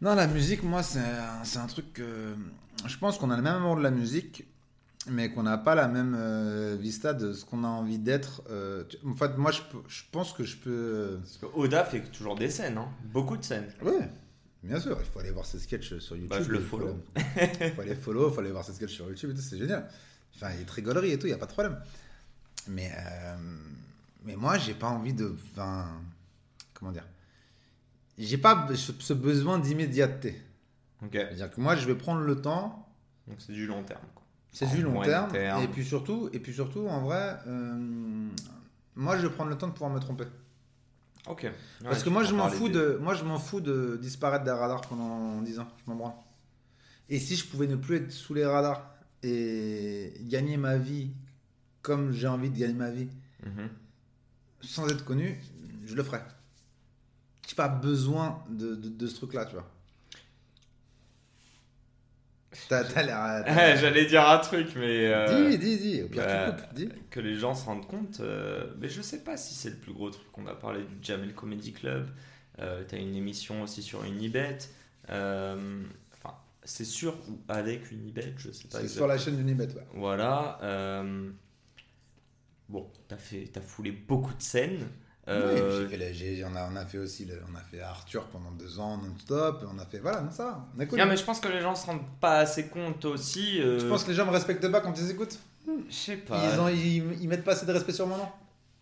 [0.01, 2.35] Non, la musique, moi, c'est un, un truc que.
[2.87, 4.47] Je pense qu'on a le même amour de la musique,
[5.09, 8.43] mais qu'on n'a pas la même euh, vista de ce qu'on a envie d'être.
[8.51, 11.19] euh, en fait, moi, je, je pense que je peux.
[11.23, 12.89] Parce que Oda fait toujours des scènes, hein.
[13.13, 13.67] beaucoup de scènes.
[13.83, 14.09] Ouais,
[14.63, 16.31] bien sûr, il faut aller voir ses sketchs sur YouTube.
[16.31, 16.97] Bah, je le il faut- follow.
[17.17, 19.59] Il faut aller follow, il faut aller voir ses sketchs sur YouTube et tout, c'est
[19.59, 19.89] génial.
[20.37, 21.79] Enfin, il y a de rigolerie et tout, il n'y a pas de problème.
[22.69, 23.37] Mais, euh,
[24.25, 25.35] mais moi, j'ai pas envie de.
[25.53, 25.87] Enfin,
[26.85, 27.07] comment dire
[28.19, 30.41] J'ai pas ce besoin d'immédiateté.
[31.03, 32.81] Ok, C'est-à-dire que moi, je vais prendre le temps
[33.27, 34.03] donc c'est du long terme.
[34.53, 35.35] C'est du long terme.
[35.35, 38.29] Et puis surtout, et puis surtout, en vrai, euh,
[38.97, 40.25] moi, je vais prendre le temps de pouvoir me tromper.
[41.27, 41.51] Ok.
[41.83, 44.83] Parce que moi, je m'en fous de, moi, je m'en fous de disparaître des radars
[44.83, 45.69] pendant 10 ans.
[45.85, 46.13] Je m'en branle.
[47.09, 51.11] Et si je pouvais ne plus être sous les radars et gagner ma vie
[51.81, 53.09] comme j'ai envie de gagner ma vie,
[53.45, 53.69] Mhm.
[54.61, 55.39] sans être connu,
[55.87, 56.25] je le ferais.
[57.47, 59.71] J'ai pas besoin de, de, de ce truc-là, tu vois.
[62.69, 63.45] T'as t'as l'air.
[63.45, 65.13] t'as- J'allais dire un truc, mais.
[65.13, 66.03] euh, Dis, dis, dis.
[66.03, 66.75] Au pire, bah, tu coupes.
[66.75, 66.89] Dis.
[67.11, 68.21] que les gens se rendent compte.
[68.21, 70.27] euh, mais je sais pas si c'est le plus gros truc.
[70.39, 72.09] On a parlé du Jamel Comedy Club.
[72.61, 74.59] Euh, T'as une émission aussi sur Unibet.
[75.11, 75.83] Euh,
[76.13, 78.79] Enfin, c'est sûr ou avec Unibet, je sais pas.
[78.79, 78.89] C'est exactement.
[78.89, 79.87] sur la chaîne d'Unibet, ouais.
[79.95, 80.59] Voilà.
[80.63, 81.31] euh,
[82.69, 84.87] Bon, t'as fait, t'as foulé beaucoup de scènes.
[85.27, 87.61] Oui, Euh, j'ai fait la- j'ai- on, a, on a fait aussi le- on a
[87.61, 89.65] fait Arthur pendant deux ans non-stop.
[89.75, 90.67] On a fait voilà, ça.
[90.77, 91.01] On a connu.
[91.03, 93.61] non, mais je pense que les gens se rendent pas assez compte aussi.
[93.61, 95.39] euh, Je pense que les gens me respectent pas quand ils écoutent.
[95.67, 96.43] Je sais pas.
[96.53, 98.29] Ils, ont, ils, ils mettent pas assez de respect sur mon nom.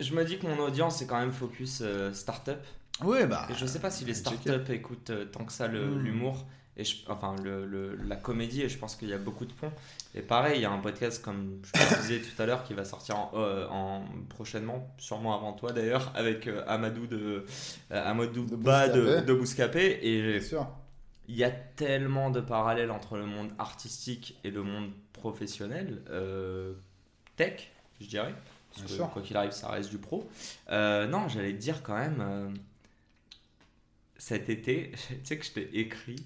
[0.00, 2.58] Je me dis que mon audience est quand même focus euh, startup.
[3.04, 3.46] Oui, bah.
[3.50, 6.00] Et je sais pas si les startups écoutent euh, tant que ça Hmm.
[6.78, 9.52] Et je- enfin, le, le- la comédie, et je pense qu'il y a beaucoup de
[9.52, 9.72] ponts.
[10.14, 12.72] Et pareil, il y a un podcast, comme je te disais tout à l'heure, qui
[12.72, 17.44] va sortir en, euh, en- prochainement, sûrement avant toi d'ailleurs, avec euh, Amadou de
[17.90, 19.26] euh, Amadou De Ba de, Bouscapé.
[19.26, 19.98] de Bouscapé.
[20.02, 20.40] Et
[21.28, 26.02] il y a tellement de parallèles entre le monde artistique et le monde professionnel,
[27.36, 27.70] tech,
[28.00, 28.34] je dirais.
[28.70, 29.10] Parce Bien que sûr.
[29.10, 30.26] quoi qu'il arrive, ça reste du pro.
[30.70, 32.54] Non, j'allais te dire quand même,
[34.16, 36.16] cet été, tu sais que je t'ai écrit.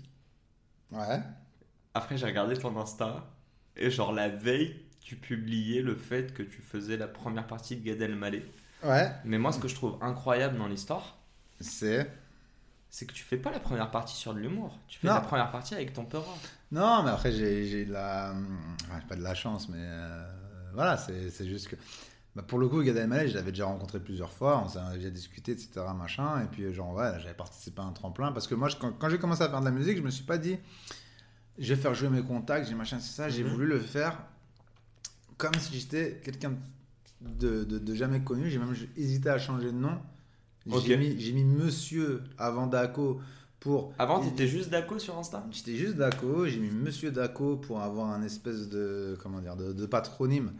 [0.92, 1.20] Ouais.
[1.94, 3.24] Après, j'ai regardé ton Insta.
[3.76, 7.84] Et genre, la veille, tu publiais le fait que tu faisais la première partie de
[7.84, 8.44] Gad Elmaleh.
[8.82, 9.10] Ouais.
[9.24, 11.18] Mais moi, ce que je trouve incroyable dans l'histoire,
[11.60, 12.10] C'est.
[12.90, 14.78] c'est que tu fais pas la première partie sur de l'humour.
[14.88, 15.14] Tu fais Non.
[15.14, 16.34] la première partie avec ton peura.
[16.72, 18.32] Non, mais après, j'ai de la.
[18.34, 19.78] ouais, pas de la chance, mais.
[19.80, 20.24] euh,
[20.74, 21.76] voilà, c'est c'est juste que.
[22.36, 25.10] Bah, pour le coup, Gad Elmaleh, je l'avais déjà rencontré plusieurs fois, on s'est déjà
[25.10, 25.70] discuté, etc.
[25.96, 28.30] Machin, et puis, genre, ouais, j'avais participé à un tremplin.
[28.30, 30.10] Parce que moi, je- quand, quand j'ai commencé à faire de la musique, je me
[30.10, 30.56] suis pas dit,
[31.58, 33.28] je vais faire jouer mes contacts, j'ai machin, c'est ça.
[33.28, 33.50] J'ai Mhm.
[33.50, 34.18] voulu le faire
[35.38, 36.52] comme si j'étais quelqu'un
[37.20, 38.50] de, de, de jamais connu.
[38.50, 39.98] J'ai même hésité à changer de nom.
[40.84, 43.20] J'ai mis, Monsieur avant Daco
[43.60, 43.92] pour.
[43.98, 45.44] Avant, t'étais juste Daco sur Insta?
[45.52, 49.72] J'étais juste Daco, j'ai mis Monsieur Daco pour avoir un espèce de comment dire de,
[49.72, 50.52] de patronyme,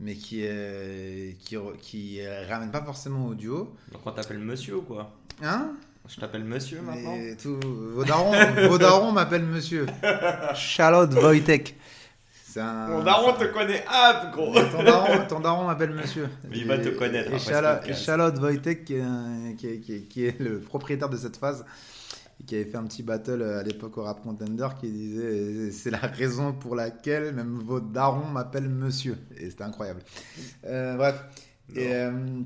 [0.00, 3.74] mais qui est qui, qui ramène pas forcément au duo.
[3.92, 5.12] Donc on t'appelle monsieur ou quoi?
[5.42, 5.72] Hein?
[6.08, 7.16] Je t'appelle monsieur maintenant?
[7.40, 7.60] tout
[7.94, 8.32] vos darons,
[8.68, 9.86] vos darons m'appellent Monsieur.
[10.54, 11.76] Charlotte Wojtek.
[12.56, 12.88] Un.
[12.88, 16.28] Mon daron te connaît ah gros Ton daron, ton daron m'appelle monsieur.
[16.50, 17.38] Mais il va te connaître Et,
[17.94, 18.96] Charlotte- Wojtek, qui
[19.56, 21.64] qui, est, qui est- qui est le propriétaire de cette phase,
[22.40, 25.22] et qui avait fait un petit battle euh, à l'époque au Rap Contender, qui disait
[25.24, 29.16] euh, C'est la raison pour laquelle même vos darons m'appellent monsieur.
[29.36, 30.02] Et c'était incroyable.
[30.64, 31.24] Euh, bref.
[31.74, 32.40] Et, euh,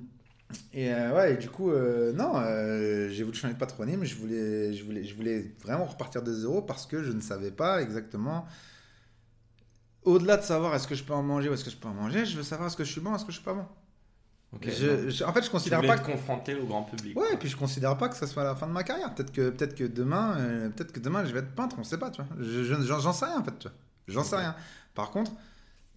[0.73, 2.35] et euh, ouais, et du coup, non,
[3.11, 4.05] j'ai voulu changer de patronyme.
[4.05, 7.51] Je voulais, je, voulais, je voulais vraiment repartir de zéro parce que je ne savais
[7.51, 8.47] pas exactement.
[10.05, 11.95] Au-delà de savoir est-ce que je peux en manger ou est-ce que je peux en
[11.95, 13.67] manger, je veux savoir est-ce que je suis bon, est-ce que je suis pas bon.
[14.63, 16.11] Je- je- en fait, je considère pas que.
[16.11, 17.19] confronter au grand public.
[17.19, 19.15] Ouais, et puis je considère pas que ça soit la fin de ma carrière.
[19.15, 21.77] Peut-être que, peut-être que demain, euh, peut-être que demain, je vais être peintre.
[21.79, 22.31] On sait pas, tu vois.
[22.39, 23.77] Je, je- j'en, j'en sais rien en fait, tu vois.
[24.09, 24.55] J'en sais rien.
[24.95, 25.33] Par contre,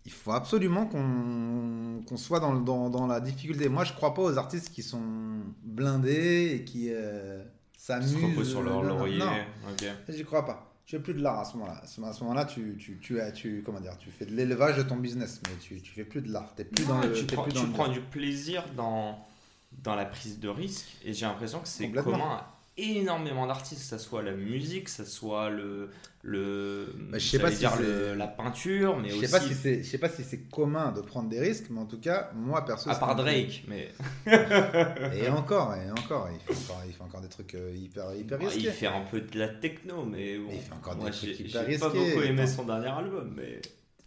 [0.06, 3.70] il faut absolument qu'on, soit dans, le- dans, dans la difficulté.
[3.70, 5.02] Moi, je crois pas aux artistes qui sont
[5.64, 7.44] blindés et qui euh,
[7.76, 8.12] Ils s'amusent.
[8.20, 9.20] se reposent sur leur laurier.
[9.20, 9.32] Non,
[9.72, 9.86] Ok.
[10.10, 10.69] j'y crois pas.
[10.90, 11.80] Tu fais plus de l'art à ce moment-là.
[11.84, 14.96] À ce moment-là, tu, tu, tu, tu, comment dire, tu fais de l'élevage de ton
[14.96, 16.56] business, mais tu, tu fais plus de l'art.
[16.56, 17.14] T'es plus dans le.
[17.14, 19.16] tu prends, plus tu dans le- prends du plaisir dans,
[19.84, 22.42] dans la prise de risque et j'ai l'impression que c'est commun
[22.80, 25.90] énormément d'artistes, que ça soit la musique, que ça soit le,
[26.24, 29.40] le Bah, je sais pas si dire le- la peinture, mais Je aussi sais pas
[29.42, 32.00] si c'est, je sais pas si c'est commun de prendre des risques, mais en tout
[32.00, 32.90] cas, moi perso.
[32.90, 33.90] à part Drake, mais
[35.16, 38.38] Et encore, et encore, il fait encore, il fait encore des trucs euh, hyper, hyper
[38.38, 38.68] bah, risqués.
[38.68, 41.36] il fait un peu de la techno, mais bon, Il fait encore moi des trucs
[41.36, 43.60] j'ai hyper j'ai pas risqués, beaucoup aimé son dernier album, mais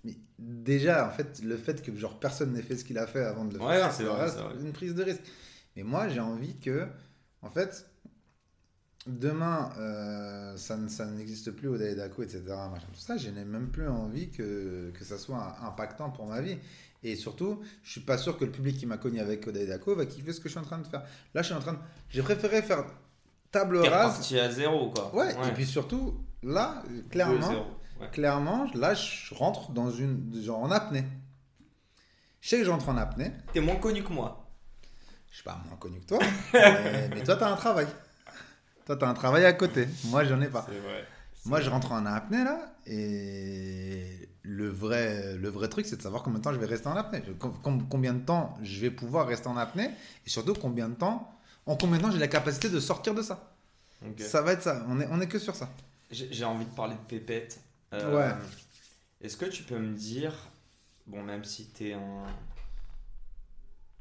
[0.04, 3.22] Mais déjà, en fait, le fait que genre personne n'ait fait ce qu'il a fait
[3.24, 4.04] avant de le Ouais, faire, c'est
[4.64, 5.22] une prise de risque.
[5.76, 6.86] Mais moi, j'ai envie que,
[7.40, 7.86] en fait,
[9.06, 12.42] demain, euh, ça, ne- ça n'existe plus au Daedaco, etc.
[12.70, 16.40] Machin, tout ça, je n'ai même plus envie que, que ça soit impactant pour ma
[16.40, 16.58] vie.
[17.04, 19.94] Et surtout, je suis pas sûr que le public qui m'a connu avec Odaï Daco
[19.96, 21.02] va kiffer ce que je suis en train de faire.
[21.34, 21.78] Là, je suis en train de.
[22.10, 22.84] J'ai préféré faire
[23.50, 24.12] table rase.
[24.12, 25.12] reparti à zéro, quoi.
[25.14, 27.56] Ouais, et puis surtout, là, clairement, 2-0,
[28.02, 28.10] ouais.
[28.12, 30.32] clairement, là, je rentre dans une.
[30.44, 31.04] genre en apnée.
[32.40, 33.32] Je sais que j'entre en apnée.
[33.52, 34.48] T'es moins connu que moi.
[35.30, 36.18] Je suis pas moins connu que toi.
[36.52, 37.86] mais, mais toi, t'as un travail.
[38.92, 39.88] Toi, t'as un travail à côté.
[40.06, 40.66] Moi, j'en ai pas.
[40.68, 41.06] C'est vrai.
[41.46, 46.22] Moi, je rentre en apnée là, et le vrai, le vrai truc, c'est de savoir
[46.22, 47.22] combien de temps je vais rester en apnée.
[47.38, 49.88] Com- com- Combien de temps je vais pouvoir rester en apnée,
[50.26, 53.22] et surtout combien de temps, en combien de temps j'ai la capacité de sortir de
[53.22, 53.54] ça.
[54.18, 54.84] Ça va être ça.
[54.88, 55.70] On est, on est que sur ça.
[56.10, 57.60] J'ai envie de parler de Pépette.
[57.94, 58.34] Euh, Ouais.
[59.22, 60.34] Est-ce que tu peux me dire,
[61.06, 62.24] bon, même si t'es un.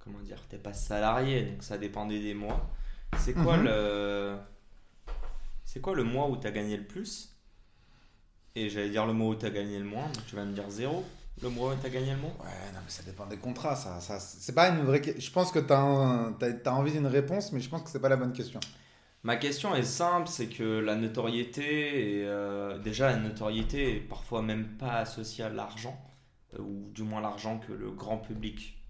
[0.03, 2.69] Comment dire T'es pas salarié, donc ça dépendait des mois.
[3.19, 3.63] C'est quoi Mhm.
[3.65, 4.37] le.
[5.73, 7.33] C'est quoi le mois où t'as gagné le plus?
[8.55, 10.69] Et j'allais dire le mois où t'as gagné le moins, donc tu vas me dire
[10.69, 11.05] zéro.
[11.41, 12.31] Le mois où t'as gagné le moins?
[12.41, 13.77] Ouais, non, mais ça dépend des contrats.
[13.77, 15.01] Ça, ça, c'est pas une vraie.
[15.17, 18.01] Je pense que t'as, un- t'as, t'as envie d'une réponse, mais je pense que c'est
[18.01, 18.59] pas la bonne question.
[19.23, 24.41] Ma question est simple, c'est que la notoriété, est, euh, déjà la notoriété est parfois
[24.41, 25.95] même pas associée à l'argent,
[26.55, 28.83] euh, ou du moins l'argent que le grand public,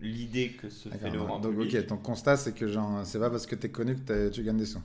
[0.00, 1.76] l'idée que se fait le grand Donc, public.
[1.76, 4.56] ok, ton constat, c'est que genre, c'est pas parce que t'es connu que tu gagnes
[4.58, 4.82] des sous.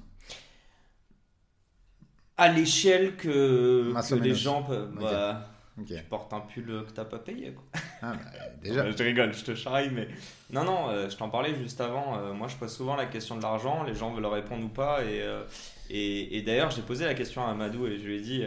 [2.37, 4.91] À l'échelle que, les gens peuvent...
[4.93, 5.47] Bah.
[5.85, 7.63] Tu portes un pull que t'as pas payé, quoi.
[8.01, 8.89] Ah, bah, déjà.
[8.97, 10.07] Je rigole, je te charrie, mais.
[10.49, 12.17] Non, non, euh, je t'en parlais juste avant.
[12.17, 15.03] euh, moi, je pose souvent la question de l'argent, les gens veulent répondre ou pas.
[15.03, 15.43] Et, euh,
[15.91, 18.43] et, et d'ailleurs, j'ai posé la question à Amadou et je lui ai dit.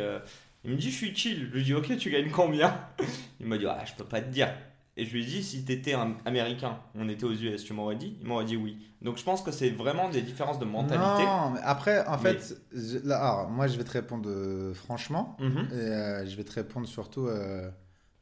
[0.64, 1.46] il me dit, je suis chill.
[1.50, 2.74] Je lui ai dit, ok, tu gagnes combien?
[3.40, 4.48] Il m'a dit, ah, je peux pas te dire.
[5.00, 7.96] Et je lui ai dit, si t'étais un américain, on était aux US, tu m'aurais
[7.96, 8.18] dit?
[8.20, 8.76] Il m'aurait dit oui.
[9.00, 11.24] Donc, je pense que c'est vraiment des différences de mentalité.
[11.24, 14.74] Non, mais après, en Mais- fait, je- là, alors, moi, je vais te répondre euh,
[14.74, 15.36] franchement.
[15.40, 15.68] Mhm.
[15.72, 17.70] Et euh, je vais te répondre surtout euh,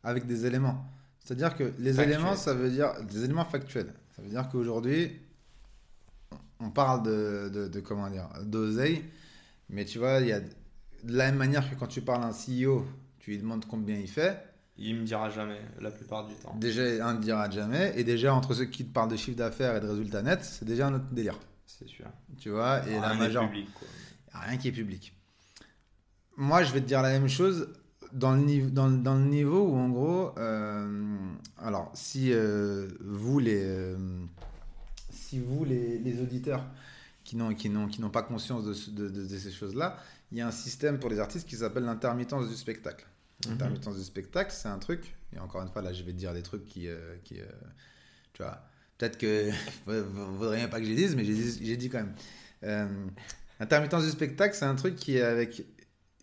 [0.05, 0.85] avec des éléments.
[1.19, 3.93] C'est-à-dire que les éléments, ça veut dire des éléments factuels.
[4.15, 5.11] Ça veut dire qu'aujourd'hui,
[6.61, 9.05] on parle de, de, de comment dire, d'oseille,
[9.69, 10.47] mais tu vois, il y a de
[11.05, 12.87] la même manière que quand tu parles à un CEO,
[13.19, 14.43] tu lui demandes combien il fait.
[14.79, 16.55] Il me dira jamais, la plupart du temps.
[16.57, 19.77] Déjà, un ne dira jamais, et déjà entre ceux qui te parlent de chiffre d'affaires
[19.77, 21.39] et de résultats nets, c'est déjà un autre délire.
[21.67, 22.07] C'est sûr.
[22.39, 23.47] Tu vois, et la Rien n'est majeure.
[23.47, 23.89] public, quoi.
[24.47, 25.15] Rien qui est public.
[26.37, 27.69] Moi, je vais te dire la même chose
[28.13, 31.17] dans le, niveau, dans, le- dans le niveau où, en gros, euh,
[31.59, 33.97] alors, si euh, vous, les, euh,
[35.11, 36.65] si vous, les, les auditeurs
[37.25, 39.99] qui n'ont, qui, n'ont, qui n'ont pas conscience de, ce- de- de- de ces choses-là,
[40.31, 43.07] il y a un système pour les artistes qui s'appelle l'intermittence du spectacle.
[43.45, 43.53] Mhm.
[43.53, 46.35] L'intermittence du spectacle, c'est un truc, et encore une fois, là, je vais te dire
[46.35, 47.47] des trucs qui, euh, qui euh,
[48.33, 48.63] tu vois,
[48.97, 49.51] peut-être que
[49.87, 52.15] vaudrait bien pas que je les dise, mais j'ai dit, quand même.
[52.65, 53.07] Euh,
[53.61, 55.65] L'intermittence du spectacle, c'est un truc qui est avec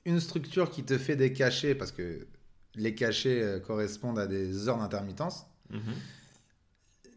[0.06, 2.28] une structure qui te fait des cachets, parce que
[2.76, 5.46] les cachets euh, correspondent à des heures d'intermittence.
[5.70, 5.80] Mhm.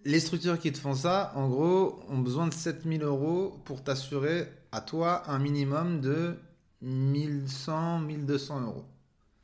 [0.04, 4.48] Les structures qui te font ça, en gros, ont besoin de 7000 euros pour t'assurer
[4.70, 6.36] à toi un minimum de
[6.82, 8.84] 1100, 1200 euros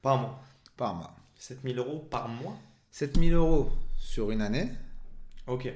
[0.05, 0.41] Par mois.
[0.77, 1.17] par mois.
[1.37, 2.57] 7000 euros par mois
[2.93, 4.71] 7000 euros sur une année,
[5.49, 5.69] Ok.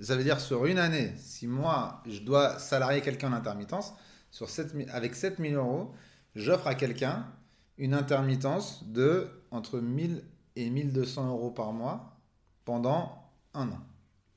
[0.00, 3.92] ça veut dire sur une année, si moi je dois salarier quelqu'un en intermittence,
[4.30, 5.92] sur 7000 avec 7000 euros,
[6.34, 7.26] j'offre à quelqu'un
[7.78, 10.22] une intermittence de entre 1000
[10.56, 12.16] et 1200 euros par mois
[12.64, 13.80] pendant un an.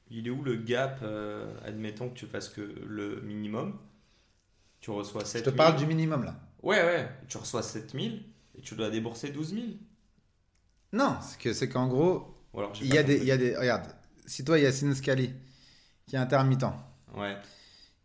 [0.09, 3.77] Il est où le gap euh, Admettons que tu fasses que le minimum?
[4.81, 5.51] Tu reçois Je 7000.
[5.53, 6.35] te parle du minimum là.
[6.63, 7.09] Ouais, ouais.
[7.29, 8.23] Tu reçois 7000
[8.59, 9.63] et tu dois débourser 12 000.
[10.93, 12.35] Non, c'est que c'est qu'en gros,
[12.81, 13.87] il y a des, y a des, regarde,
[14.25, 15.31] si toi Yacine Scali,
[16.05, 16.65] qui est intermittent,
[17.15, 17.37] Ouais.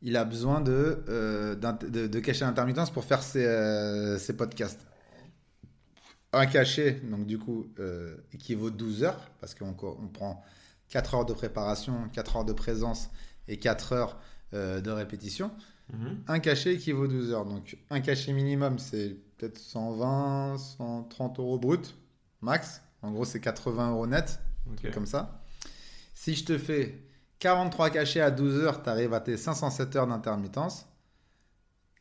[0.02, 4.86] il a besoin de, euh, de, de cachet d'intermittence pour faire ses, euh, ses podcasts.
[6.32, 10.43] Un cachet, donc du coup, euh, équivaut 12 heures, parce qu'on on prend
[10.89, 13.10] 4 heures de préparation, 4 heures de présence
[13.48, 14.18] et 4 heures
[14.52, 15.51] euh, de répétition.
[15.93, 16.22] Mhm.
[16.28, 17.44] Un cachet équivaut 12 heures.
[17.44, 21.97] Donc un cachet minimum, c'est peut-être 120, 130 euros brut,
[22.40, 22.82] max.
[23.02, 24.40] En gros, c'est 80 euros net
[24.93, 25.43] comme ça.
[26.15, 27.02] Si je te fais
[27.39, 30.86] 43 cachets à 12 heures, tu arrives à tes 507 heures d'intermittence.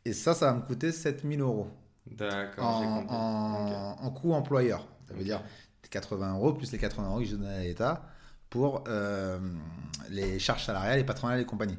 [0.05, 1.67] Et ça, ça va me coûter 7000 euros
[2.05, 4.85] D'accord, en, en, en coût employeur.
[5.07, 5.41] Ça veut dire
[5.93, 8.03] 80 euros plus les 80 euros que je donne à l'État
[8.49, 9.39] pour euh,
[10.09, 11.77] les charges salariales et patronales et compagnie.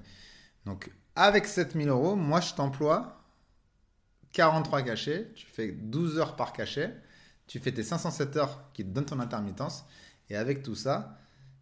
[0.65, 3.14] Donc, avec 7000 euros, moi, je t'emploie
[4.35, 5.31] 43 cachets.
[5.35, 6.95] Tu fais 12 heures par cachet.
[7.47, 9.85] Tu fais tes 507 heures qui te donnent ton intermittence.
[10.29, 11.19] Et avec tout ça,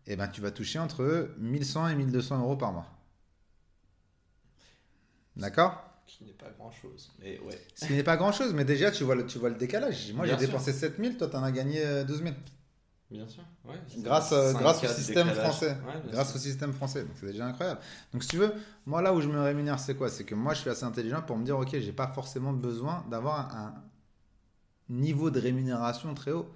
[0.06, 2.88] eh ben, tu vas toucher entre 1100 et 1200 euros par mois.
[5.36, 5.84] D'accord?
[6.06, 7.12] Qui n'est pas grand chose.
[7.20, 7.58] Mais ouais.
[7.74, 10.12] Ce qui n'est pas grand chose, mais déjà, tu vois le, tu vois le décalage.
[10.12, 12.34] Moi, j'ai dépensé 7000, toi, t'en as gagné euh, 12 000.
[13.12, 13.42] Bien sûr.
[13.64, 13.74] Ouais.
[13.98, 15.76] Grâce, euh, grâce au système français.
[15.86, 17.02] Ouais, grâce au système français.
[17.02, 17.80] Donc, c'est déjà incroyable.
[18.12, 18.52] Donc, si tu veux,
[18.86, 20.08] moi, là où je me rémunère, c'est quoi?
[20.08, 23.04] C'est que moi, je suis assez intelligent pour me dire, OK, j'ai pas forcément besoin
[23.10, 23.74] d'avoir un,
[24.88, 26.50] niveau de rémunération très haut.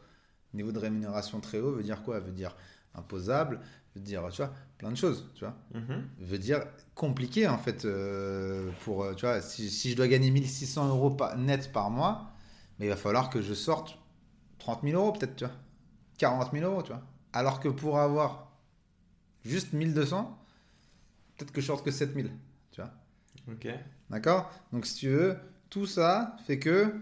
[0.54, 2.20] Niveau de rémunération très haut veut dire quoi?
[2.20, 2.56] Veut dire
[2.94, 3.60] imposable,
[3.94, 5.54] veut dire, tu vois, plein de choses, tu vois.
[5.74, 6.02] Mhm.
[6.20, 6.62] veut dire
[6.94, 11.14] compliqué en fait euh, pour euh, tu vois si, si je dois gagner 1600 euros
[11.36, 12.32] net par mois
[12.78, 13.98] mais il va falloir que je sorte
[14.58, 15.54] 30 000 euros peut-être tu vois
[16.18, 17.02] 40 000 euros tu vois.
[17.32, 18.52] Alors que pour avoir
[19.44, 20.38] juste 1200
[21.36, 22.30] peut-être que je sorte que 7000
[22.72, 22.90] tu vois.
[23.52, 23.68] Ok.
[24.10, 24.50] d'accord?
[24.72, 25.36] Donc si tu veux
[25.70, 26.94] tout ça fait que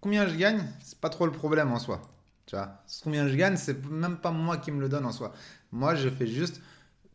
[0.00, 0.64] combien je gagne?
[0.82, 2.00] C'est pas trop le problème en soi
[2.46, 2.82] tu vois.
[3.04, 5.32] Combien je gagne c'est même pas moi qui me le donne en soi.
[5.72, 6.60] Moi je fais juste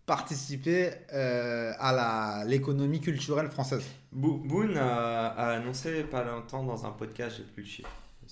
[0.05, 3.85] participer euh, à l'économie culturelle française.
[4.11, 7.89] Bo- Boone a, a annoncé pas longtemps dans un podcast, j'ai plus le chiffre,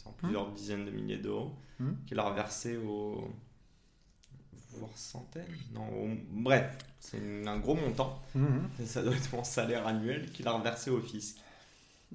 [0.07, 1.93] en plusieurs dizaines de milliers d'euros, Hmm.
[2.07, 3.27] qu'il a reversé aux.
[4.73, 8.21] voire centaines Non, au- bref, c'est une- un gros montant.
[8.79, 11.37] Et ça doit être mon salaire annuel qu'il a reversé au fisc.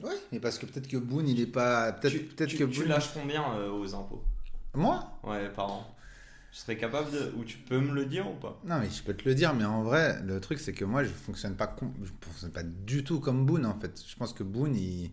[0.02, 1.92] Oui, mais parce que peut-être que Boone, il est pas.
[1.92, 2.88] Peut-être tu, tu- que tu Boone.
[2.88, 4.22] lâches combien euh, aux impôts?
[4.74, 5.10] Moi?
[5.22, 5.96] Ouais, par an.
[6.52, 7.32] Je serais capable de.
[7.36, 8.58] Ou tu peux me le dire ou pas?
[8.64, 11.02] Non, mais je peux te le dire, mais en vrai, le truc, c'est que moi,
[11.04, 14.02] je fonctionne pas, com- je fonctionne pas du tout comme Boone, en fait.
[14.06, 15.10] Je pense que Boone, il.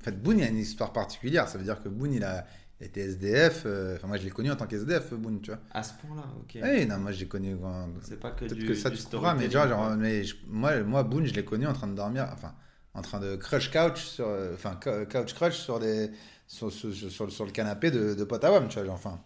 [0.00, 1.48] En fait, Boone, il a une histoire particulière.
[1.48, 2.46] Ça veut dire que Boone, il a,
[2.80, 3.62] était SDF.
[3.66, 5.60] euh, Enfin, moi, je l'ai connu en tant qu'SDF, Boone, tu vois.
[5.72, 6.58] À ce point-là, ok.
[6.62, 7.56] Oui, non, moi, je l'ai connu.
[7.60, 10.80] quand- C'est pas que Peut-être que ça, tu trouveras, mais, genre, genre, mais je- moi,
[10.84, 12.54] moi, Boone, je l'ai connu en train de dormir, enfin,
[12.94, 16.10] en train de crush couch sur, euh, enfin, cou- couch crush sur des,
[16.46, 19.20] sur, sur, sur, sur le canapé de, de Potawam, tu vois, genre, enfin.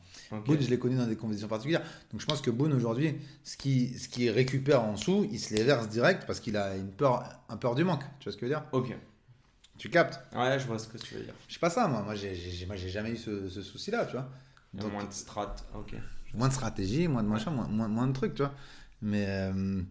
[0.46, 1.82] Boone, je l'ai connu dans des conditions particulières.
[2.10, 5.52] Donc je pense que Boone, aujourd'hui, ce qu'il ce qui récupère en sous, il se
[5.54, 8.02] les verse direct parce qu'il a une peur, un peur du manque.
[8.18, 8.64] Tu vois ce que je veux dire?
[8.72, 8.96] Ok.
[9.82, 11.34] Tu captes Ouais, je vois ce que tu veux dire.
[11.48, 12.02] Je sais pas ça, moi.
[12.02, 14.28] Moi, j'ai- jamais eu ce, ce souci-là, tu vois.
[14.72, 15.56] Donc, moins de strat.
[15.74, 15.96] Ok.
[16.34, 18.54] moins de stratégie, moins de machin, moins, moins, moins de trucs, tu vois.
[19.00, 19.82] Mais euh,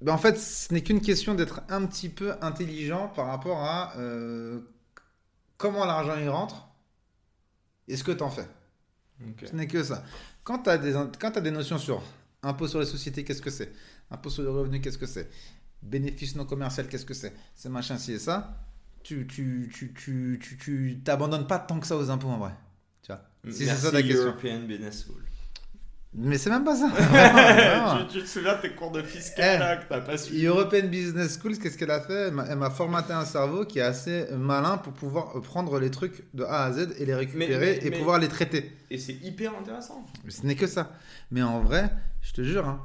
[0.00, 3.94] ben, en fait, ce n'est qu'une question d'être un petit peu intelligent par rapport à
[3.98, 4.62] euh,
[5.58, 6.68] comment l'argent y rentre
[7.86, 8.48] et ce que tu en fais.
[9.44, 10.02] Ce n'est que ça.
[10.42, 12.02] Quand tu as, t'as des notions sur
[12.42, 13.72] impôt sur les sociétés, qu'est-ce que c'est?
[14.10, 15.28] Impôt sur le revenu, qu'est-ce que c'est?
[15.82, 17.32] Bénéfice non commercial, qu'est-ce que c'est?
[17.54, 18.56] C'est machin, ci et ça.
[19.02, 22.50] Tu tu, tu, tu, tu, tu t'abandonnes pas tant que ça aux impôts en vrai.
[23.02, 23.22] Tu vois?
[23.52, 24.26] Si c'est ça ta question.
[24.26, 25.22] European Business School.
[26.14, 26.88] Mais c'est même pas ça.
[26.92, 29.04] Vraiment, tu, tu te souviens de tes cours de Eh.
[29.04, 30.46] fiscal là, que t'as pas suivi?
[30.46, 32.28] European Business School, qu'est-ce qu'elle a fait?
[32.28, 36.24] Elle m'a- formaté un cerveau qui est assez malin pour pouvoir euh, prendre les trucs
[36.34, 38.72] de A à Z et les récupérer mais- et mais- pouvoir les traiter.
[38.90, 40.04] Et c'est hyper intéressant.
[40.24, 40.92] Mais ce n'est que ça.
[41.30, 41.90] Mais en vrai,
[42.22, 42.80] je te jure, hein,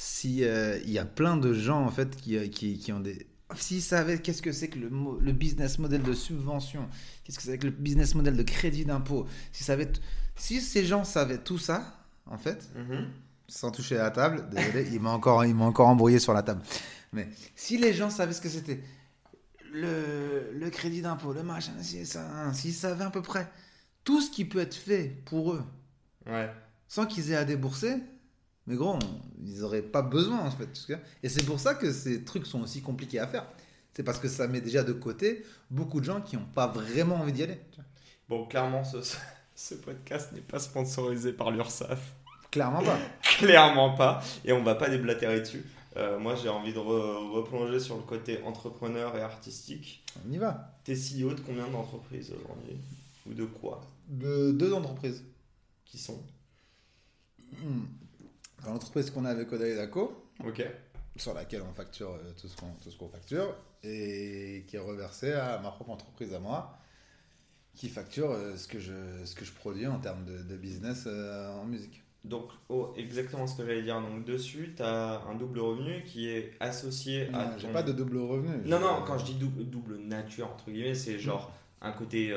[0.00, 3.00] si euh, il y a plein de gens en fait qui, euh, qui, qui ont
[3.00, 3.26] des
[3.56, 6.86] S'ils savaient qu'est-ce que c'est que le, le business model de subvention,
[7.24, 10.00] qu'est-ce que c'est que le business model de crédit d'impôt, t-
[10.36, 12.68] si ces gens savaient tout ça, en fait,
[13.48, 16.62] sans toucher à la table, désolé, il m'a encore, il encore embrouillé sur la table.
[17.12, 17.26] Mais
[17.56, 18.80] si les gens savaient ce que c'était,
[19.72, 23.50] le, le crédit d'impôt, le machin, si, ça, s'ils savaient à peu près
[24.04, 25.64] tout ce qui peut être fait pour eux,
[26.26, 26.50] Ouais.
[26.86, 27.96] sans qu'ils aient à débourser,
[28.68, 28.98] mais gros, on-
[29.44, 30.68] ils n'auraient pas besoin en fait.
[31.24, 33.46] Et c'est pour ça que ces trucs sont aussi compliqués à faire.
[33.94, 37.16] C'est parce que ça met déjà de côté beaucoup de gens qui n'ont pas vraiment
[37.16, 37.58] envie d'y aller.
[38.28, 38.98] Bon, clairement, ce,
[39.56, 42.14] ce podcast n'est pas sponsorisé par l'URSSAF.
[42.52, 42.98] Clairement pas.
[43.38, 44.22] Clairement pas.
[44.44, 45.64] Et on va pas déblatérer dessus.
[45.96, 50.04] Euh, moi, j'ai envie de re- replonger sur le côté entrepreneur et artistique.
[50.24, 50.78] On y va.
[50.84, 52.78] T'es CEO de combien d'entreprises aujourd'hui?
[53.28, 53.80] Ou de quoi?
[54.08, 55.24] De deux entreprises.
[55.86, 56.22] Qui sont?
[57.52, 57.84] Hmm.
[58.64, 60.24] Dans l'entreprise qu'on a avec Oda et Daco,
[61.16, 62.48] sur laquelle on facture euh, tout
[62.90, 66.78] ce qu'on facture, et qui est reversé à ma propre entreprise à moi,
[67.74, 71.04] qui facture euh, ce, que je, ce que je produis en termes de, de business
[71.06, 72.02] euh, en musique.
[72.24, 74.00] Donc, oh, exactement ce que j'allais dire.
[74.00, 77.58] Donc, dessus, tu as un double revenu qui est associé à Non, ton...
[77.58, 78.68] J'ai pas de double revenu.
[78.68, 82.36] Non, non, quand je dis double, double nature, entre guillemets, c'est genre un côté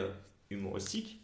[0.52, 1.18] humoristique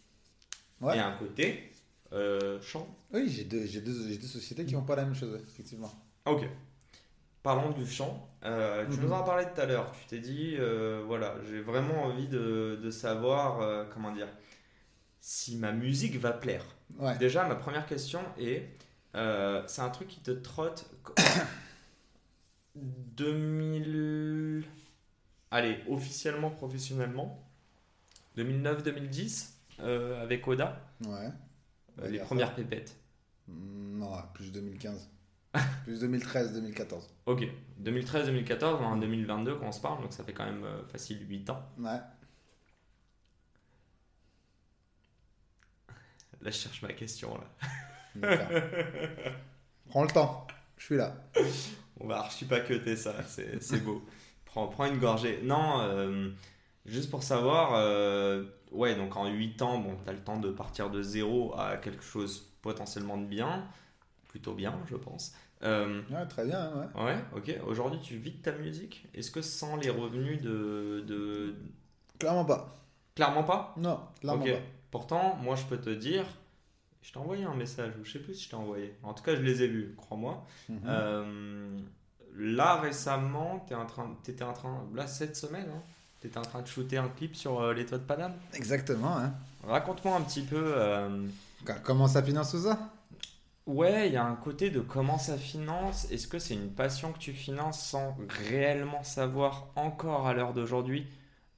[0.81, 0.95] Ouais.
[0.97, 1.71] et un côté
[2.13, 2.87] euh, chant.
[3.13, 5.91] Oui, j'ai deux, j'ai deux, j'ai deux sociétés qui n'ont pas la même chose, effectivement.
[6.25, 6.47] Ok.
[7.43, 8.27] Parlons du chant.
[8.43, 9.05] Euh, tu Mhm.
[9.05, 9.91] nous en as parlé tout à l'heure.
[10.01, 14.27] Tu t'es dit, euh, voilà, j'ai vraiment envie de, de savoir, euh, comment dire,
[15.21, 16.63] si ma musique va plaire.
[16.99, 17.17] Ouais.
[17.17, 18.69] Déjà, ma première question est,
[19.15, 20.89] euh, c'est un truc qui te trotte
[22.75, 24.63] 2000...
[25.51, 27.41] Allez, officiellement, professionnellement,
[28.37, 31.29] 2009-2010, euh, avec Oda, Ouais.
[32.01, 32.95] Euh, les premières pépettes.
[33.47, 35.09] Mm, Non, plus 2015.
[35.85, 37.09] plus 2013, 2014.
[37.25, 37.47] Ok,
[37.81, 41.49] 2013-2014, en 2022 quand on se parle, donc ça fait quand même euh, facile 8
[41.49, 41.61] ans.
[41.79, 41.99] Ouais.
[46.41, 47.47] Là, je cherche ma question, là.
[49.89, 50.47] Prends le temps.
[50.77, 51.15] Je suis là.
[51.99, 54.05] On va archi pas que ça, c'est c'est beau.
[54.45, 55.39] Prends, prends une gorgée.
[55.43, 56.29] Non, euh,
[56.87, 60.89] juste pour savoir, euh, ouais, donc en 8 ans, bon, t'as le temps de partir
[60.89, 63.65] de zéro à quelque chose potentiellement de bien,
[64.29, 65.33] plutôt bien, je pense.
[65.63, 67.03] Euh, Ouais, très bien, ouais.
[67.03, 67.55] ouais, ok.
[67.65, 69.07] Aujourd'hui, tu vis de ta musique?
[69.13, 71.03] Est-ce que sans les revenus de.
[71.07, 71.55] de...
[72.19, 72.73] Clairement pas.
[73.15, 73.73] Clairement pas?
[73.77, 74.51] Non, clairement pas.
[74.91, 76.25] Pourtant, moi, je peux te dire,
[77.01, 78.95] je t'ai envoyé un message, ou je sais plus si je t'ai envoyé.
[79.03, 80.45] En tout cas, je les ai vus, crois-moi.
[80.69, 80.81] Mhm.
[80.85, 81.79] Euh,
[82.35, 83.73] là, récemment, tu
[84.31, 85.81] étais en train, là, cette semaine, hein,
[86.21, 88.33] tu étais en train de shooter un clip sur euh, les toits de Paname?
[88.53, 89.33] Exactement, hein.
[89.63, 90.73] Raconte-moi un petit peu.
[90.75, 91.27] euh,
[91.83, 92.79] Comment ça finance tout ça?
[93.65, 96.09] Ouais, il y a un côté de comment ça finance.
[96.09, 98.15] Est-ce que c'est une passion que tu finances sans
[98.49, 101.05] réellement savoir encore à l'heure d'aujourd'hui?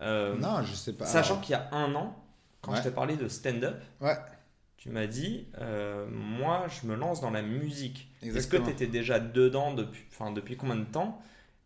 [0.01, 1.05] Euh, Non, je sais pas.
[1.05, 2.15] Sachant qu'il y a un an,
[2.61, 2.77] quand Ouais.
[2.79, 4.17] je t'ai parlé de stand-up, Ouais,
[4.77, 5.45] tu m'as dit,
[6.09, 8.09] moi, je me lance dans la musique.
[8.23, 10.03] Est-ce que tu étais déjà dedans depuis,
[10.33, 11.21] depuis combien de temps?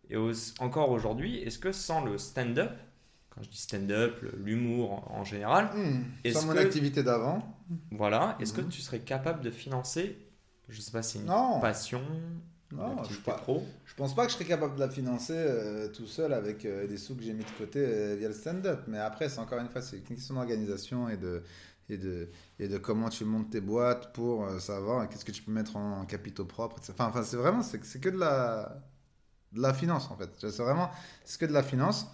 [0.10, 2.72] Et au- encore aujourd'hui, est-ce que sans le stand-up,
[3.30, 5.70] quand je dis stand-up, l'humour en, en général,
[6.24, 7.42] Est-ce Sans mon que- activité d'avant
[7.92, 8.70] voilà, est-ce que Mhm.
[8.70, 10.18] tu serais capable de financer,
[10.70, 11.60] je sais pas, si c'est une Non.
[11.60, 12.02] passion,
[12.72, 13.64] une Non, je pas- pro?
[13.86, 16.86] Je pense pas que je serais capable de la financer euh, tout seul avec euh,
[16.88, 18.82] des sous que j'ai mis de côté euh, via le stand-up.
[18.88, 21.42] Mais après, c'est encore une fois, c'est une question d'organisation et de,
[21.90, 25.42] et de, et de comment tu montes tes boîtes pour euh, savoir qu'est-ce que tu
[25.44, 26.78] peux mettre en, capitaux propres.
[26.78, 26.94] etc.
[26.98, 28.82] Enfin, enfin c'est vraiment, c'est que de la,
[29.54, 30.30] de la finance en fait.
[30.40, 30.90] C'est vraiment,
[31.26, 32.08] c'est que de la finance.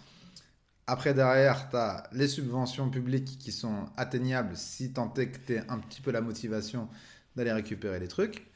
[0.87, 5.59] Après, derrière, tu as les subventions publiques qui sont atteignables si tant est que tu
[5.69, 6.89] un petit peu la motivation
[7.35, 8.47] d'aller récupérer les trucs.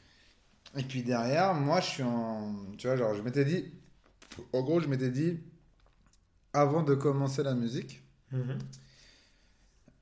[0.76, 2.54] Et puis derrière, moi, je suis en.
[2.76, 3.72] Tu vois, genre, je m'étais dit.
[4.52, 5.38] En gros, je m'étais dit.
[6.52, 8.02] Avant de commencer la musique.
[8.32, 8.58] Mhm.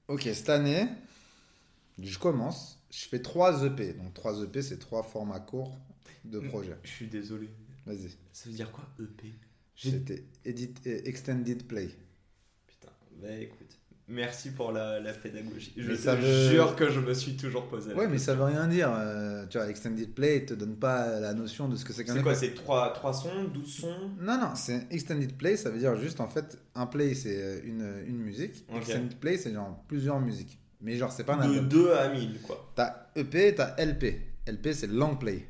[0.09, 0.89] Ok, cette année,
[1.99, 2.79] je commence.
[2.91, 3.93] Je fais 3 EP.
[3.95, 5.79] Donc 3 EP, c'est 3 formats courts
[6.25, 6.79] de projet.
[6.83, 7.51] Je suis désolé.
[7.87, 8.11] Vas-y.
[8.33, 9.33] Ça veut dire quoi, EP
[9.77, 11.91] C'était edit, euh, Extended Play.
[12.67, 15.73] Putain, bah écoute, merci pour la, la pédagogie.
[15.77, 18.45] Je te veut- jure que je me suis toujours posé la Ouais, mais ça veut
[18.45, 18.93] rien dire.
[18.95, 22.15] euh, tu vois, Extended Play te donne pas la notion de ce que c'est qu'un
[22.15, 22.39] C'est quoi EP.
[22.41, 24.11] C'est 3, sons, 12 sons?
[24.21, 27.61] Non, non, c'est extended play, ça veut dire juste en fait, un play c'est euh,
[27.65, 30.59] une, une musique, extended play c'est genre plusieurs musiques.
[30.81, 31.69] Mais genre c'est pas un De album.
[31.69, 32.73] 2 à 1000, quoi.
[32.77, 34.21] T'as EP, t'as LP.
[34.47, 35.47] LP c'est long play.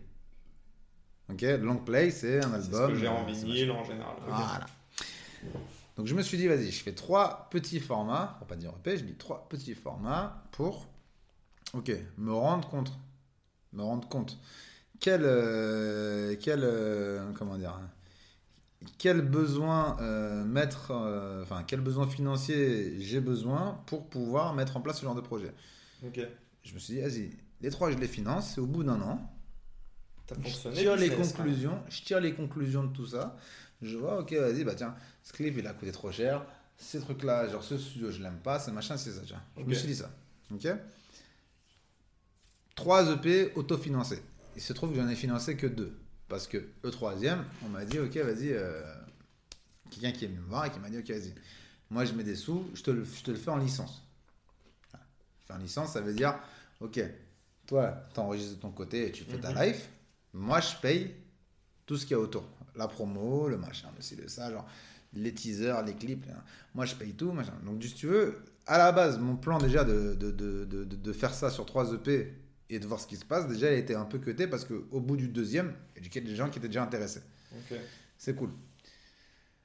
[1.32, 2.92] Ok, long play c'est un C'est ce album.
[2.92, 4.16] que j'ai en euh, c'est vinyle en général.
[4.26, 4.66] Voilà.
[5.96, 8.96] Donc je me suis dit, vas-y, je fais trois petits formats, pour pas dire EP,
[8.96, 10.86] je dis trois petits formats pour,
[11.74, 12.92] ok, me rendre compte,
[13.72, 14.38] me rendre compte
[15.00, 17.78] quel, euh, quel, euh, comment dire,
[18.98, 20.92] quel besoin euh, mettre,
[21.42, 25.52] enfin quel besoin financier j'ai besoin pour pouvoir mettre en place ce genre de projet?
[26.06, 26.20] Ok.
[26.62, 27.30] Je me suis dit, vas-y,
[27.60, 29.31] les trois je les finance, et au bout d'un an,
[30.44, 33.36] Je tire les conclusions, je tire les conclusions de tout ça.
[33.80, 36.44] Je vois, ok, vas-y, bah tiens, ce clip il a coûté trop cher.
[36.76, 39.20] Ces trucs-là, genre ce studio je l'aime pas, c'est machin, c'est ça.
[39.20, 39.40] vois.
[39.56, 40.10] Je me suis dit ça.
[40.52, 40.66] Ok
[42.74, 44.22] 3 EP autofinancés.
[44.56, 45.96] Il se trouve que j'en ai financé que deux.
[46.28, 48.82] Parce que le troisième, on m'a dit, ok, vas-y, euh,
[49.90, 51.34] quelqu'un qui est venu me voir et qui m'a dit, ok, vas-y,
[51.90, 54.02] moi je mets des sous, je te le, je te le fais en licence.
[54.90, 55.06] Voilà.
[55.46, 56.38] Faire en licence, ça veut dire,
[56.80, 57.00] ok,
[57.66, 59.80] toi, t'enregistres de ton côté et tu fais ta live.
[60.32, 61.14] Moi, je paye
[61.86, 62.48] tout ce qu'il y a autour.
[62.74, 64.66] La promo, le machin, le ci, le ça, genre
[65.14, 66.26] les teasers, les clips.
[66.26, 66.42] là.
[66.74, 67.52] Moi, je paye tout, machin.
[67.64, 71.34] Donc, si tu veux, à la base, mon plan déjà de, de, de, de, faire
[71.34, 72.34] ça sur 3 EP
[72.70, 74.64] et de voir ce qui se passe, déjà, il a été un peu cuté parce
[74.64, 77.22] qu'au bout du deuxième, il y a des gens qui étaient déjà intéressés.
[77.52, 77.78] Ok.
[78.16, 78.50] C'est cool.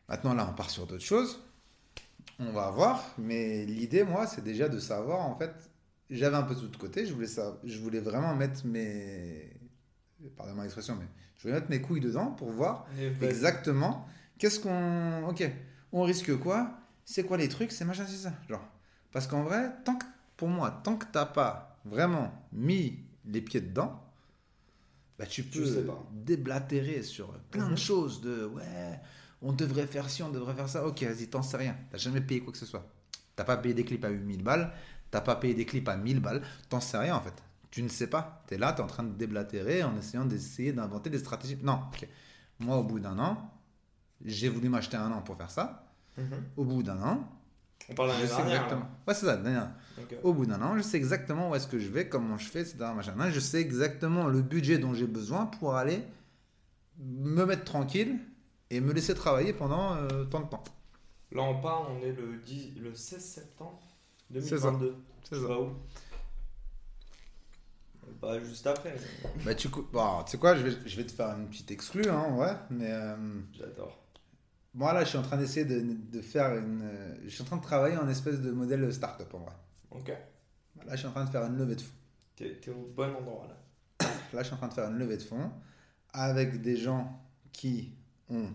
[0.10, 1.39] Maintenant, là, on part sur d'autres choses.
[2.39, 3.14] On va voir.
[3.18, 5.53] Mais l'idée, moi, c'est déjà de savoir, en fait,
[6.10, 7.06] j'avais un peu tout de côté.
[7.06, 9.56] Je voulais, ça, je voulais vraiment mettre mes.
[10.35, 11.06] Pardon l'expression, mais
[11.38, 13.26] je voulais mettre mes couilles dedans pour voir vas-y.
[13.26, 14.07] exactement
[14.39, 15.27] qu'est-ce qu'on.
[15.30, 15.44] Ok,
[15.91, 16.72] on risque quoi?
[17.06, 17.72] C'est quoi les trucs?
[17.72, 18.34] C'est machin, c'est ça.
[18.49, 18.65] Genre.
[19.11, 23.61] Parce qu'en vrai, tant que, pour moi, tant que t'as pas vraiment mis les pieds
[23.61, 24.03] dedans,
[25.18, 26.03] bah, tu Tu peux sais pas.
[26.11, 27.77] déblatérer sur plein de Mhm.
[27.77, 28.99] choses de ouais,
[29.41, 30.85] on devrait faire ci, on devrait faire ça.
[30.85, 31.76] Ok, vas-y, t'en sais rien.
[31.91, 32.85] T'as jamais payé quoi que ce soit.
[33.35, 34.72] T'as pas payé des clips à 8000 balles,
[35.11, 37.34] t'as pas payé des clips à 1000 balles, t'en sais rien en fait.
[37.72, 38.44] Tu ne sais pas.
[38.48, 41.57] T'es là, t'es en train de déblatérer en essayant d'essayer d'inventer des stratégies.
[41.61, 42.07] Non, ok.
[42.60, 43.52] Moi, au bout d'un an,
[44.23, 45.85] j'ai voulu m'acheter un an pour faire ça.
[46.18, 46.44] Mhm.
[46.56, 47.30] Au bout d'un an,
[47.89, 48.53] On parle je sais dernière.
[48.64, 48.89] exactement.
[49.07, 49.72] Ouais, c'est ça, dernière.
[50.23, 52.61] Au bout d'un an, je sais exactement où est-ce que je vais, comment je fais,
[52.61, 52.77] etc.
[52.95, 53.14] Machin.
[53.30, 56.03] Je sais exactement le budget dont j'ai besoin pour aller
[56.99, 58.18] me mettre tranquille
[58.69, 60.64] et me laisser travailler pendant euh, tant de temps.
[61.31, 63.80] Là, on part, on est le, 10, le 16 septembre
[64.34, 64.72] C'est ça.
[64.72, 64.95] 2022.
[65.23, 65.48] C'est Tu ça.
[68.21, 68.95] Pas juste après.
[69.45, 72.09] Bah, tu, bon, tu sais quoi, je vais, je vais te faire une petite exclue,
[72.09, 72.51] hein, ouais.
[72.69, 73.15] Mais euh,
[73.53, 73.97] J'adore.
[74.73, 75.81] moi, là, je suis en train d'essayer de,
[76.11, 76.89] de faire une.
[77.23, 79.53] Je suis en train de travailler en espèce de modèle start-up en vrai.
[79.91, 80.07] Ok.
[80.09, 81.93] Là, je suis en train de faire une levée de fonds.
[82.35, 84.07] T'es t'es au bon endroit là.
[84.34, 85.51] Là, je suis en train de faire une levée de fonds
[86.13, 87.19] avec des gens
[87.51, 87.93] qui
[88.29, 88.49] ont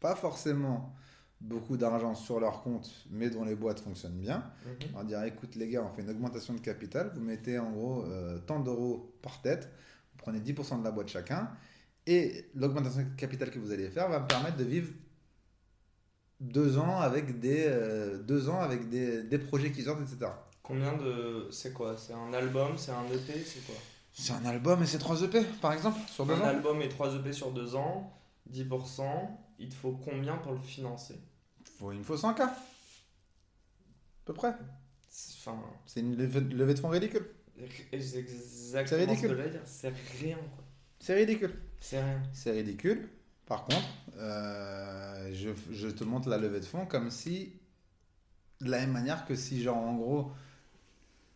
[0.00, 0.94] pas forcément
[1.40, 4.38] beaucoup d'argent sur leur compte, mais dont les boîtes fonctionnent bien.
[4.64, 4.88] Mhm.
[4.94, 7.70] On va dire, écoute les gars, on fait une augmentation de capital, vous mettez en
[7.70, 9.68] gros euh, tant d'euros par tête,
[10.12, 11.50] vous prenez 10% de la boîte chacun,
[12.06, 14.90] et l'augmentation de capital que vous allez faire va me permettre de vivre
[16.40, 20.30] deux ans avec des, euh, deux ans avec des, des projets qui sortent, etc.
[20.62, 21.48] Combien de.
[21.50, 21.96] C'est quoi?
[21.96, 23.74] C'est un album C'est un EP C'est quoi?
[24.12, 26.44] C'est un album et c'est 3 EP, par exemple, sur deux Un ans.
[26.44, 28.10] album et 3 EP sur 2 ans,
[28.50, 29.02] 10%.
[29.58, 31.18] Il te faut combien pour le financer?
[31.78, 32.40] Faut, il me faut 100K.
[32.42, 32.54] À
[34.24, 34.54] peu près.
[35.08, 35.58] C'est- Enfin.
[35.86, 37.26] C'est une levée, levée de fonds ridicule.
[37.92, 39.28] C'est exactement ridicule.
[39.30, 39.62] ce que j'allais dire.
[39.64, 40.64] C'est rien quoi.
[40.98, 41.54] C'est ridicule.
[41.80, 42.22] C'est rien.
[42.32, 43.08] C'est ridicule.
[43.46, 47.52] Par contre, euh, je, je te montre la levée de fonds comme si,
[48.60, 50.32] de la même manière que si, genre, en gros,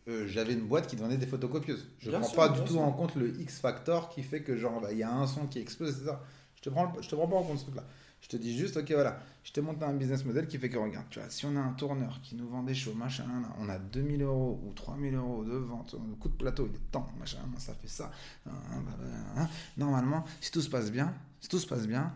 [0.09, 1.87] euh, j'avais une boîte qui vendait des photocopieuses.
[1.99, 2.81] Je ne prends sûr, pas du tout sûr.
[2.81, 5.47] en compte le X factor qui fait que, genre, bah, il y a un son
[5.47, 6.17] qui explose, etc.
[6.55, 7.85] Je te prends, je te prends pas en compte ce truc-là.
[8.21, 10.77] Je te dis juste, ok, voilà, je t'ai monté un business model qui fait que,
[10.77, 13.25] regarde, tu vois, si on a un tourneur qui nous vend des shows, machin,
[13.59, 16.91] on a 2000 euros ou 3000 euros de vente, le coût de plateau, il est
[16.91, 18.11] temps, machin, ça fait ça.
[18.47, 18.51] hein,
[18.85, 19.49] bah, bah, hein.
[19.77, 22.13] Normalement, si tout se passe bien, si tout se passe bien,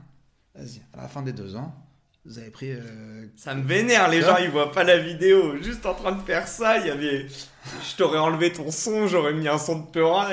[0.53, 1.75] vas-y, à la fin des deux ans,
[2.23, 2.71] vous avez pris.
[2.71, 5.57] euh, Ça me vénère, les gens ils voient pas la vidéo.
[5.61, 7.27] Juste en train de faire ça, il y avait.
[7.27, 10.31] Je t'aurais enlevé ton son, j'aurais mis un son de Peura.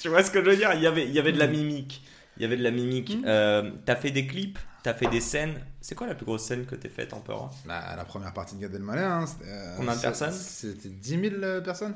[0.00, 0.72] Tu vois ce que je veux dire?
[0.74, 2.02] Il y, avait, il y avait de la mimique.
[2.38, 3.16] Il y avait de la mimique.
[3.16, 3.24] Mhm.
[3.26, 5.60] Euh, t'as fait des clips, t'as fait des scènes.
[5.80, 8.56] C'est quoi la plus grosse scène que t'aies faite en Peura la, la première partie
[8.56, 10.32] de Gad Elmaleh, hein, c'était, euh, Combien de personnes?
[10.32, 11.94] C'était 10 000 euh, personnes.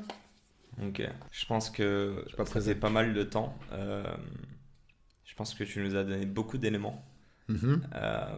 [0.85, 1.01] Ok.
[1.31, 3.57] Je pense que pas ça faisait pas mal de temps.
[3.71, 4.03] Euh,
[5.25, 7.03] je pense que tu nous as donné beaucoup d'éléments.
[7.49, 8.37] Euh,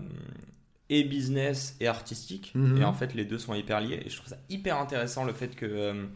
[0.90, 2.52] et business et artistique.
[2.54, 2.82] Mhm.
[2.82, 4.02] Et en fait, les deux sont hyper liés.
[4.06, 6.08] Et je trouve ça hyper intéressant le fait que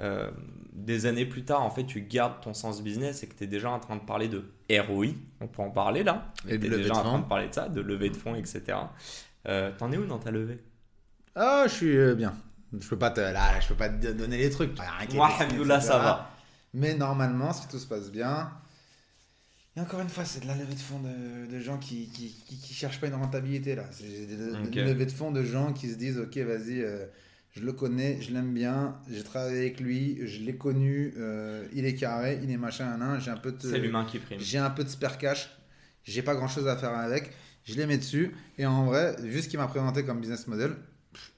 [0.00, 0.30] euh,
[0.72, 3.46] des années plus tard, en fait, tu gardes ton sens business et que tu es
[3.46, 5.08] déjà en train de parler de ROI.
[5.40, 6.32] On peut en parler là.
[6.48, 7.18] Et de tu es levée déjà de en train fonds.
[7.20, 8.62] de parler de ça, de levée de fonds, etc.
[9.46, 10.58] Euh, T'en es où dans ta levée?
[11.34, 12.34] Ah, je suis euh, bien.
[12.78, 14.72] Je peux pas te, là, je peux pas te donner les trucs.
[15.14, 15.80] Moi, etc.
[15.80, 16.30] ça va.
[16.72, 18.50] Mais normalement, si tout se passe bien,
[19.76, 22.32] et encore une fois, c'est de la levée de fonds de, de gens qui, qui,
[22.46, 23.84] qui, qui cherchent pas une rentabilité là.
[23.92, 24.04] C'est
[24.64, 24.74] Ok.
[24.76, 27.06] une levée de fonds de gens qui se disent, ok, vas-y, euh,
[27.56, 31.86] je le connais, je l'aime bien, j'ai travaillé avec lui, je l'ai connu, euh, il
[31.86, 34.40] est carré, il est machin, un, un, j'ai un peu de, C'est l'humain qui prime.
[34.40, 35.50] j'ai un peu de spare cash,
[36.02, 37.30] j'ai pas grand chose à faire avec,
[37.64, 40.74] je les mets dessus, et en vrai, vu ce qu'il m'a présenté comme business model,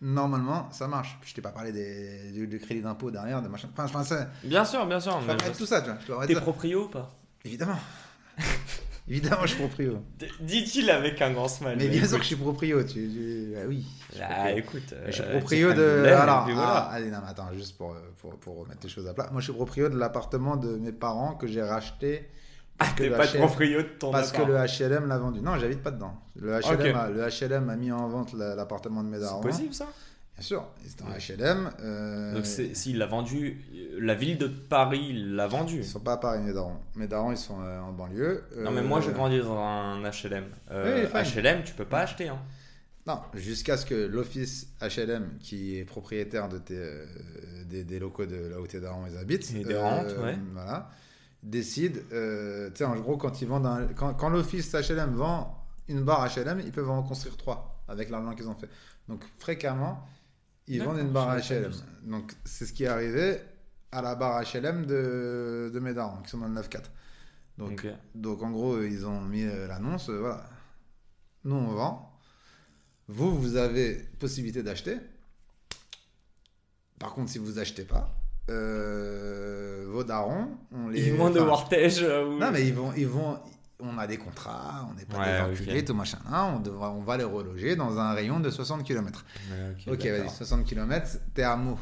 [0.00, 1.18] normalement, ça marche.
[1.22, 3.68] Je t'ai pas parlé des, du, du crédit d'impôt derrière, de machin.
[3.76, 5.20] Enfin, enfin, Bien sûr, bien sûr.
[5.20, 6.26] je mais tout ça, tu vois.
[6.26, 7.14] T'es proprio ou pas?
[7.44, 7.78] Évidemment.
[9.08, 10.02] Évidemment, je suis proprio.
[10.40, 11.76] Dit-il avec un grand smile.
[11.78, 12.82] Mais bien sûr que je suis proprio.
[12.82, 13.86] Tu, tu- ah oui.
[14.20, 14.92] Ah, écoute.
[15.06, 16.04] Je suis euh, proprio dis de.
[16.06, 16.74] Alors, ah, voilà.
[16.90, 19.28] allez, non, mais attends, juste pour, euh, pour, pour remettre les choses à plat.
[19.30, 22.28] Moi, je suis proprio de l'appartement de mes parents que j'ai racheté.
[22.78, 24.48] Ah, parce que t'es pas HLM proprio de ton Parce que appart.
[24.50, 25.40] le HLM l'a vendu.
[25.40, 26.12] Non, j'habite pas dedans.
[26.38, 29.40] Le HLM, a, le HLM a mis en vente la- l'appartement de mes C'est darons.
[29.40, 29.86] possible ça?
[30.36, 31.70] Bien sûr, c'est un HLM.
[31.80, 35.76] euh, Donc s'il l'a vendu, euh, la ville de Paris l'a vendu.
[35.78, 36.76] Ils sont pas à Paris, mes darons.
[36.94, 38.44] Mes darons, ils sont euh, en banlieue.
[38.58, 40.44] Non mais moi Euh, j'ai grandi dans un HLM.
[40.70, 41.20] Euh, Oui.
[41.42, 42.28] HLM tu peux pas acheter.
[42.28, 42.38] Hein.
[43.06, 47.06] Non, jusqu'à ce que l'office HLM, qui est propriétaire de tes, euh,
[47.64, 50.36] des, des locaux de là où tes darons ils habitent, Et des rentes, ouais.
[50.52, 50.90] voilà,
[51.42, 55.56] décide, euh, tu sais, en gros, quand, ils vendent un- quand, quand l'office HLM vend
[55.88, 58.68] une barre HLM, ils peuvent en construire trois avec l'argent qu'ils ont fait.
[59.08, 60.04] Donc, fréquemment,
[60.68, 61.72] ils vendent une barre HLM.
[62.04, 63.38] Donc, c'est ce qui est arrivé
[63.92, 66.80] à la barre HLM de, de mes darons, qui sont dans le 9-4.
[67.58, 70.44] Donc, donc en gros, ils ont mis euh, l'annonce, euh, voilà.
[71.44, 72.12] Nous, on vend.
[73.08, 74.96] Vous, vous avez possibilité d'acheter.
[76.98, 78.10] Par contre, si vous achetez pas,
[78.50, 81.06] euh, vos darons, on les...
[81.08, 82.02] Ils vont enfin, devoir tège.
[82.02, 83.38] euh, ou- Non, mais ils vont, ils vont...
[83.78, 85.84] On a des contrats, on n'est pas Ouais, des enculés, ok.
[85.84, 86.18] tout machin.
[86.30, 89.24] là, on, devra, on va les reloger dans un rayon de 60 km.
[89.86, 90.06] Ok, d'accord.
[90.24, 91.78] vas-y, 60 km, t'es à Meaux.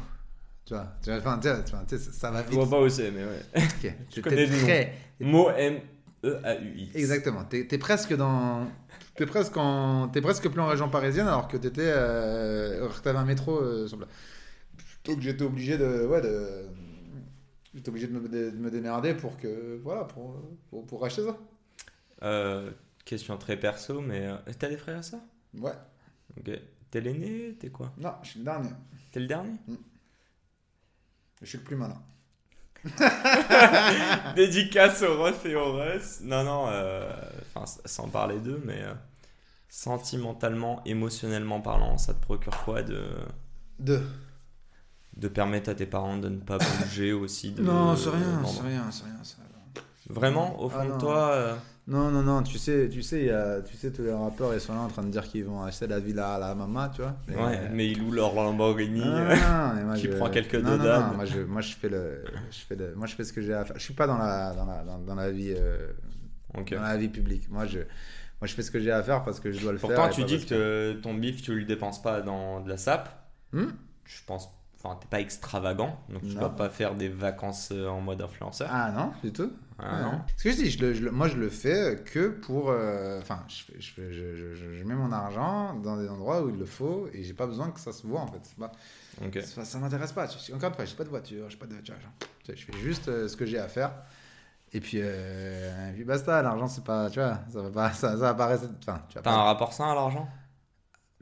[0.65, 2.55] Tu vois, tu vois, enfin, tu vois, tu vois, tu sais, ça va Je vite.
[2.55, 3.41] vois pas où c'est mais ouais.
[3.55, 5.79] Ok, Je t'es connais très, Mot M
[6.25, 6.95] E A U X.
[6.95, 7.43] Exactement.
[7.45, 8.67] T'es es presque dans.
[9.15, 10.07] T'es presque en.
[10.09, 11.83] T'es presque plus en région parisienne alors que t'étais.
[11.85, 12.89] Euh...
[13.03, 13.99] t'avais un métro euh, sur.
[15.05, 16.05] Donc j'étais obligé de.
[16.07, 16.65] Ouais, de.
[17.75, 19.79] J'étais obligé de me, de, me démerder pour que.
[19.83, 21.37] Voilà, pour, pour, pour acheter ça.
[22.23, 22.71] Euh,
[23.03, 25.19] question très perso mais euh, t'as des frères et sœurs?
[25.57, 25.73] Ouais.
[26.39, 26.49] Ok.
[26.91, 27.91] T'es l'aîné T'es quoi?
[27.97, 28.69] Non, je suis le dernier.
[29.11, 29.53] T'es le dernier?
[31.41, 32.01] Je suis le plus malin.
[34.35, 36.19] Dédicace au Ruff et au Russ.
[36.21, 37.11] Non, non, euh,
[37.85, 38.93] sans parler d'eux, mais euh,
[39.69, 43.07] sentimentalement, émotionnellement parlant, ça te procure quoi de,
[43.79, 44.03] Deux.
[45.17, 48.61] de permettre à tes parents de ne pas bouger aussi de, Non, c'est rien, c'est
[48.63, 49.15] rien, c'est rien.
[50.09, 50.97] Vraiment, au fond Ah, de non.
[50.99, 51.55] toi, euh,
[51.87, 54.59] Non, non, non, tu sais, tu sais, y a, tu sais, tous les rappeurs, ils
[54.59, 57.01] sont là en train de dire qu'ils vont acheter la villa à la maman, tu
[57.03, 57.15] vois.
[57.27, 59.03] Mais, ouais, euh, mais ils louent leur Lamborghini.
[59.03, 60.77] Ah, non, mais moi, qui je- prend quelques non,
[61.13, 63.53] moi je, moi je fais le, je fais le, moi je fais ce que j'ai
[63.53, 63.77] à faire.
[63.77, 65.91] Je suis pas dans la, dans la, dans, dans la vie, euh,
[66.55, 67.51] dans la vie publique.
[67.51, 69.77] Moi je, moi je fais ce que j'ai à faire parce que je dois le
[69.77, 70.07] Pourtant, faire.
[70.07, 73.09] et tu dis que ton bif, tu le dépenses pas dans de la sape.
[73.53, 73.67] Hmm?
[74.05, 74.49] Je pense,
[74.85, 76.41] enfin, t'es pas extravagant, donc tu Non.
[76.41, 78.69] dois pas faire des vacances euh, en mode influenceur.
[78.71, 79.51] Ah non, du tout.
[79.77, 80.21] Ah, non.
[80.37, 83.19] Ce que je dis, je le- je le- moi je le fais que pour, euh,
[83.21, 87.07] enfin, je, fais- je, je, mets mon argent dans des endroits où il le faut
[87.13, 88.41] et j'ai pas besoin que ça se voit en fait.
[88.57, 88.71] Pas-
[89.55, 90.27] pas- ça m'intéresse pas.
[90.53, 91.75] Encore une fois, j'ai pas de voiture, j'ai pas de,
[92.45, 93.91] sais, je fais juste euh, ce que j'ai à faire.
[94.73, 98.11] Et puis, euh, et puis basta, l'argent c'est pas, tu vois, ça va pas, ça,
[98.11, 100.27] ça va pas rester, enfin, tu pas- un rapport sain à l'argent?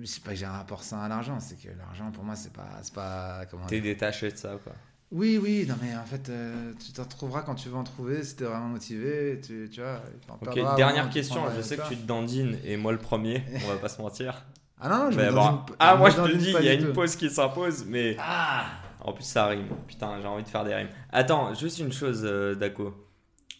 [0.03, 2.35] Mais c'est pas que j'ai un rapport sain à l'argent, c'est que l'argent pour moi
[2.35, 4.73] c'est pas, c'est pas comment T'es détaché de ça, quoi?
[5.13, 8.21] Oui, oui, non mais en fait, euh, tu t'en trouveras quand tu vas en trouver,
[8.21, 10.01] si t'es vraiment motivé, tu, tu vois.
[10.41, 11.43] Ok, dernière question.
[11.55, 14.43] Je sais que tu te dandines et moi le premier, on va pas se mentir.
[14.85, 16.73] Ah non, non, je avoir- p- Ah, moi je te le dis, il y a
[16.73, 16.93] une tout.
[16.93, 18.17] pause qui s'impose, mais.
[18.19, 18.65] Ah
[18.99, 19.69] En plus, ça rime.
[19.87, 20.89] Putain, j'ai envie de faire des rimes.
[21.09, 22.93] Attends, juste une chose, euh, Daco.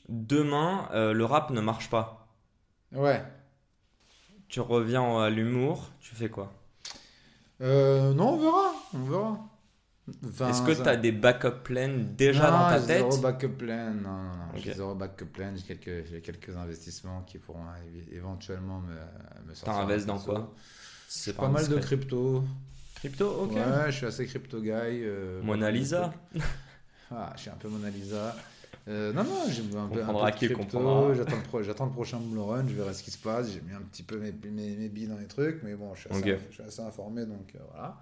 [0.10, 2.28] Demain, euh, le rap ne marche pas.
[2.91, 3.24] Ouais.
[4.54, 6.54] Tu reviens à l'humour, tu fais quoi?
[7.62, 9.40] Euh, non, on verra, on verra.
[10.28, 12.98] Enfin, Est-ce que ça- tu as des backup plans déjà Non, dans ta j'ai tête?
[13.00, 14.58] Zéro backup plan, non, non, non.
[14.58, 17.66] J'ai zéro backup plan, j'ai quelques, j'ai quelques investissements qui pourront
[18.12, 18.94] éventuellement me,
[19.50, 19.74] me sortir.
[19.74, 20.54] T'as un investi dans quoi?
[21.08, 22.44] C'est Pas mal de crypto.
[22.98, 23.56] Crypto, ok.
[23.56, 24.70] Ouais, je suis assez crypto guy.
[24.72, 26.14] euh, Mona Lisa.
[27.10, 28.36] Ah, je suis un peu Mona Lisa.
[28.89, 31.14] Euh, non, non, j'ai un peu, un peu de crypto.
[31.15, 33.51] J'attends le, pro- j'attends le prochain bull run, je verrai ce qui se passe.
[33.51, 36.01] J'ai mis un petit peu mes, mes, mes billes dans les trucs, mais bon, je
[36.01, 36.39] suis assez, Ok.
[36.49, 37.97] je suis assez informé, donc euh, voilà.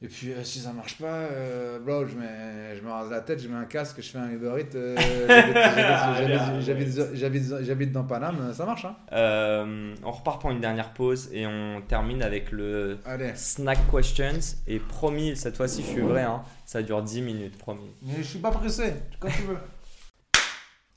[0.00, 3.20] Et puis, euh, si ça marche pas, euh, bro, je, mets, je me rase la
[3.20, 4.76] tête, je mets un casque, je fais un Uber Eats.
[4.76, 6.60] euh,
[7.64, 11.82] j'habite- dans Paname, ça marche, hein Euh, on repart pour une dernière pause et on
[11.82, 13.32] termine avec le Allez.
[13.34, 14.38] snack questions.
[14.68, 17.90] Et promis, cette fois-ci, je suis vrai, hein, ça dure 10 minutes, promis.
[18.02, 19.58] Mais je suis pas pressé, quand tu veux.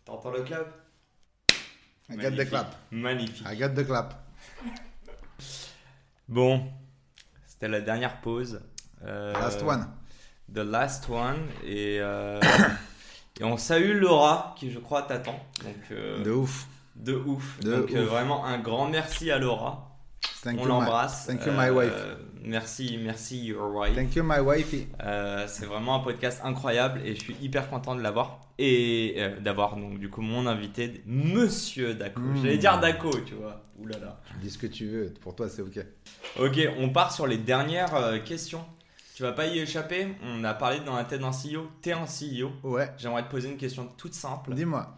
[0.06, 0.68] T'entends le club
[2.10, 2.76] I got the clap.
[2.92, 3.48] Magnifique.
[3.50, 4.14] I got the clap.
[6.28, 6.64] Bon,
[7.48, 8.62] c'était la dernière pause.
[9.06, 9.88] Euh, Last one.
[10.54, 11.38] The last one.
[11.66, 12.40] Et, euh,
[13.40, 15.40] et on salue Laura, qui je crois t'attend.
[15.64, 16.68] Donc, euh, De ouf.
[16.96, 17.60] de ouf.
[17.62, 17.98] De Donc, ouf.
[18.00, 19.88] vraiment un grand merci à Laura.
[20.44, 21.28] Thank on l'embrasse.
[21.28, 22.18] Thank you, my Euh, wife.
[22.44, 23.96] Merci, merci, your wife.
[23.96, 24.88] Thank you, my wifey.
[25.04, 29.40] Euh, c'est vraiment un podcast incroyable et je suis hyper content de l'avoir et euh,
[29.40, 32.20] d'avoir donc du coup mon invité Monsieur Daco.
[32.20, 32.38] Mm.
[32.42, 33.64] J'allais dire Daco, tu vois.
[33.80, 34.20] Ouh là là.
[34.42, 35.80] Dis ce que tu veux, pour toi c'est ok.
[36.40, 38.64] Ok, on part sur les dernières questions.
[39.22, 40.16] Tu vas pas y échapper.
[40.24, 41.70] On a parlé dans la tête d'un CEO.
[41.84, 42.50] T'es un CEO.
[42.64, 44.56] Ouais, J'aimerais te poser une question toute simple.
[44.56, 44.98] dis-moi.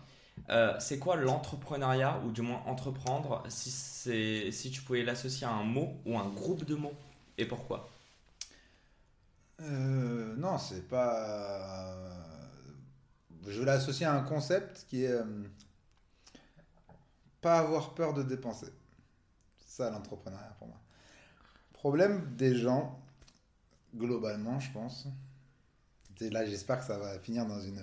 [0.49, 5.49] Euh, c'est quoi l'entrepreneuriat ou du moins entreprendre si c'est si tu pouvais l'associer à
[5.51, 6.93] un mot ou un groupe de mots
[7.37, 7.89] et pourquoi?
[9.59, 11.93] Euh, non, c'est pas.
[13.45, 15.11] Je veux l'associer à un concept qui est.
[15.11, 15.25] euh,
[17.41, 18.67] Pas avoir peur de dépenser.
[19.57, 20.77] C'est ça l'entrepreneuriat pour moi.
[21.73, 23.02] Problème des gens,
[23.95, 25.07] globalement, je pense.
[26.21, 27.81] Là, j'espère que ça va finir dans une,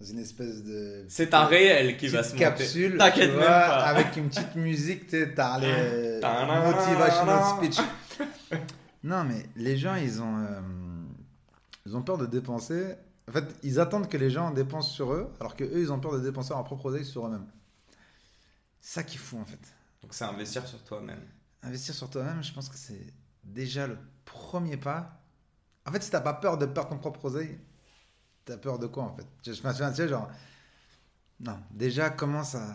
[0.00, 1.04] dans une espèce de.
[1.08, 2.58] C'est un réel qui va se petite monter.
[2.58, 3.84] capsule, T'inquiète même pas.
[3.84, 7.78] avec une petite musique, tu t'as les motivational speech.
[9.04, 10.60] Non, mais les gens, ils ont, euh,
[11.84, 12.94] ils ont peur de dépenser.
[13.28, 16.00] En fait, ils attendent que les gens dépensent sur eux, alors que eux, ils ont
[16.00, 17.46] peur de dépenser leur propre oseille sur eux-mêmes.
[18.80, 19.60] C'est ça qu'il faut, en fait.
[20.02, 21.20] Donc c'est investir sur toi-même.
[21.62, 23.06] Investir sur toi-même, je pense que c'est
[23.46, 25.22] déjà le premier pas.
[25.86, 27.58] En fait, si t'as pas peur de perdre ton propre oseille,
[28.44, 29.26] t'as peur de quoi, en fait?
[29.44, 30.30] Je me souviens, tu sais, genre...
[31.40, 32.66] Non, déjà, commence à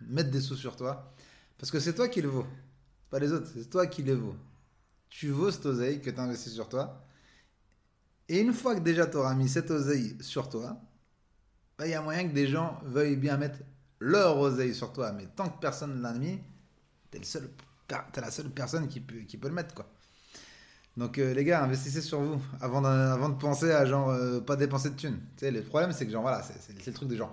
[0.00, 1.12] mettre des sous sur toi.
[1.58, 2.46] Parce que c'est toi qui le vaut.
[3.10, 4.36] Pas les autres, c'est toi qui le vaut.
[5.08, 7.04] Tu vaux cette oseille que tu investi sur toi.
[8.28, 10.80] Et une fois que déjà tu auras mis cette oseille sur toi,
[11.78, 13.58] bah, il y a moyen que des gens veuillent bien mettre
[14.00, 15.12] leur oseille sur toi.
[15.12, 16.40] Mais tant que personne ne l'a mis,
[17.10, 17.48] t'es le seul,
[18.12, 19.86] t'es la seule personne qui peut, le mettre, quoi.
[20.96, 24.54] Donc euh, les gars, investissez sur vous avant de, de penser à genre euh, pas
[24.54, 25.18] dépenser de thunes.
[25.36, 27.32] Tu sais, le problème c'est que genre voilà, c'est le truc des gens.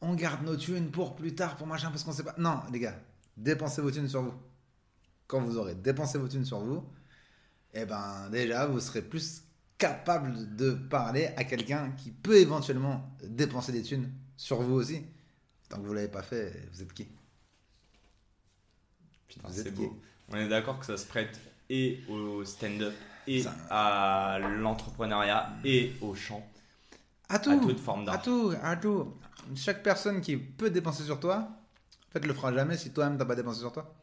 [0.00, 2.34] On garde nos thunes pour plus tard, pour machin, parce qu'on sait pas.
[2.38, 2.94] Non, les gars,
[3.36, 4.32] dépensez vos thunes sur vous.
[5.26, 6.82] Quand vous aurez dépensé vos thunes sur vous,
[7.74, 9.42] eh ben déjà vous serez plus
[9.76, 15.02] capable de parler à quelqu'un qui peut éventuellement dépenser des thunes sur vous aussi.
[15.68, 17.06] Tant que vous l'avez pas fait, vous êtes qui?
[19.30, 19.98] Putain, Vous c'est êtes beau.
[20.28, 21.40] On est d'accord que ça se prête
[21.70, 22.94] et au stand-up
[23.26, 26.46] et Ça- à l'entrepreneuriat et au chant.
[27.28, 27.50] À tout.
[27.50, 28.16] À toute forme d'art.
[28.16, 29.12] À tout, à tout.
[29.54, 31.48] Chaque personne qui peut dépenser sur toi,
[32.08, 33.94] en fait, le fera jamais si toi-même t'as pas dépensé sur toi.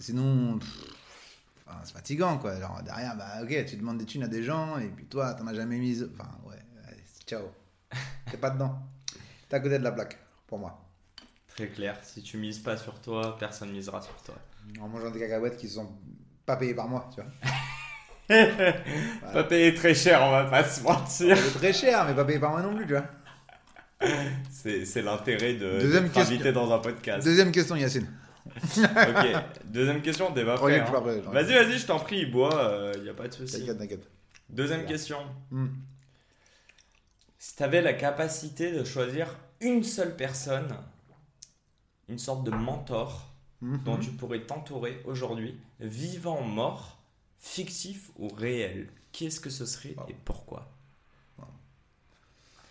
[0.00, 0.58] Sinon,
[1.66, 2.58] enfin, c'est fatigant, quoi.
[2.60, 5.46] Genre, derrière, bah, ok, tu demandes des thunes à des gens, et puis toi, t'en
[5.46, 6.02] as jamais mis.
[6.12, 7.44] Enfin, ouais, allez, ciao.
[8.30, 8.78] T'es pas dedans.
[9.48, 10.87] T'es à côté de la plaque, pour moi.
[11.58, 11.98] Très clair.
[12.02, 14.36] Si tu mises pas sur toi, personne misera sur toi.
[14.80, 15.90] En mangeant des cacahuètes qui sont
[16.46, 17.32] pas payées par moi, tu vois.
[19.32, 21.36] Pas payé très cher, on va pas se mentir.
[21.36, 23.06] C'est très cher, mais pas payées par moi non plus, tu vois.
[24.52, 27.24] C'est l'intérêt de Deuxième dans un podcast.
[27.26, 28.06] Deuxième question, Yacine.
[28.46, 29.26] ok.
[29.64, 31.30] Deuxième question, je hein.
[31.32, 33.58] Vas-y, vas-y, je t'en prie, bois, il y a pas de souci.
[33.58, 34.08] T'inquiète, t'inquiète.
[34.48, 35.18] Deuxième question.
[35.50, 35.68] Hmm.
[37.36, 40.68] Si tu avais la capacité de choisir une seule personne,
[42.08, 43.78] une sorte de mentor Mhm.
[43.84, 46.98] dont tu pourrais t'entourer aujourd'hui, vivant, mort,
[47.38, 50.70] fictif ou réel, qui est-ce que ce serait et pourquoi?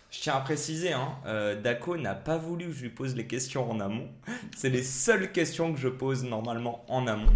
[0.10, 3.28] Je tiens à préciser, hein, euh, Daco n'a pas voulu que je lui pose les
[3.28, 4.10] questions en amont.
[4.56, 7.34] C'est les seules questions que je pose normalement en amont.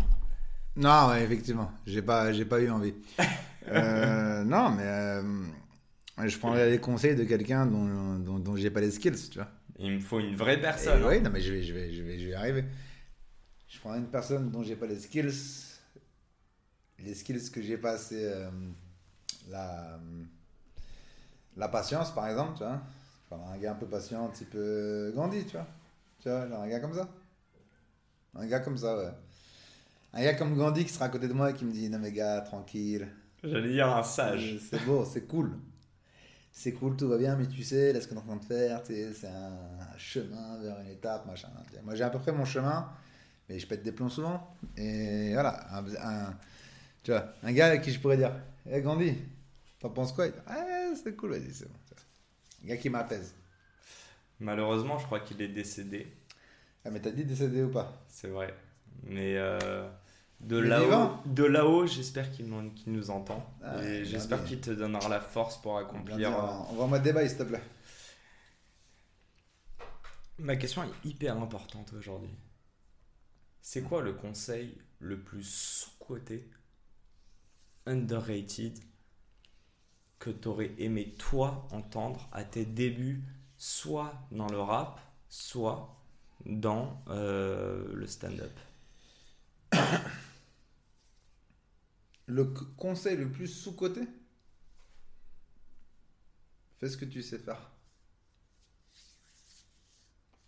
[0.75, 2.93] Non, ouais, effectivement, j'ai pas, j'ai pas eu envie.
[3.67, 5.23] Euh, non, mais euh,
[6.25, 9.49] je prendrais les conseils de quelqu'un dont, dont, dont j'ai pas les skills, tu vois.
[9.81, 11.03] Il me faut une vraie Et personne.
[11.03, 11.07] hein.
[11.09, 12.65] oui, non, mais je vais, je vais, je vais, je vais y arriver.
[13.67, 15.31] Je prendrais une personne dont j'ai pas les skills,
[16.99, 18.49] les skills que j'ai pas, c'est euh,
[19.49, 19.99] la,
[21.57, 22.81] la patience, par exemple, tu vois.
[23.53, 25.67] Un gars un peu patient, type euh, Gandhi, tu vois.
[26.19, 27.07] Tu vois, genre un gars comme ça.
[28.35, 29.11] Un gars comme ça, ouais.
[30.13, 31.99] Un gars comme Gandhi qui sera à côté de moi et qui me dit Non,
[31.99, 33.07] mais gars, tranquille.
[33.43, 34.57] J'allais dire un sage.
[34.69, 35.57] C'est beau, c'est cool.
[36.51, 38.43] C'est cool, tout va bien, mais tu sais, là, ce qu'on est en train de
[38.45, 41.49] faire, tu c'est un chemin vers une étape, machin.
[41.73, 42.89] Tu Moi, j'ai à peu près mon chemin,
[43.49, 44.55] mais je pète des plombs souvent.
[44.77, 46.37] Et voilà, un, un-
[47.03, 48.33] tu vois, un gars à qui je pourrais dire
[48.69, 49.15] Hé Gandhi,
[49.79, 50.27] t'en penses quoi?
[50.47, 51.79] Ah, c'est cool, vas-y, c'est bon.
[51.87, 51.95] tu.
[52.65, 53.33] Un gars qui m'apaise.
[54.39, 56.07] Malheureusement, je crois qu'il est décédé.
[56.85, 58.03] Ah, mais t'as dit décédé ou pas?
[58.07, 58.53] C'est vrai.
[59.03, 59.87] Mais euh,
[60.43, 63.45] de là-haut, de là-haut, j'espère qu'il qu'il nous entend.
[63.63, 66.31] Ah, et j'espère qu'il te donnera la force pour accomplir.
[66.31, 67.61] Envoie-moi des bails, s'il te plaît.
[70.39, 72.35] Ma question est hyper importante aujourd'hui.
[73.61, 76.49] C'est quoi le conseil le plus sous-coté,
[77.85, 78.79] underrated,
[80.17, 83.23] que t'aurais aimé toi entendre à tes débuts,
[83.57, 84.99] soit dans le rap,
[85.29, 85.95] soit
[86.45, 88.59] dans euh, le stand-up?
[92.27, 92.45] Le
[92.77, 94.07] conseil le plus sous-coté?
[96.79, 97.71] Fais ce que tu sais faire.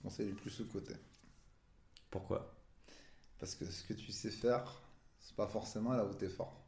[0.02, 0.96] Conseil le plus sous-coté.
[2.10, 2.56] Pourquoi?
[3.40, 4.82] Parce que ce que tu sais faire,
[5.20, 6.64] c'est pas forcément là où tu es fort.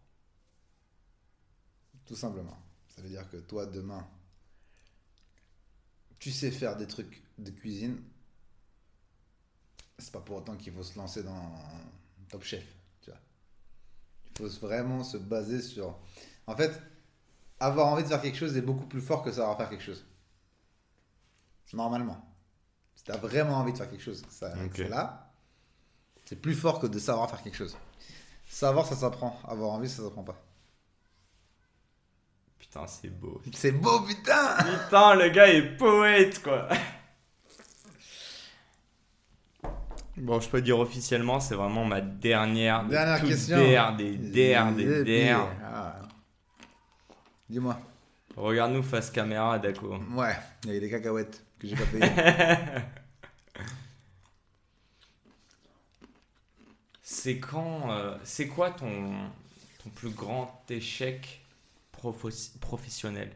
[2.06, 2.57] Tout simplement.
[2.90, 4.07] Ça veut dire que toi, demain,
[6.19, 8.02] tu sais faire des trucs de cuisine.
[9.98, 11.52] C'est pas pour autant qu'il faut se lancer dans
[12.30, 12.65] Top Chef.
[14.40, 15.98] Il faut vraiment se baser sur.
[16.48, 16.82] En fait,
[17.60, 20.06] avoir envie de faire quelque chose est beaucoup plus fort que savoir faire quelque chose.
[21.74, 22.26] Normalement.
[22.95, 25.34] Si tu as vraiment envie de faire quelque chose, ça, c'est là.
[26.26, 27.78] C'est plus fort que de savoir faire quelque chose.
[28.48, 29.40] Savoir, ça s'apprend.
[29.48, 30.41] Avoir envie, ça s'apprend pas.
[32.57, 33.41] Putain, c'est beau.
[33.53, 36.70] C'est beau, putain Putain, le gars est poète, quoi.
[40.18, 43.58] Bon, je peux dire officiellement, c'est vraiment ma dernière, Dernière question.
[43.58, 45.48] der, des der, des Et puis, der.
[45.64, 45.96] ah.
[47.50, 47.78] Dis-moi.
[48.36, 49.98] Regarde-nous face caméra, Dako.
[50.14, 50.36] Ouais,
[50.66, 52.12] il y a des cacahuètes que j'ai pas payées.
[57.02, 59.14] C'est quand, euh, c'est quoi ton,
[59.84, 61.42] ton plus grand échec
[61.92, 63.32] professionnel?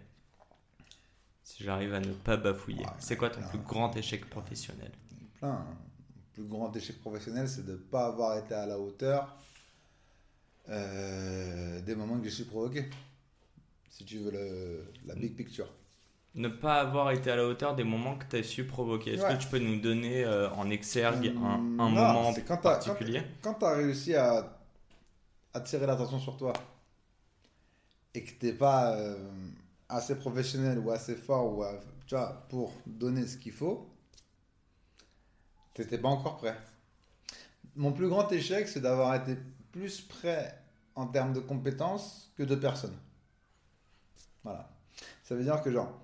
[1.44, 2.86] Si j'arrive à ne pas bafouiller.
[2.86, 4.92] Ouais, c'est quoi ton plus grand échec professionnel?
[5.40, 5.66] Plein.
[6.40, 9.36] Plus grand échec professionnel, c'est de ne pas avoir été à la hauteur
[10.70, 12.86] euh, des moments que je suis provoqué.
[13.90, 15.68] Si tu veux le, la big picture.
[16.36, 19.16] Ne pas avoir été à la hauteur des moments que tu as su provoquer.
[19.16, 19.36] Est-ce Ouais.
[19.36, 23.22] que tu peux nous donner euh, en exergue un, un non, moment quand particulier?
[23.42, 24.58] Quand tu as réussi à
[25.54, 26.54] attirer l'attention sur toi
[28.14, 29.18] et que t'es pas euh,
[29.90, 33.89] assez professionnel ou assez fort ou à- tu vois, pour donner ce qu'il faut,
[35.84, 36.58] t'étais pas encore prêt.
[37.76, 39.38] Mon plus grand échec, c'est d'avoir été
[39.72, 40.62] plus prêt
[40.96, 42.98] en termes de compétences que de personnes.
[44.44, 44.70] Voilà.
[45.24, 46.02] Ça veut dire que genre,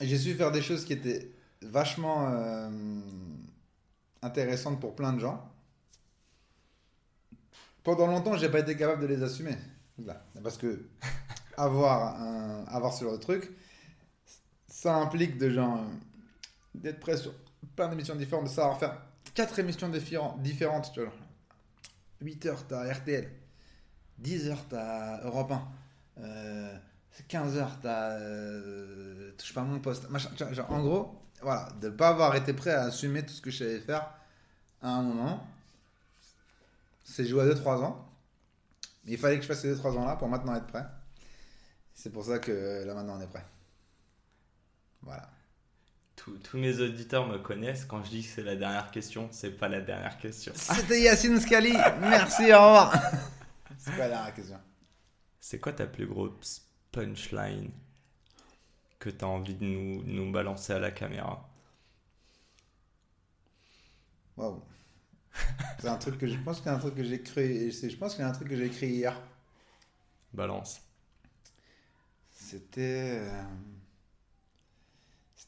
[0.00, 1.32] j'ai su faire des choses qui étaient
[1.62, 2.70] vachement euh,
[4.22, 5.50] intéressantes pour plein de gens.
[7.82, 9.56] Pendant longtemps, j'ai pas été capable de les assumer.
[9.98, 10.24] Là.
[10.42, 10.86] Parce que
[11.56, 13.50] avoir, un, avoir ce genre de truc,
[14.68, 15.86] ça implique de gens euh,
[16.74, 17.32] d'être prêt sur
[17.76, 18.96] plein d'émissions différentes, de savoir faire
[19.34, 19.88] quatre émissions
[20.38, 21.12] différentes, tu vois.
[22.20, 23.30] 8 heures, t'as RTL.
[24.18, 25.68] 10 heures, t'as Europe 1.
[26.18, 26.78] Euh,
[27.28, 30.08] 15 heures, t'as euh, Touche pas mon poste.
[30.08, 33.42] Machin, genre, en gros, voilà, de ne pas avoir été prêt à assumer tout ce
[33.42, 34.10] que je savais faire
[34.82, 35.46] à un moment.
[37.04, 38.08] C'est joué à 2-3 ans.
[39.04, 40.86] Mais il fallait que je fasse ces 2-3 ans-là pour maintenant être prêt.
[41.94, 43.44] C'est pour ça que euh, là maintenant on est prêt.
[45.02, 45.30] Voilà.
[46.42, 47.84] Tous mes auditeurs me connaissent.
[47.84, 50.52] Quand je dis que c'est la dernière question, c'est pas la dernière question.
[50.56, 51.72] C'était Yacine Scali.
[52.00, 52.92] Merci, au revoir.
[53.78, 54.60] C'est quoi la dernière question?
[55.40, 57.70] C'est quoi ta plus grosse punchline
[58.98, 61.48] que tu as envie de nous, nous balancer à la caméra?
[64.36, 64.62] Waouh.
[65.78, 67.70] C'est un truc que je pense qu'il y a un truc que j'ai créé.
[67.70, 69.20] c'est- Je pense qu'il y a un truc que j'ai écrit hier.
[70.32, 70.80] Balance.
[72.32, 73.20] C'était.
[73.20, 73.42] euh,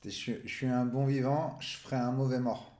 [0.00, 2.72] C'était je, suis- je suis un bon vivant, je ferai un mauvais mort.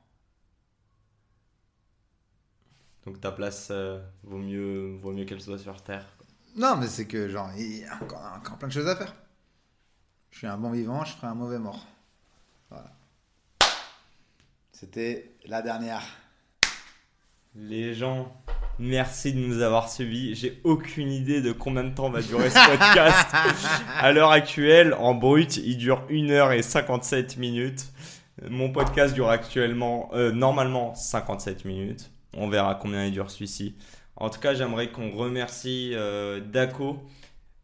[3.07, 6.07] Donc ta place, euh, vaut mieux, vaut mieux qu'elle soit sur Terre.
[6.57, 9.15] Non, mais c'est que, genre, il y a encore, encore plein de choses à faire.
[10.31, 11.87] Je suis un bon vivant, je ferai un mauvais mort.
[12.71, 12.93] Voilà.
[14.73, 16.05] C'était la dernière.
[17.55, 18.37] Les gens,
[18.79, 20.35] merci de nous avoir suivis.
[20.35, 23.29] J'ai aucune idée de combien de temps va durer ce podcast.
[23.97, 27.87] à l'heure actuelle, en brut, il dure 1 heure et 57 minutes.
[28.49, 32.11] Mon podcast dure actuellement, euh, normalement, 57 minutes.
[32.37, 33.75] On verra combien il dure celui-ci.
[34.17, 36.99] En tout cas, j'aimerais qu'on remercie euh, Daco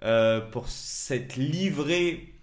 [0.04, 2.34] euh, pour cette livrée,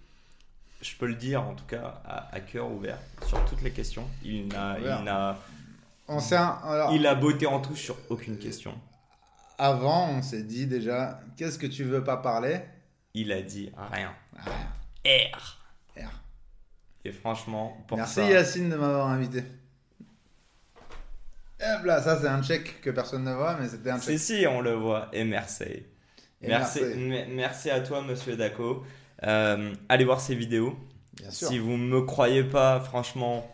[0.80, 4.04] je peux le dire en tout cas, à, à cœur ouvert sur toutes les questions.
[4.24, 5.38] Il n'a, il n'a,
[6.08, 8.74] On s'est, alors, il a beauté en touche sur aucune question.
[9.58, 12.60] avant, on s'est dit déjà, qu'est-ce que tu veux pas parler?
[13.14, 14.12] Il a dit rien.
[15.06, 15.58] R.
[15.96, 16.10] R.
[17.04, 19.42] Et franchement, pour Merci ça, Yacine de m'avoir invité.
[21.64, 24.18] Hop là, ça c'est un check que personne ne voit, mais c'était un si check.
[24.18, 25.08] si, on le voit.
[25.12, 25.64] Et merci.
[25.64, 25.86] Et
[26.48, 26.98] merci, merci.
[26.98, 28.84] me- merci à toi, Monsieur Daco.
[29.22, 30.76] Euh, allez voir ses vidéos.
[31.14, 31.48] Bien sûr.
[31.48, 33.48] Si vous me croyez pas, franchement,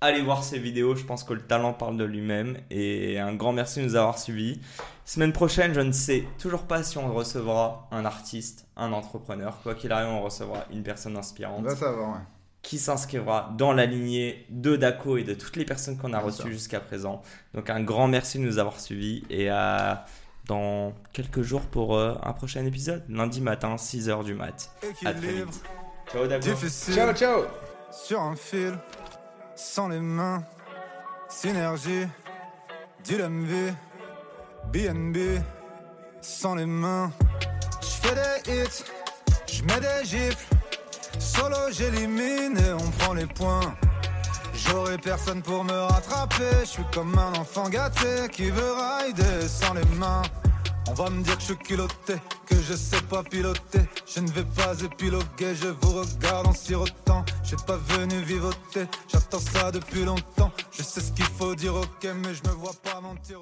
[0.00, 0.94] allez voir ses vidéos.
[0.94, 2.58] Je pense que le talent parle de lui-même.
[2.70, 4.60] Et un grand merci de nous avoir suivis.
[5.04, 9.58] Semaine prochaine, je ne sais toujours pas si on recevra un artiste, un entrepreneur.
[9.62, 12.24] Quoi qu'il arrive, on recevra une personne On inspirante va savoir, ouais.
[12.62, 16.26] qui s'inscrira dans la lignée de Daco et de toutes les personnes qu'on a Bien
[16.26, 17.22] reçues jusqu'à présent.
[17.54, 20.06] Donc un grand merci de nous avoir suivis et à
[20.46, 24.70] dans quelques jours pour euh, un prochain épisode, lundi matin, 6h du mat.
[25.04, 25.62] À très vite.
[26.10, 26.42] Ciao Daco.
[26.42, 26.94] difficile.
[26.94, 27.42] Ciao, ciao
[27.92, 28.78] sur un fil,
[29.60, 30.42] sans les mains,
[31.28, 32.06] synergie,
[33.06, 33.74] DLMV,
[34.72, 35.18] BNB,
[36.22, 37.12] sans les mains.
[37.82, 38.84] J'fais des hits,
[39.46, 40.46] j'mets des gifles,
[41.18, 43.74] solo j'élimine et on prend les points.
[44.54, 49.74] J'aurai personne pour me rattraper, je suis comme un enfant gâté qui veut rider sans
[49.74, 50.22] les mains.
[50.90, 52.14] On va me dire que je suis culotté,
[52.46, 53.82] que je sais pas piloter.
[54.12, 57.24] Je ne vais pas épiloguer, je vous regarde en sirotant.
[57.44, 60.50] Je suis pas venu vivoter, j'attends ça depuis longtemps.
[60.72, 63.38] Je sais ce qu'il faut dire, ok, mais je me vois pas mentir.